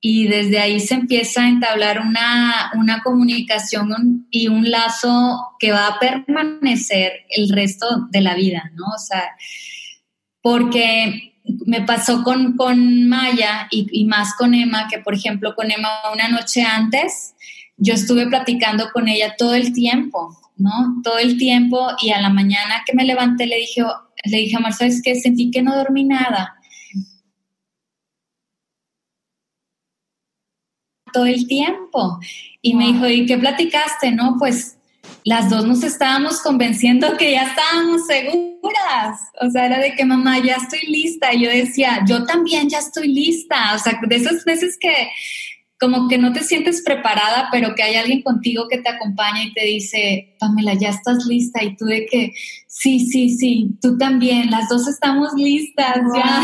y 0.00 0.26
desde 0.26 0.58
ahí 0.58 0.80
se 0.80 0.92
empieza 0.92 1.42
a 1.42 1.48
entablar 1.48 2.00
una, 2.00 2.72
una 2.74 3.02
comunicación 3.02 4.26
y 4.30 4.48
un 4.48 4.70
lazo 4.70 5.56
que 5.58 5.72
va 5.72 5.86
a 5.86 5.98
permanecer 5.98 7.24
el 7.30 7.48
resto 7.48 7.86
de 8.10 8.20
la 8.20 8.34
vida, 8.34 8.70
¿no? 8.74 8.84
O 8.94 8.98
sea, 8.98 9.30
porque 10.42 11.33
me 11.44 11.82
pasó 11.82 12.22
con, 12.22 12.56
con 12.56 13.08
Maya 13.08 13.68
y, 13.70 14.04
más 14.06 14.34
con 14.34 14.54
Emma, 14.54 14.88
que 14.88 14.98
por 14.98 15.14
ejemplo 15.14 15.54
con 15.54 15.70
Emma 15.70 15.88
una 16.12 16.28
noche 16.28 16.62
antes, 16.62 17.34
yo 17.76 17.94
estuve 17.94 18.26
platicando 18.26 18.90
con 18.92 19.08
ella 19.08 19.34
todo 19.36 19.54
el 19.54 19.72
tiempo, 19.72 20.36
¿no? 20.56 21.00
Todo 21.02 21.18
el 21.18 21.36
tiempo 21.36 21.88
y 22.00 22.10
a 22.10 22.20
la 22.20 22.30
mañana 22.30 22.82
que 22.86 22.94
me 22.94 23.04
levanté 23.04 23.46
le 23.46 23.56
dije, 23.56 23.82
le 24.24 24.38
dije 24.38 24.56
a 24.56 24.60
Mar, 24.60 24.72
¿sabes 24.72 25.02
qué? 25.02 25.14
Sentí 25.16 25.50
que 25.50 25.62
no 25.62 25.76
dormí 25.76 26.04
nada. 26.04 26.54
Todo 31.12 31.26
el 31.26 31.46
tiempo. 31.46 32.18
Y 32.60 32.74
me 32.74 32.86
dijo, 32.86 33.06
¿y 33.06 33.26
qué 33.26 33.38
platicaste? 33.38 34.10
No, 34.10 34.36
pues 34.38 34.78
las 35.24 35.48
dos 35.48 35.64
nos 35.64 35.82
estábamos 35.82 36.40
convenciendo 36.40 37.16
que 37.16 37.32
ya 37.32 37.44
estábamos 37.44 38.06
seguras. 38.06 39.20
O 39.40 39.50
sea, 39.50 39.66
era 39.66 39.78
de 39.78 39.94
que 39.94 40.04
mamá, 40.04 40.38
ya 40.38 40.56
estoy 40.56 40.80
lista. 40.86 41.32
Y 41.32 41.44
yo 41.44 41.50
decía, 41.50 42.04
yo 42.06 42.24
también 42.24 42.68
ya 42.68 42.78
estoy 42.78 43.08
lista. 43.08 43.74
O 43.74 43.78
sea, 43.78 43.98
de 44.06 44.16
esas 44.16 44.44
veces 44.44 44.76
que 44.78 45.08
como 45.84 46.08
que 46.08 46.16
no 46.16 46.32
te 46.32 46.42
sientes 46.42 46.80
preparada, 46.80 47.48
pero 47.52 47.74
que 47.74 47.82
hay 47.82 47.96
alguien 47.96 48.22
contigo 48.22 48.68
que 48.70 48.78
te 48.78 48.88
acompaña 48.88 49.44
y 49.44 49.52
te 49.52 49.66
dice, 49.66 50.34
Pamela, 50.38 50.72
ya 50.72 50.88
estás 50.88 51.26
lista. 51.26 51.62
Y 51.62 51.76
tú 51.76 51.84
de 51.84 52.06
que, 52.06 52.32
sí, 52.66 53.00
sí, 53.00 53.36
sí, 53.36 53.68
tú 53.82 53.98
también, 53.98 54.50
las 54.50 54.70
dos 54.70 54.88
estamos 54.88 55.34
listas 55.36 55.98
ya. 56.16 56.42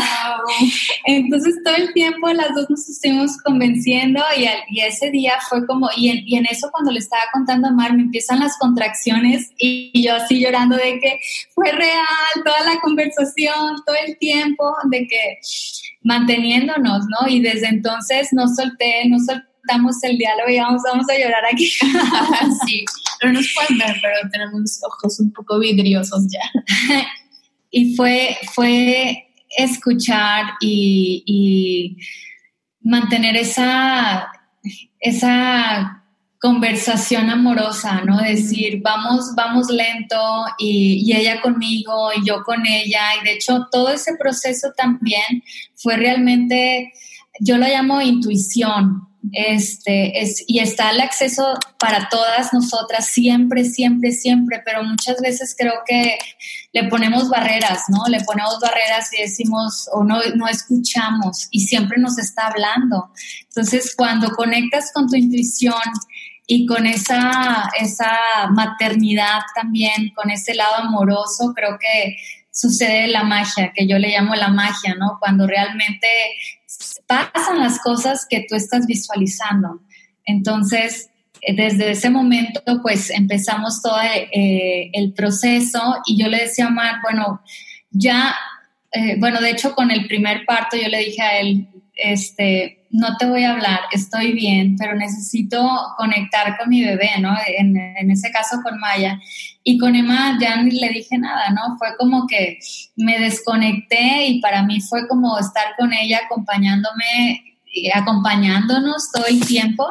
Entonces 1.05 1.55
todo 1.65 1.75
el 1.75 1.91
tiempo 1.93 2.29
las 2.29 2.53
dos 2.53 2.69
nos 2.69 2.87
estuvimos 2.87 3.35
convenciendo 3.43 4.21
y, 4.37 4.45
y 4.69 4.81
ese 4.81 5.09
día 5.09 5.33
fue 5.49 5.65
como, 5.65 5.89
y 5.97 6.09
en, 6.09 6.19
y 6.27 6.35
en, 6.35 6.45
eso 6.45 6.69
cuando 6.71 6.91
le 6.91 6.99
estaba 6.99 7.23
contando 7.33 7.69
a 7.69 7.71
Mar, 7.71 7.95
me 7.95 8.03
empiezan 8.03 8.41
las 8.41 8.59
contracciones 8.59 9.49
y, 9.57 9.89
y 9.91 10.05
yo 10.05 10.15
así 10.17 10.39
llorando 10.39 10.75
de 10.75 10.99
que 10.99 11.19
fue 11.55 11.71
real 11.71 12.05
toda 12.45 12.73
la 12.75 12.79
conversación, 12.79 13.77
todo 13.87 13.95
el 14.05 14.19
tiempo, 14.19 14.71
de 14.91 15.07
que 15.07 15.39
manteniéndonos, 16.03 17.05
¿no? 17.07 17.27
Y 17.27 17.41
desde 17.41 17.67
entonces 17.67 18.29
no 18.31 18.47
solté, 18.47 19.07
no 19.07 19.19
soltamos 19.61 20.03
el 20.03 20.17
diálogo 20.17 20.49
y 20.49 20.59
vamos, 20.59 20.81
vamos 20.83 21.05
a 21.09 21.17
llorar 21.17 21.43
aquí. 21.51 21.67
sí, 22.65 22.85
no 23.23 23.33
nos 23.33 23.53
pueden 23.53 23.77
ver, 23.77 23.97
pero 24.01 24.29
tenemos 24.31 24.79
ojos 24.83 25.19
un 25.19 25.31
poco 25.31 25.59
vidriosos 25.59 26.23
ya. 26.29 27.05
y 27.71 27.95
fue, 27.95 28.37
fue 28.53 29.27
escuchar 29.57 30.45
y, 30.61 31.23
y 31.25 31.97
mantener 32.81 33.35
esa, 33.35 34.31
esa 34.99 36.03
conversación 36.39 37.29
amorosa, 37.29 38.01
¿no? 38.03 38.17
Decir, 38.17 38.81
vamos, 38.81 39.35
vamos 39.35 39.69
lento 39.69 40.45
y, 40.57 41.03
y, 41.05 41.15
ella 41.15 41.39
conmigo 41.41 42.09
y 42.15 42.25
yo 42.25 42.41
con 42.43 42.65
ella. 42.65 43.01
Y 43.21 43.25
de 43.25 43.33
hecho, 43.33 43.67
todo 43.71 43.89
ese 43.89 44.15
proceso 44.17 44.71
también 44.75 45.43
fue 45.75 45.97
realmente, 45.97 46.93
yo 47.39 47.57
lo 47.57 47.67
llamo 47.67 48.01
intuición. 48.01 49.10
Este, 49.33 50.21
es, 50.21 50.43
y 50.47 50.59
está 50.59 50.89
el 50.89 50.99
acceso 50.99 51.53
para 51.77 52.09
todas 52.09 52.53
nosotras 52.53 53.07
siempre, 53.07 53.65
siempre, 53.65 54.11
siempre, 54.11 54.61
pero 54.65 54.83
muchas 54.83 55.21
veces 55.21 55.55
creo 55.57 55.83
que 55.85 56.17
le 56.73 56.85
ponemos 56.85 57.29
barreras, 57.29 57.83
¿no? 57.89 58.07
Le 58.07 58.21
ponemos 58.21 58.59
barreras 58.59 59.13
y 59.13 59.21
decimos 59.21 59.87
o 59.93 60.03
no, 60.03 60.19
no 60.35 60.47
escuchamos 60.47 61.47
y 61.51 61.61
siempre 61.61 61.99
nos 61.99 62.17
está 62.17 62.47
hablando. 62.47 63.11
Entonces, 63.43 63.93
cuando 63.95 64.31
conectas 64.31 64.91
con 64.91 65.07
tu 65.07 65.15
intuición 65.15 65.81
y 66.47 66.65
con 66.65 66.87
esa, 66.87 67.69
esa 67.79 68.11
maternidad 68.49 69.41
también, 69.53 70.11
con 70.15 70.31
ese 70.31 70.55
lado 70.55 70.77
amoroso, 70.77 71.53
creo 71.55 71.77
que 71.79 72.17
sucede 72.51 73.07
la 73.07 73.23
magia, 73.23 73.71
que 73.73 73.87
yo 73.87 73.97
le 73.97 74.09
llamo 74.09 74.35
la 74.35 74.49
magia, 74.49 74.95
¿no? 74.95 75.17
Cuando 75.19 75.47
realmente 75.47 76.07
pasan 77.11 77.59
las 77.59 77.79
cosas 77.79 78.25
que 78.29 78.45
tú 78.47 78.55
estás 78.55 78.85
visualizando. 78.87 79.81
Entonces, 80.25 81.09
eh, 81.41 81.55
desde 81.55 81.91
ese 81.91 82.09
momento, 82.09 82.61
pues 82.81 83.09
empezamos 83.09 83.81
todo 83.81 83.97
eh, 84.01 84.89
el 84.93 85.13
proceso 85.13 85.97
y 86.05 86.21
yo 86.21 86.27
le 86.29 86.43
decía 86.43 86.67
a 86.67 86.69
Mar, 86.69 86.95
bueno, 87.03 87.41
ya, 87.89 88.35
eh, 88.91 89.15
bueno, 89.19 89.41
de 89.41 89.49
hecho 89.49 89.75
con 89.75 89.91
el 89.91 90.07
primer 90.07 90.45
parto 90.45 90.77
yo 90.77 90.87
le 90.87 90.99
dije 90.99 91.21
a 91.21 91.39
él, 91.39 91.67
este, 91.95 92.87
no 92.91 93.17
te 93.17 93.25
voy 93.25 93.43
a 93.43 93.51
hablar, 93.51 93.81
estoy 93.91 94.33
bien, 94.33 94.75
pero 94.77 94.95
necesito 94.95 95.59
conectar 95.97 96.57
con 96.57 96.69
mi 96.69 96.83
bebé, 96.83 97.11
¿no? 97.19 97.35
En, 97.57 98.11
ese 98.11 98.31
caso 98.31 98.57
con 98.63 98.79
Maya. 98.79 99.19
Y 99.63 99.77
con 99.77 99.95
Emma 99.95 100.37
ya 100.39 100.61
ni 100.61 100.71
le 100.71 100.89
dije 100.89 101.17
nada, 101.17 101.49
¿no? 101.51 101.77
Fue 101.77 101.89
como 101.97 102.25
que 102.27 102.59
me 102.95 103.19
desconecté 103.19 104.27
y 104.27 104.41
para 104.41 104.63
mí 104.63 104.81
fue 104.81 105.07
como 105.07 105.37
estar 105.37 105.75
con 105.77 105.93
ella 105.93 106.21
acompañándome, 106.25 107.57
acompañándonos 107.93 109.11
todo 109.11 109.25
el 109.27 109.45
tiempo. 109.45 109.87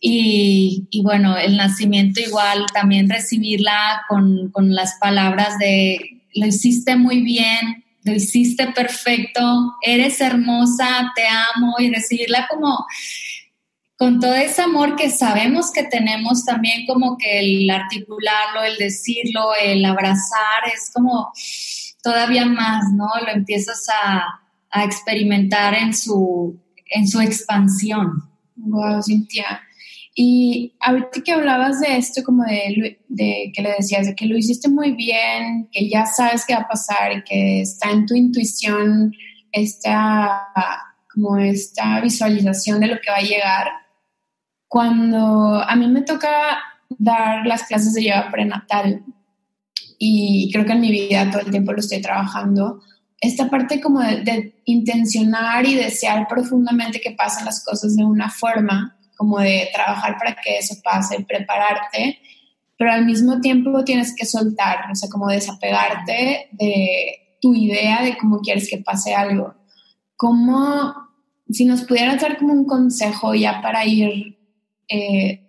Y, 0.00 0.88
bueno, 1.02 1.36
el 1.36 1.56
nacimiento 1.56 2.20
igual, 2.20 2.66
también 2.72 3.10
recibirla 3.10 4.02
con, 4.08 4.50
con 4.50 4.72
las 4.72 4.94
palabras 5.00 5.58
de, 5.58 6.20
lo 6.34 6.46
hiciste 6.46 6.94
muy 6.94 7.22
bien, 7.22 7.84
lo 8.04 8.12
hiciste 8.12 8.68
perfecto, 8.68 9.74
eres 9.82 10.20
hermosa, 10.20 11.12
te 11.16 11.24
amo 11.26 11.74
y 11.80 11.92
recibirla 11.92 12.46
como 12.48 12.86
con 13.96 14.20
todo 14.20 14.34
ese 14.34 14.62
amor 14.62 14.94
que 14.94 15.10
sabemos 15.10 15.72
que 15.72 15.84
tenemos 15.84 16.44
también 16.44 16.86
como 16.86 17.16
que 17.16 17.38
el 17.38 17.70
articularlo, 17.70 18.62
el 18.62 18.76
decirlo, 18.76 19.54
el 19.60 19.84
abrazar, 19.84 20.68
es 20.72 20.90
como 20.92 21.32
todavía 22.02 22.44
más, 22.44 22.84
¿no? 22.92 23.08
Lo 23.24 23.32
empiezas 23.32 23.86
a, 23.88 24.42
experimentar 24.84 25.72
en 25.72 25.94
su, 25.94 26.60
en 26.90 27.08
su 27.08 27.18
expansión. 27.22 28.28
Wow, 28.56 29.02
Cintia. 29.02 29.62
Y 30.14 30.74
ahorita 30.80 31.22
que 31.24 31.32
hablabas 31.32 31.80
de 31.80 31.96
esto, 31.96 32.22
como 32.22 32.42
de, 32.44 32.98
de, 33.08 33.52
que 33.54 33.62
le 33.62 33.72
decías, 33.78 34.06
de 34.06 34.14
que 34.14 34.26
lo 34.26 34.36
hiciste 34.36 34.68
muy 34.68 34.92
bien, 34.92 35.70
que 35.72 35.88
ya 35.88 36.04
sabes 36.04 36.44
qué 36.44 36.54
va 36.54 36.62
a 36.62 36.68
pasar 36.68 37.24
que 37.24 37.62
está 37.62 37.90
en 37.90 38.04
tu 38.04 38.14
intuición 38.14 39.14
esta, 39.50 40.42
como 41.14 41.38
esta 41.38 42.00
visualización 42.02 42.80
de 42.80 42.88
lo 42.88 43.00
que 43.00 43.10
va 43.10 43.16
a 43.16 43.22
llegar. 43.22 43.85
Cuando 44.68 45.62
a 45.62 45.74
mí 45.76 45.86
me 45.88 46.02
toca 46.02 46.58
dar 46.88 47.46
las 47.46 47.64
clases 47.64 47.94
de 47.94 48.04
yoga 48.04 48.30
prenatal 48.30 49.04
y 49.98 50.50
creo 50.52 50.64
que 50.64 50.72
en 50.72 50.80
mi 50.80 50.90
vida 50.90 51.30
todo 51.30 51.42
el 51.42 51.50
tiempo 51.50 51.72
lo 51.72 51.80
estoy 51.80 52.00
trabajando, 52.00 52.80
esta 53.20 53.48
parte 53.48 53.80
como 53.80 54.00
de, 54.00 54.22
de 54.22 54.60
intencionar 54.66 55.66
y 55.66 55.74
desear 55.74 56.28
profundamente 56.28 57.00
que 57.00 57.12
pasen 57.12 57.46
las 57.46 57.64
cosas 57.64 57.96
de 57.96 58.04
una 58.04 58.30
forma 58.30 58.96
como 59.16 59.38
de 59.38 59.68
trabajar 59.72 60.16
para 60.18 60.34
que 60.34 60.58
eso 60.58 60.74
pase, 60.84 61.24
prepararte, 61.26 62.18
pero 62.76 62.92
al 62.92 63.06
mismo 63.06 63.40
tiempo 63.40 63.84
tienes 63.84 64.14
que 64.14 64.26
soltar, 64.26 64.90
o 64.92 64.94
sea, 64.94 65.08
como 65.08 65.28
desapegarte 65.28 66.48
de 66.52 67.38
tu 67.40 67.54
idea 67.54 68.02
de 68.02 68.16
cómo 68.18 68.40
quieres 68.40 68.68
que 68.68 68.78
pase 68.78 69.14
algo. 69.14 69.54
Como 70.16 70.94
si 71.48 71.64
nos 71.64 71.82
pudieras 71.82 72.20
dar 72.20 72.38
como 72.38 72.52
un 72.52 72.66
consejo 72.66 73.34
ya 73.34 73.62
para 73.62 73.84
ir 73.86 74.35
eh, 74.88 75.42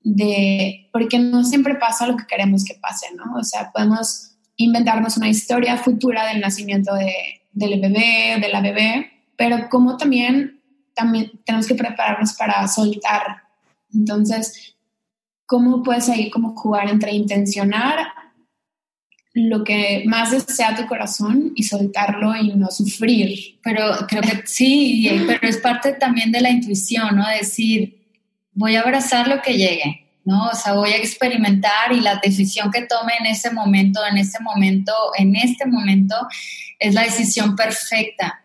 de, 0.00 0.90
porque 0.92 1.18
no 1.18 1.44
siempre 1.44 1.74
pasa 1.76 2.06
lo 2.06 2.16
que 2.16 2.26
queremos 2.26 2.64
que 2.64 2.74
pase, 2.74 3.06
¿no? 3.16 3.36
O 3.36 3.42
sea, 3.42 3.72
podemos 3.72 4.36
inventarnos 4.56 5.16
una 5.16 5.28
historia 5.28 5.76
futura 5.78 6.26
del 6.28 6.40
nacimiento 6.40 6.94
de, 6.94 7.42
del 7.52 7.80
bebé, 7.80 8.38
de 8.40 8.48
la 8.48 8.60
bebé, 8.60 9.10
pero 9.36 9.68
como 9.68 9.96
también, 9.96 10.60
también 10.94 11.32
tenemos 11.44 11.66
que 11.66 11.74
prepararnos 11.74 12.34
para 12.34 12.66
soltar. 12.68 13.42
Entonces, 13.92 14.76
¿cómo 15.46 15.82
puedes 15.82 16.08
ahí 16.08 16.30
como 16.30 16.54
jugar 16.54 16.88
entre 16.88 17.12
intencionar 17.12 18.23
lo 19.34 19.64
que 19.64 20.04
más 20.06 20.30
desea 20.30 20.76
tu 20.76 20.86
corazón 20.86 21.52
y 21.54 21.64
soltarlo 21.64 22.34
y 22.36 22.54
no 22.54 22.70
sufrir? 22.70 23.58
Pero 23.62 24.06
creo 24.08 24.22
que 24.22 24.42
sí, 24.46 25.10
pero 25.26 25.48
es 25.48 25.58
parte 25.58 25.92
también 25.92 26.32
de 26.32 26.40
la 26.40 26.50
intuición, 26.50 27.16
¿no? 27.16 27.28
Decir, 27.28 28.00
voy 28.52 28.76
a 28.76 28.80
abrazar 28.80 29.28
lo 29.28 29.42
que 29.42 29.56
llegue. 29.56 30.00
¿no? 30.24 30.46
O 30.46 30.54
sea, 30.54 30.72
voy 30.72 30.88
a 30.88 30.96
experimentar 30.96 31.92
y 31.92 32.00
la 32.00 32.18
decisión 32.22 32.70
que 32.70 32.86
tome 32.86 33.12
en 33.20 33.26
ese 33.26 33.50
momento, 33.50 34.00
en 34.10 34.16
ese 34.16 34.40
momento, 34.40 34.92
en 35.18 35.36
este 35.36 35.66
momento, 35.66 36.16
es 36.78 36.94
la 36.94 37.02
decisión 37.02 37.54
perfecta 37.54 38.44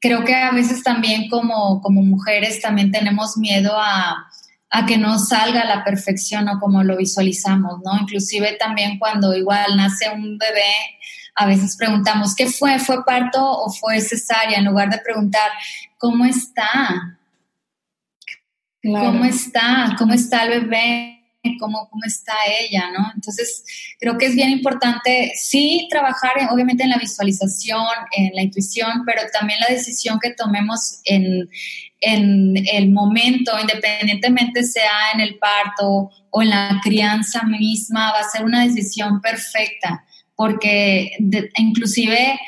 creo 0.00 0.24
que 0.24 0.34
a 0.34 0.50
veces 0.50 0.82
también 0.82 1.28
como, 1.28 1.80
como 1.82 2.02
mujeres 2.02 2.60
también 2.60 2.90
tenemos 2.90 3.36
miedo 3.36 3.72
a, 3.76 4.29
a 4.70 4.86
que 4.86 4.96
no 4.96 5.18
salga 5.18 5.62
a 5.62 5.76
la 5.76 5.84
perfección 5.84 6.48
o 6.48 6.60
como 6.60 6.84
lo 6.84 6.96
visualizamos, 6.96 7.80
¿no? 7.84 7.98
Inclusive 8.00 8.56
también 8.58 8.98
cuando 8.98 9.34
igual 9.34 9.76
nace 9.76 10.08
un 10.10 10.38
bebé, 10.38 10.72
a 11.34 11.46
veces 11.46 11.76
preguntamos, 11.76 12.34
¿qué 12.34 12.46
fue? 12.46 12.78
¿Fue 12.78 13.04
parto 13.04 13.44
o 13.44 13.70
fue 13.70 14.00
cesárea? 14.00 14.58
En 14.58 14.66
lugar 14.66 14.90
de 14.90 14.98
preguntar, 14.98 15.50
¿cómo 15.98 16.24
está? 16.24 17.18
¿Cómo 18.82 19.24
está? 19.24 19.94
¿Cómo 19.98 20.14
está 20.14 20.44
el 20.44 20.60
bebé? 20.60 21.19
Cómo, 21.58 21.88
cómo 21.88 22.02
está 22.06 22.34
ella, 22.60 22.90
¿no? 22.90 23.12
Entonces, 23.14 23.64
creo 23.98 24.18
que 24.18 24.26
es 24.26 24.34
bien 24.34 24.50
importante, 24.50 25.32
sí, 25.36 25.88
trabajar 25.90 26.32
obviamente 26.50 26.82
en 26.82 26.90
la 26.90 26.98
visualización, 26.98 27.86
en 28.16 28.34
la 28.34 28.42
intuición, 28.42 29.04
pero 29.06 29.22
también 29.32 29.58
la 29.60 29.74
decisión 29.74 30.18
que 30.20 30.34
tomemos 30.34 31.00
en, 31.04 31.48
en 32.00 32.54
el 32.72 32.90
momento, 32.90 33.52
independientemente 33.58 34.64
sea 34.64 35.12
en 35.14 35.20
el 35.20 35.38
parto 35.38 36.10
o 36.30 36.42
en 36.42 36.50
la 36.50 36.78
crianza 36.82 37.42
misma, 37.44 38.12
va 38.12 38.20
a 38.20 38.30
ser 38.30 38.44
una 38.44 38.62
decisión 38.66 39.20
perfecta, 39.22 40.04
porque 40.34 41.12
inclusive 41.56 42.38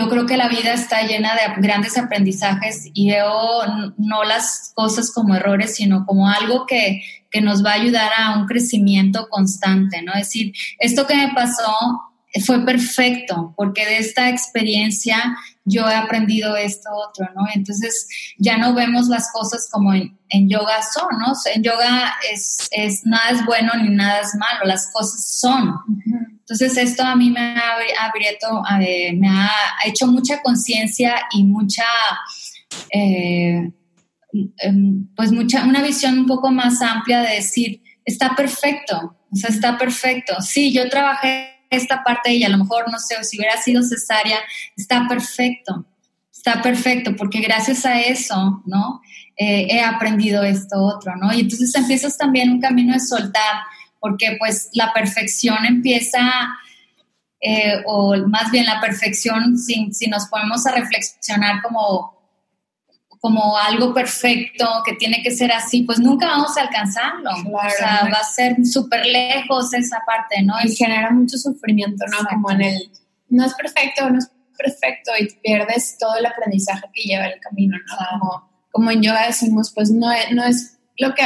yo 0.00 0.08
creo 0.08 0.24
que 0.24 0.38
la 0.38 0.48
vida 0.48 0.72
está 0.72 1.02
llena 1.02 1.34
de 1.34 1.60
grandes 1.60 1.98
aprendizajes 1.98 2.88
y 2.94 3.10
veo 3.10 3.92
no 3.98 4.24
las 4.24 4.72
cosas 4.74 5.12
como 5.12 5.34
errores, 5.34 5.76
sino 5.76 6.06
como 6.06 6.26
algo 6.26 6.64
que, 6.66 7.02
que 7.30 7.42
nos 7.42 7.62
va 7.62 7.72
a 7.72 7.74
ayudar 7.74 8.10
a 8.16 8.38
un 8.38 8.46
crecimiento 8.46 9.28
constante, 9.28 10.00
¿no? 10.00 10.14
Es 10.14 10.28
decir, 10.28 10.54
esto 10.78 11.06
que 11.06 11.14
me 11.14 11.34
pasó 11.34 11.74
fue 12.46 12.64
perfecto, 12.64 13.52
porque 13.58 13.84
de 13.84 13.98
esta 13.98 14.30
experiencia 14.30 15.36
yo 15.64 15.86
he 15.86 15.94
aprendido 15.94 16.56
esto 16.56 16.88
otro, 16.92 17.28
¿no? 17.34 17.42
Entonces 17.52 18.08
ya 18.38 18.56
no 18.56 18.72
vemos 18.72 19.08
las 19.08 19.30
cosas 19.32 19.68
como 19.70 19.92
en, 19.92 20.48
yoga 20.48 20.80
son, 20.82 21.18
¿no? 21.18 21.34
En 21.54 21.62
yoga 21.62 22.14
es, 22.32 22.68
es, 22.70 23.04
nada 23.04 23.30
es 23.32 23.44
bueno 23.44 23.72
ni 23.82 23.90
nada 23.90 24.20
es 24.20 24.34
malo, 24.36 24.64
las 24.64 24.90
cosas 24.94 25.38
son. 25.40 25.74
Entonces 26.50 26.76
esto 26.78 27.04
a 27.04 27.14
mí 27.14 27.30
me 27.30 27.38
ha, 27.38 27.76
abierto, 28.00 28.60
me 29.16 29.28
ha 29.28 29.52
hecho 29.86 30.08
mucha 30.08 30.42
conciencia 30.42 31.14
y 31.30 31.44
mucha, 31.44 31.84
eh, 32.92 33.70
em, 34.58 35.06
pues 35.14 35.30
mucha, 35.30 35.64
una 35.64 35.80
visión 35.80 36.18
un 36.18 36.26
poco 36.26 36.50
más 36.50 36.82
amplia 36.82 37.20
de 37.20 37.36
decir, 37.36 37.80
está 38.04 38.34
perfecto, 38.34 39.16
o 39.30 39.36
sea, 39.36 39.50
está 39.50 39.78
perfecto. 39.78 40.40
Sí, 40.40 40.72
yo 40.72 40.88
trabajé 40.88 41.54
esta 41.70 42.02
parte 42.02 42.34
y 42.34 42.42
a 42.42 42.48
lo 42.48 42.58
mejor, 42.58 42.90
no 42.90 42.98
sé, 42.98 43.22
si 43.22 43.38
hubiera 43.38 43.56
sido 43.62 43.84
cesárea, 43.84 44.40
está 44.76 45.06
perfecto, 45.06 45.86
está 46.32 46.60
perfecto, 46.60 47.14
porque 47.14 47.38
gracias 47.38 47.86
a 47.86 48.00
eso, 48.00 48.60
¿no? 48.66 49.00
Eh, 49.36 49.68
he 49.70 49.80
aprendido 49.80 50.42
esto 50.42 50.82
otro, 50.82 51.14
¿no? 51.14 51.32
Y 51.32 51.42
entonces 51.42 51.72
empiezas 51.76 52.18
también 52.18 52.50
un 52.50 52.60
camino 52.60 52.92
de 52.92 52.98
soltar, 52.98 53.62
porque 54.00 54.36
pues 54.38 54.70
la 54.72 54.92
perfección 54.92 55.64
empieza, 55.66 56.48
eh, 57.40 57.82
o 57.86 58.16
más 58.26 58.50
bien 58.50 58.66
la 58.66 58.80
perfección, 58.80 59.56
si, 59.58 59.92
si 59.92 60.08
nos 60.08 60.26
ponemos 60.26 60.66
a 60.66 60.72
reflexionar 60.72 61.62
como 61.62 62.20
como 63.20 63.54
algo 63.58 63.92
perfecto, 63.92 64.66
que 64.84 64.94
tiene 64.94 65.22
que 65.22 65.30
ser 65.30 65.52
así, 65.52 65.82
pues 65.82 65.98
nunca 65.98 66.26
vamos 66.26 66.56
a 66.56 66.62
alcanzarlo. 66.62 67.30
o 67.30 67.70
sea, 67.76 68.08
va 68.10 68.18
a 68.18 68.24
ser 68.24 68.56
súper 68.64 69.04
lejos 69.04 69.74
esa 69.74 69.98
parte, 70.06 70.42
¿no? 70.42 70.54
Y 70.64 70.74
genera 70.74 71.10
mucho 71.10 71.36
sufrimiento, 71.36 72.06
¿no? 72.06 72.26
Como 72.30 72.50
en 72.52 72.62
el, 72.62 72.90
no 73.28 73.44
es 73.44 73.54
perfecto, 73.54 74.08
no 74.08 74.18
es 74.18 74.30
perfecto, 74.56 75.12
y 75.18 75.26
pierdes 75.42 75.98
todo 75.98 76.16
el 76.16 76.24
aprendizaje 76.24 76.86
que 76.94 77.02
lleva 77.02 77.26
el 77.26 77.38
camino, 77.40 77.76
¿no? 77.86 78.48
Como, 78.70 78.90
en 78.90 79.02
yoga 79.02 79.26
decimos, 79.26 79.70
pues 79.74 79.90
no 79.90 80.10
es, 80.10 80.30
no 80.32 80.42
es 80.44 80.78
lo 81.00 81.14
que, 81.14 81.22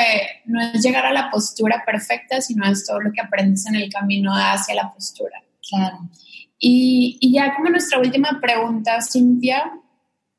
no 0.46 0.60
es 0.60 0.82
llegar 0.82 1.04
a 1.04 1.12
la 1.12 1.30
postura 1.30 1.82
perfecta, 1.84 2.40
sino 2.40 2.64
es 2.64 2.86
todo 2.86 3.00
lo 3.00 3.12
que 3.12 3.20
aprendes 3.20 3.66
en 3.66 3.74
el 3.74 3.92
camino 3.92 4.32
hacia 4.32 4.76
la 4.76 4.92
postura. 4.92 5.42
Claro. 5.68 5.98
Y, 6.60 7.18
y 7.20 7.32
ya 7.32 7.54
como 7.56 7.70
nuestra 7.70 7.98
última 7.98 8.38
pregunta, 8.40 9.00
Cintia, 9.02 9.72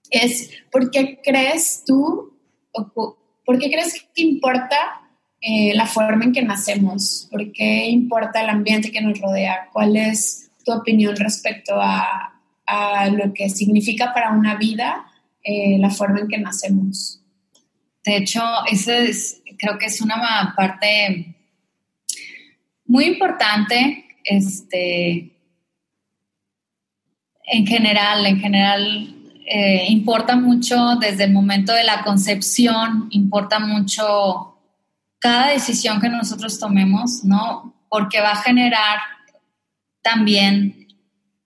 es 0.10 0.52
¿por 0.72 0.90
qué 0.90 1.20
crees 1.22 1.84
tú, 1.86 2.34
o 2.72 3.18
por 3.46 3.60
qué 3.60 3.70
crees 3.70 4.06
que 4.14 4.22
importa 4.22 5.02
eh, 5.42 5.74
la 5.76 5.86
forma 5.86 6.24
en 6.24 6.32
que 6.32 6.42
nacemos? 6.42 7.28
¿Por 7.30 7.52
qué 7.52 7.88
importa 7.90 8.42
el 8.42 8.50
ambiente 8.50 8.92
que 8.92 9.02
nos 9.02 9.20
rodea? 9.20 9.70
¿Cuál 9.74 9.98
es 9.98 10.50
tu 10.64 10.72
opinión 10.72 11.16
respecto 11.16 11.76
a, 11.80 12.32
lo 13.12 13.32
que 13.34 13.48
significa 13.50 14.12
para 14.12 14.32
una 14.32 14.56
vida 14.56 15.06
eh, 15.44 15.78
la 15.78 15.92
forma 15.92 16.22
en 16.22 16.28
que 16.28 16.38
nacemos? 16.40 17.22
De 18.06 18.18
hecho, 18.18 18.42
eso 18.70 18.92
es, 18.92 19.42
creo 19.58 19.78
que 19.78 19.88
es 19.88 20.00
una 20.02 20.54
parte 20.56 21.36
muy 22.86 23.06
importante, 23.06 24.06
este, 24.24 25.32
en 27.48 27.66
general, 27.66 28.26
en 28.26 28.40
general 28.40 29.16
eh, 29.48 29.86
importa 29.90 30.36
mucho 30.36 30.96
desde 31.00 31.26
el 31.26 31.32
momento 31.32 31.74
de 31.74 31.84
la 31.84 32.04
concepción, 32.04 33.08
importa 33.12 33.60
mucho 33.60 34.58
cada 35.20 35.52
decisión 35.52 36.02
que 36.02 36.10
nosotros 36.10 36.60
tomemos, 36.60 37.24
¿no? 37.24 37.74
Porque 37.90 38.22
va 38.22 38.32
a 38.32 38.44
generar 38.44 39.00
también 40.02 40.88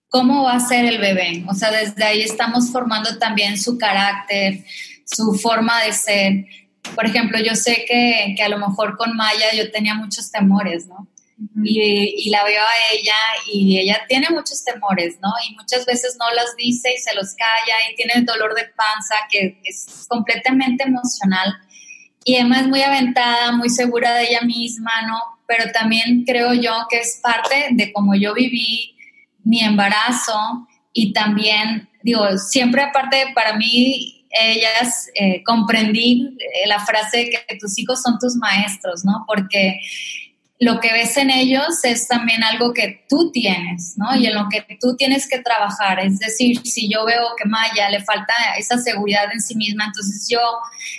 cómo 0.09 0.43
va 0.43 0.53
a 0.53 0.59
ser 0.59 0.85
el 0.85 0.97
bebé. 0.97 1.45
O 1.47 1.53
sea, 1.53 1.71
desde 1.71 2.03
ahí 2.03 2.21
estamos 2.21 2.71
formando 2.71 3.17
también 3.17 3.57
su 3.57 3.77
carácter, 3.77 4.65
su 5.09 5.33
forma 5.33 5.83
de 5.83 5.93
ser. 5.93 6.45
Por 6.95 7.05
ejemplo, 7.05 7.39
yo 7.39 7.55
sé 7.55 7.85
que, 7.87 8.33
que 8.35 8.43
a 8.43 8.49
lo 8.49 8.57
mejor 8.57 8.97
con 8.97 9.15
Maya 9.15 9.53
yo 9.55 9.71
tenía 9.71 9.93
muchos 9.93 10.31
temores, 10.31 10.87
¿no? 10.87 11.07
y, 11.63 12.29
la 12.29 12.43
veo 12.43 12.61
a 12.61 12.93
ella 12.93 13.13
y 13.51 13.79
ella 13.79 14.01
tiene 14.07 14.27
muchos 14.29 14.63
temores, 14.63 15.17
¿no? 15.21 15.29
Y 15.47 15.55
muchas 15.55 15.85
veces 15.85 16.17
no 16.19 16.25
los 16.31 16.55
dice 16.57 16.93
y 16.93 16.97
se 16.97 17.13
los 17.15 17.33
calla 17.35 17.75
y 17.89 17.95
tiene 17.95 18.21
dolor 18.21 18.53
de 18.55 18.65
panza 18.75 19.15
que 19.29 19.59
es 19.63 20.05
completamente 20.07 20.83
emocional. 20.83 21.55
Y 22.25 22.35
Emma 22.35 22.59
es 22.59 22.67
muy 22.67 22.81
aventada, 22.81 23.51
muy 23.53 23.69
segura 23.69 24.13
de 24.15 24.29
ella 24.29 24.41
misma, 24.41 24.91
¿no? 25.07 25.19
Pero 25.47 25.71
también 25.71 26.23
creo 26.25 26.53
yo 26.53 26.85
que 26.89 26.99
es 26.99 27.19
parte 27.23 27.69
de 27.71 27.91
cómo 27.93 28.15
yo 28.15 28.33
viví 28.33 28.95
mi 29.43 29.61
embarazo 29.61 30.67
y 30.91 31.13
también, 31.13 31.89
digo, 32.03 32.37
siempre 32.37 32.83
aparte 32.83 33.31
para 33.33 33.53
mí 33.53 34.18
ellas 34.29 35.09
eh, 35.15 35.43
comprendí 35.43 36.37
eh, 36.39 36.67
la 36.67 36.79
frase 36.79 37.29
que 37.29 37.55
tus 37.57 37.77
hijos 37.79 38.01
son 38.01 38.19
tus 38.19 38.35
maestros, 38.35 39.03
¿no? 39.03 39.25
Porque 39.27 39.79
lo 40.61 40.81
que 40.81 40.91
ves 40.91 41.15
en 41.15 41.29
ellos 41.29 41.83
es 41.83 42.05
también 42.07 42.43
algo 42.43 42.73
que 42.73 43.05
tú 43.07 43.31
tienes, 43.31 43.93
¿no? 43.95 44.13
Y 44.17 44.27
en 44.27 44.35
lo 44.35 44.49
que 44.49 44.65
tú 44.79 44.97
tienes 44.97 45.27
que 45.27 45.39
trabajar. 45.39 46.01
Es 46.01 46.19
decir, 46.19 46.59
si 46.65 46.91
yo 46.91 47.05
veo 47.05 47.29
que 47.37 47.47
Maya 47.47 47.89
le 47.89 48.03
falta 48.03 48.33
esa 48.57 48.77
seguridad 48.77 49.31
en 49.31 49.39
sí 49.39 49.55
misma, 49.55 49.85
entonces 49.85 50.27
yo, 50.29 50.41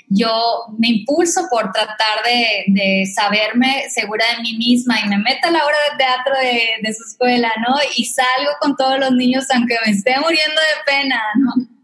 yo 0.08 0.30
me 0.78 0.88
impulso 0.88 1.46
por 1.50 1.72
tratar 1.72 2.24
de, 2.24 3.04
saberme 3.14 3.90
segura 3.90 4.24
de 4.34 4.42
mí 4.42 4.56
misma 4.56 4.98
y 5.04 5.08
me 5.08 5.18
meto 5.18 5.48
a 5.48 5.50
la 5.50 5.64
hora 5.64 5.76
de 5.90 5.98
teatro 5.98 6.34
de, 6.40 6.88
de 6.88 6.94
su 6.94 7.04
escuela, 7.04 7.52
¿no? 7.68 7.76
Y 7.96 8.06
salgo 8.06 8.52
con 8.60 8.76
todos 8.76 8.98
los 8.98 9.12
niños 9.12 9.44
aunque 9.54 9.76
me 9.84 9.92
esté 9.92 10.18
muriendo 10.20 10.60
de 10.60 10.92
pena, 10.92 11.20
¿no? 11.38 11.79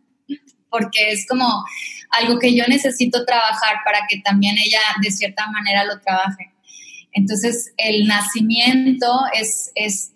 Porque 0.70 1.12
es 1.12 1.26
como 1.26 1.64
algo 2.10 2.38
que 2.38 2.54
yo 2.54 2.64
necesito 2.68 3.24
trabajar 3.24 3.76
para 3.84 4.00
que 4.08 4.20
también 4.20 4.56
ella 4.58 4.80
de 5.02 5.10
cierta 5.10 5.46
manera 5.50 5.84
lo 5.84 6.00
trabaje. 6.00 6.52
Entonces, 7.16 7.72
el 7.78 8.06
nacimiento 8.06 9.10
es, 9.32 9.72
es 9.74 10.12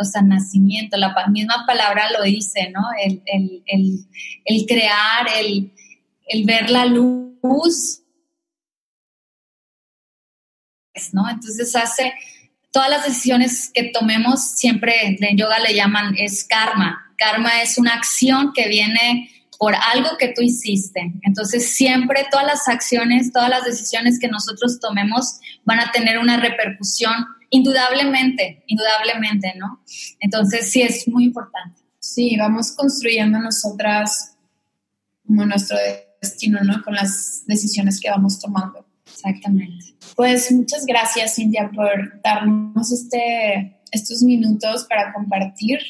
o 0.00 0.04
sea, 0.04 0.22
nacimiento, 0.22 0.96
la 0.96 1.14
misma 1.30 1.64
palabra 1.66 2.10
lo 2.10 2.22
dice, 2.22 2.70
¿no? 2.70 2.80
El, 2.96 4.66
crear, 4.66 5.26
el, 5.38 6.44
ver 6.46 6.70
la 6.70 6.86
luz, 6.86 8.00
¿no? 11.12 11.28
Entonces 11.28 11.76
hace, 11.76 12.14
todas 12.72 12.88
las 12.88 13.04
decisiones 13.04 13.70
que 13.74 13.90
tomemos, 13.92 14.52
siempre 14.52 15.18
en 15.20 15.36
yoga 15.36 15.58
le 15.58 15.74
llaman, 15.74 16.14
es 16.16 16.44
karma. 16.44 17.12
Karma 17.18 17.60
es 17.60 17.76
una 17.76 17.92
acción 17.92 18.54
que 18.54 18.68
viene 18.68 19.30
por 19.58 19.74
algo 19.74 20.16
que 20.18 20.28
tú 20.28 20.40
hiciste. 20.40 21.12
Entonces, 21.22 21.74
siempre 21.74 22.26
todas 22.30 22.46
las 22.46 22.68
acciones, 22.68 23.32
todas 23.32 23.50
las 23.50 23.64
decisiones 23.64 24.18
que 24.20 24.28
nosotros 24.28 24.78
tomemos 24.80 25.40
van 25.64 25.80
a 25.80 25.90
tener 25.90 26.18
una 26.18 26.38
repercusión, 26.38 27.12
indudablemente, 27.50 28.62
indudablemente, 28.68 29.54
¿no? 29.56 29.82
Entonces, 30.20 30.70
sí 30.70 30.82
es 30.82 31.08
muy 31.08 31.24
importante. 31.24 31.82
Sí, 31.98 32.36
vamos 32.36 32.72
construyendo 32.72 33.40
nosotras 33.40 34.36
como 35.26 35.44
nuestro 35.44 35.76
destino, 36.22 36.60
¿no? 36.62 36.82
Con 36.84 36.94
las 36.94 37.42
decisiones 37.46 38.00
que 38.00 38.10
vamos 38.10 38.40
tomando. 38.40 38.86
Exactamente. 39.06 39.96
Pues 40.14 40.52
muchas 40.52 40.86
gracias, 40.86 41.34
Cintia, 41.34 41.68
por 41.74 42.22
darnos 42.22 42.92
este, 42.92 43.80
estos 43.90 44.22
minutos 44.22 44.86
para 44.88 45.12
compartir. 45.12 45.80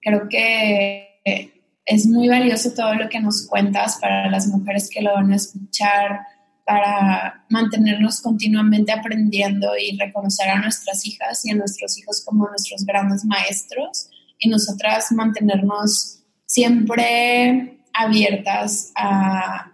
Creo 0.00 0.28
que 0.28 1.55
es 1.86 2.06
muy 2.06 2.28
valioso 2.28 2.72
todo 2.72 2.94
lo 2.94 3.08
que 3.08 3.20
nos 3.20 3.46
cuentas 3.46 3.98
para 4.00 4.28
las 4.28 4.48
mujeres 4.48 4.90
que 4.90 5.00
lo 5.00 5.14
van 5.14 5.32
a 5.32 5.36
escuchar, 5.36 6.20
para 6.64 7.44
mantenernos 7.48 8.20
continuamente 8.20 8.90
aprendiendo 8.90 9.70
y 9.78 9.96
reconocer 9.96 10.48
a 10.50 10.60
nuestras 10.60 11.06
hijas 11.06 11.44
y 11.46 11.52
a 11.52 11.54
nuestros 11.54 11.96
hijos 11.96 12.24
como 12.26 12.48
nuestros 12.48 12.84
grandes 12.84 13.24
maestros 13.24 14.10
y 14.38 14.48
nosotras 14.48 15.12
mantenernos 15.12 16.24
siempre 16.44 17.78
abiertas 17.92 18.90
a, 18.96 19.70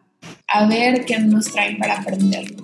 a 0.48 0.66
ver 0.66 1.06
qué 1.06 1.18
nos 1.18 1.46
traen 1.50 1.78
para 1.78 1.98
aprender 1.98 2.54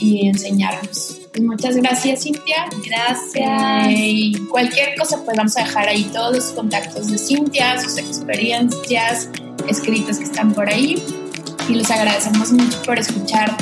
y 0.00 0.26
enseñarnos. 0.26 1.20
Pues 1.32 1.44
muchas 1.44 1.76
gracias, 1.76 2.24
Cintia. 2.24 2.66
Gracias. 2.84 3.86
Y 3.88 4.32
cualquier 4.50 4.96
cosa, 4.96 5.22
pues 5.24 5.36
vamos 5.36 5.56
a 5.56 5.64
dejar 5.64 5.88
ahí 5.88 6.04
todos 6.12 6.34
los 6.34 6.44
contactos 6.46 7.08
de 7.08 7.18
Cintia, 7.18 7.80
sus 7.80 7.98
experiencias 7.98 9.28
escritas 9.68 10.18
que 10.18 10.24
están 10.24 10.52
por 10.52 10.68
ahí 10.68 11.00
y 11.68 11.74
les 11.74 11.90
agradecemos 11.90 12.50
mucho 12.52 12.82
por 12.82 12.98
escuchar 12.98 13.56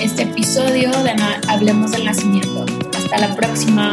este 0.00 0.22
episodio 0.22 0.90
de 1.02 1.14
Hablemos 1.48 1.92
del 1.92 2.04
Nacimiento. 2.04 2.66
Hasta 2.96 3.18
la 3.18 3.34
próxima. 3.36 3.92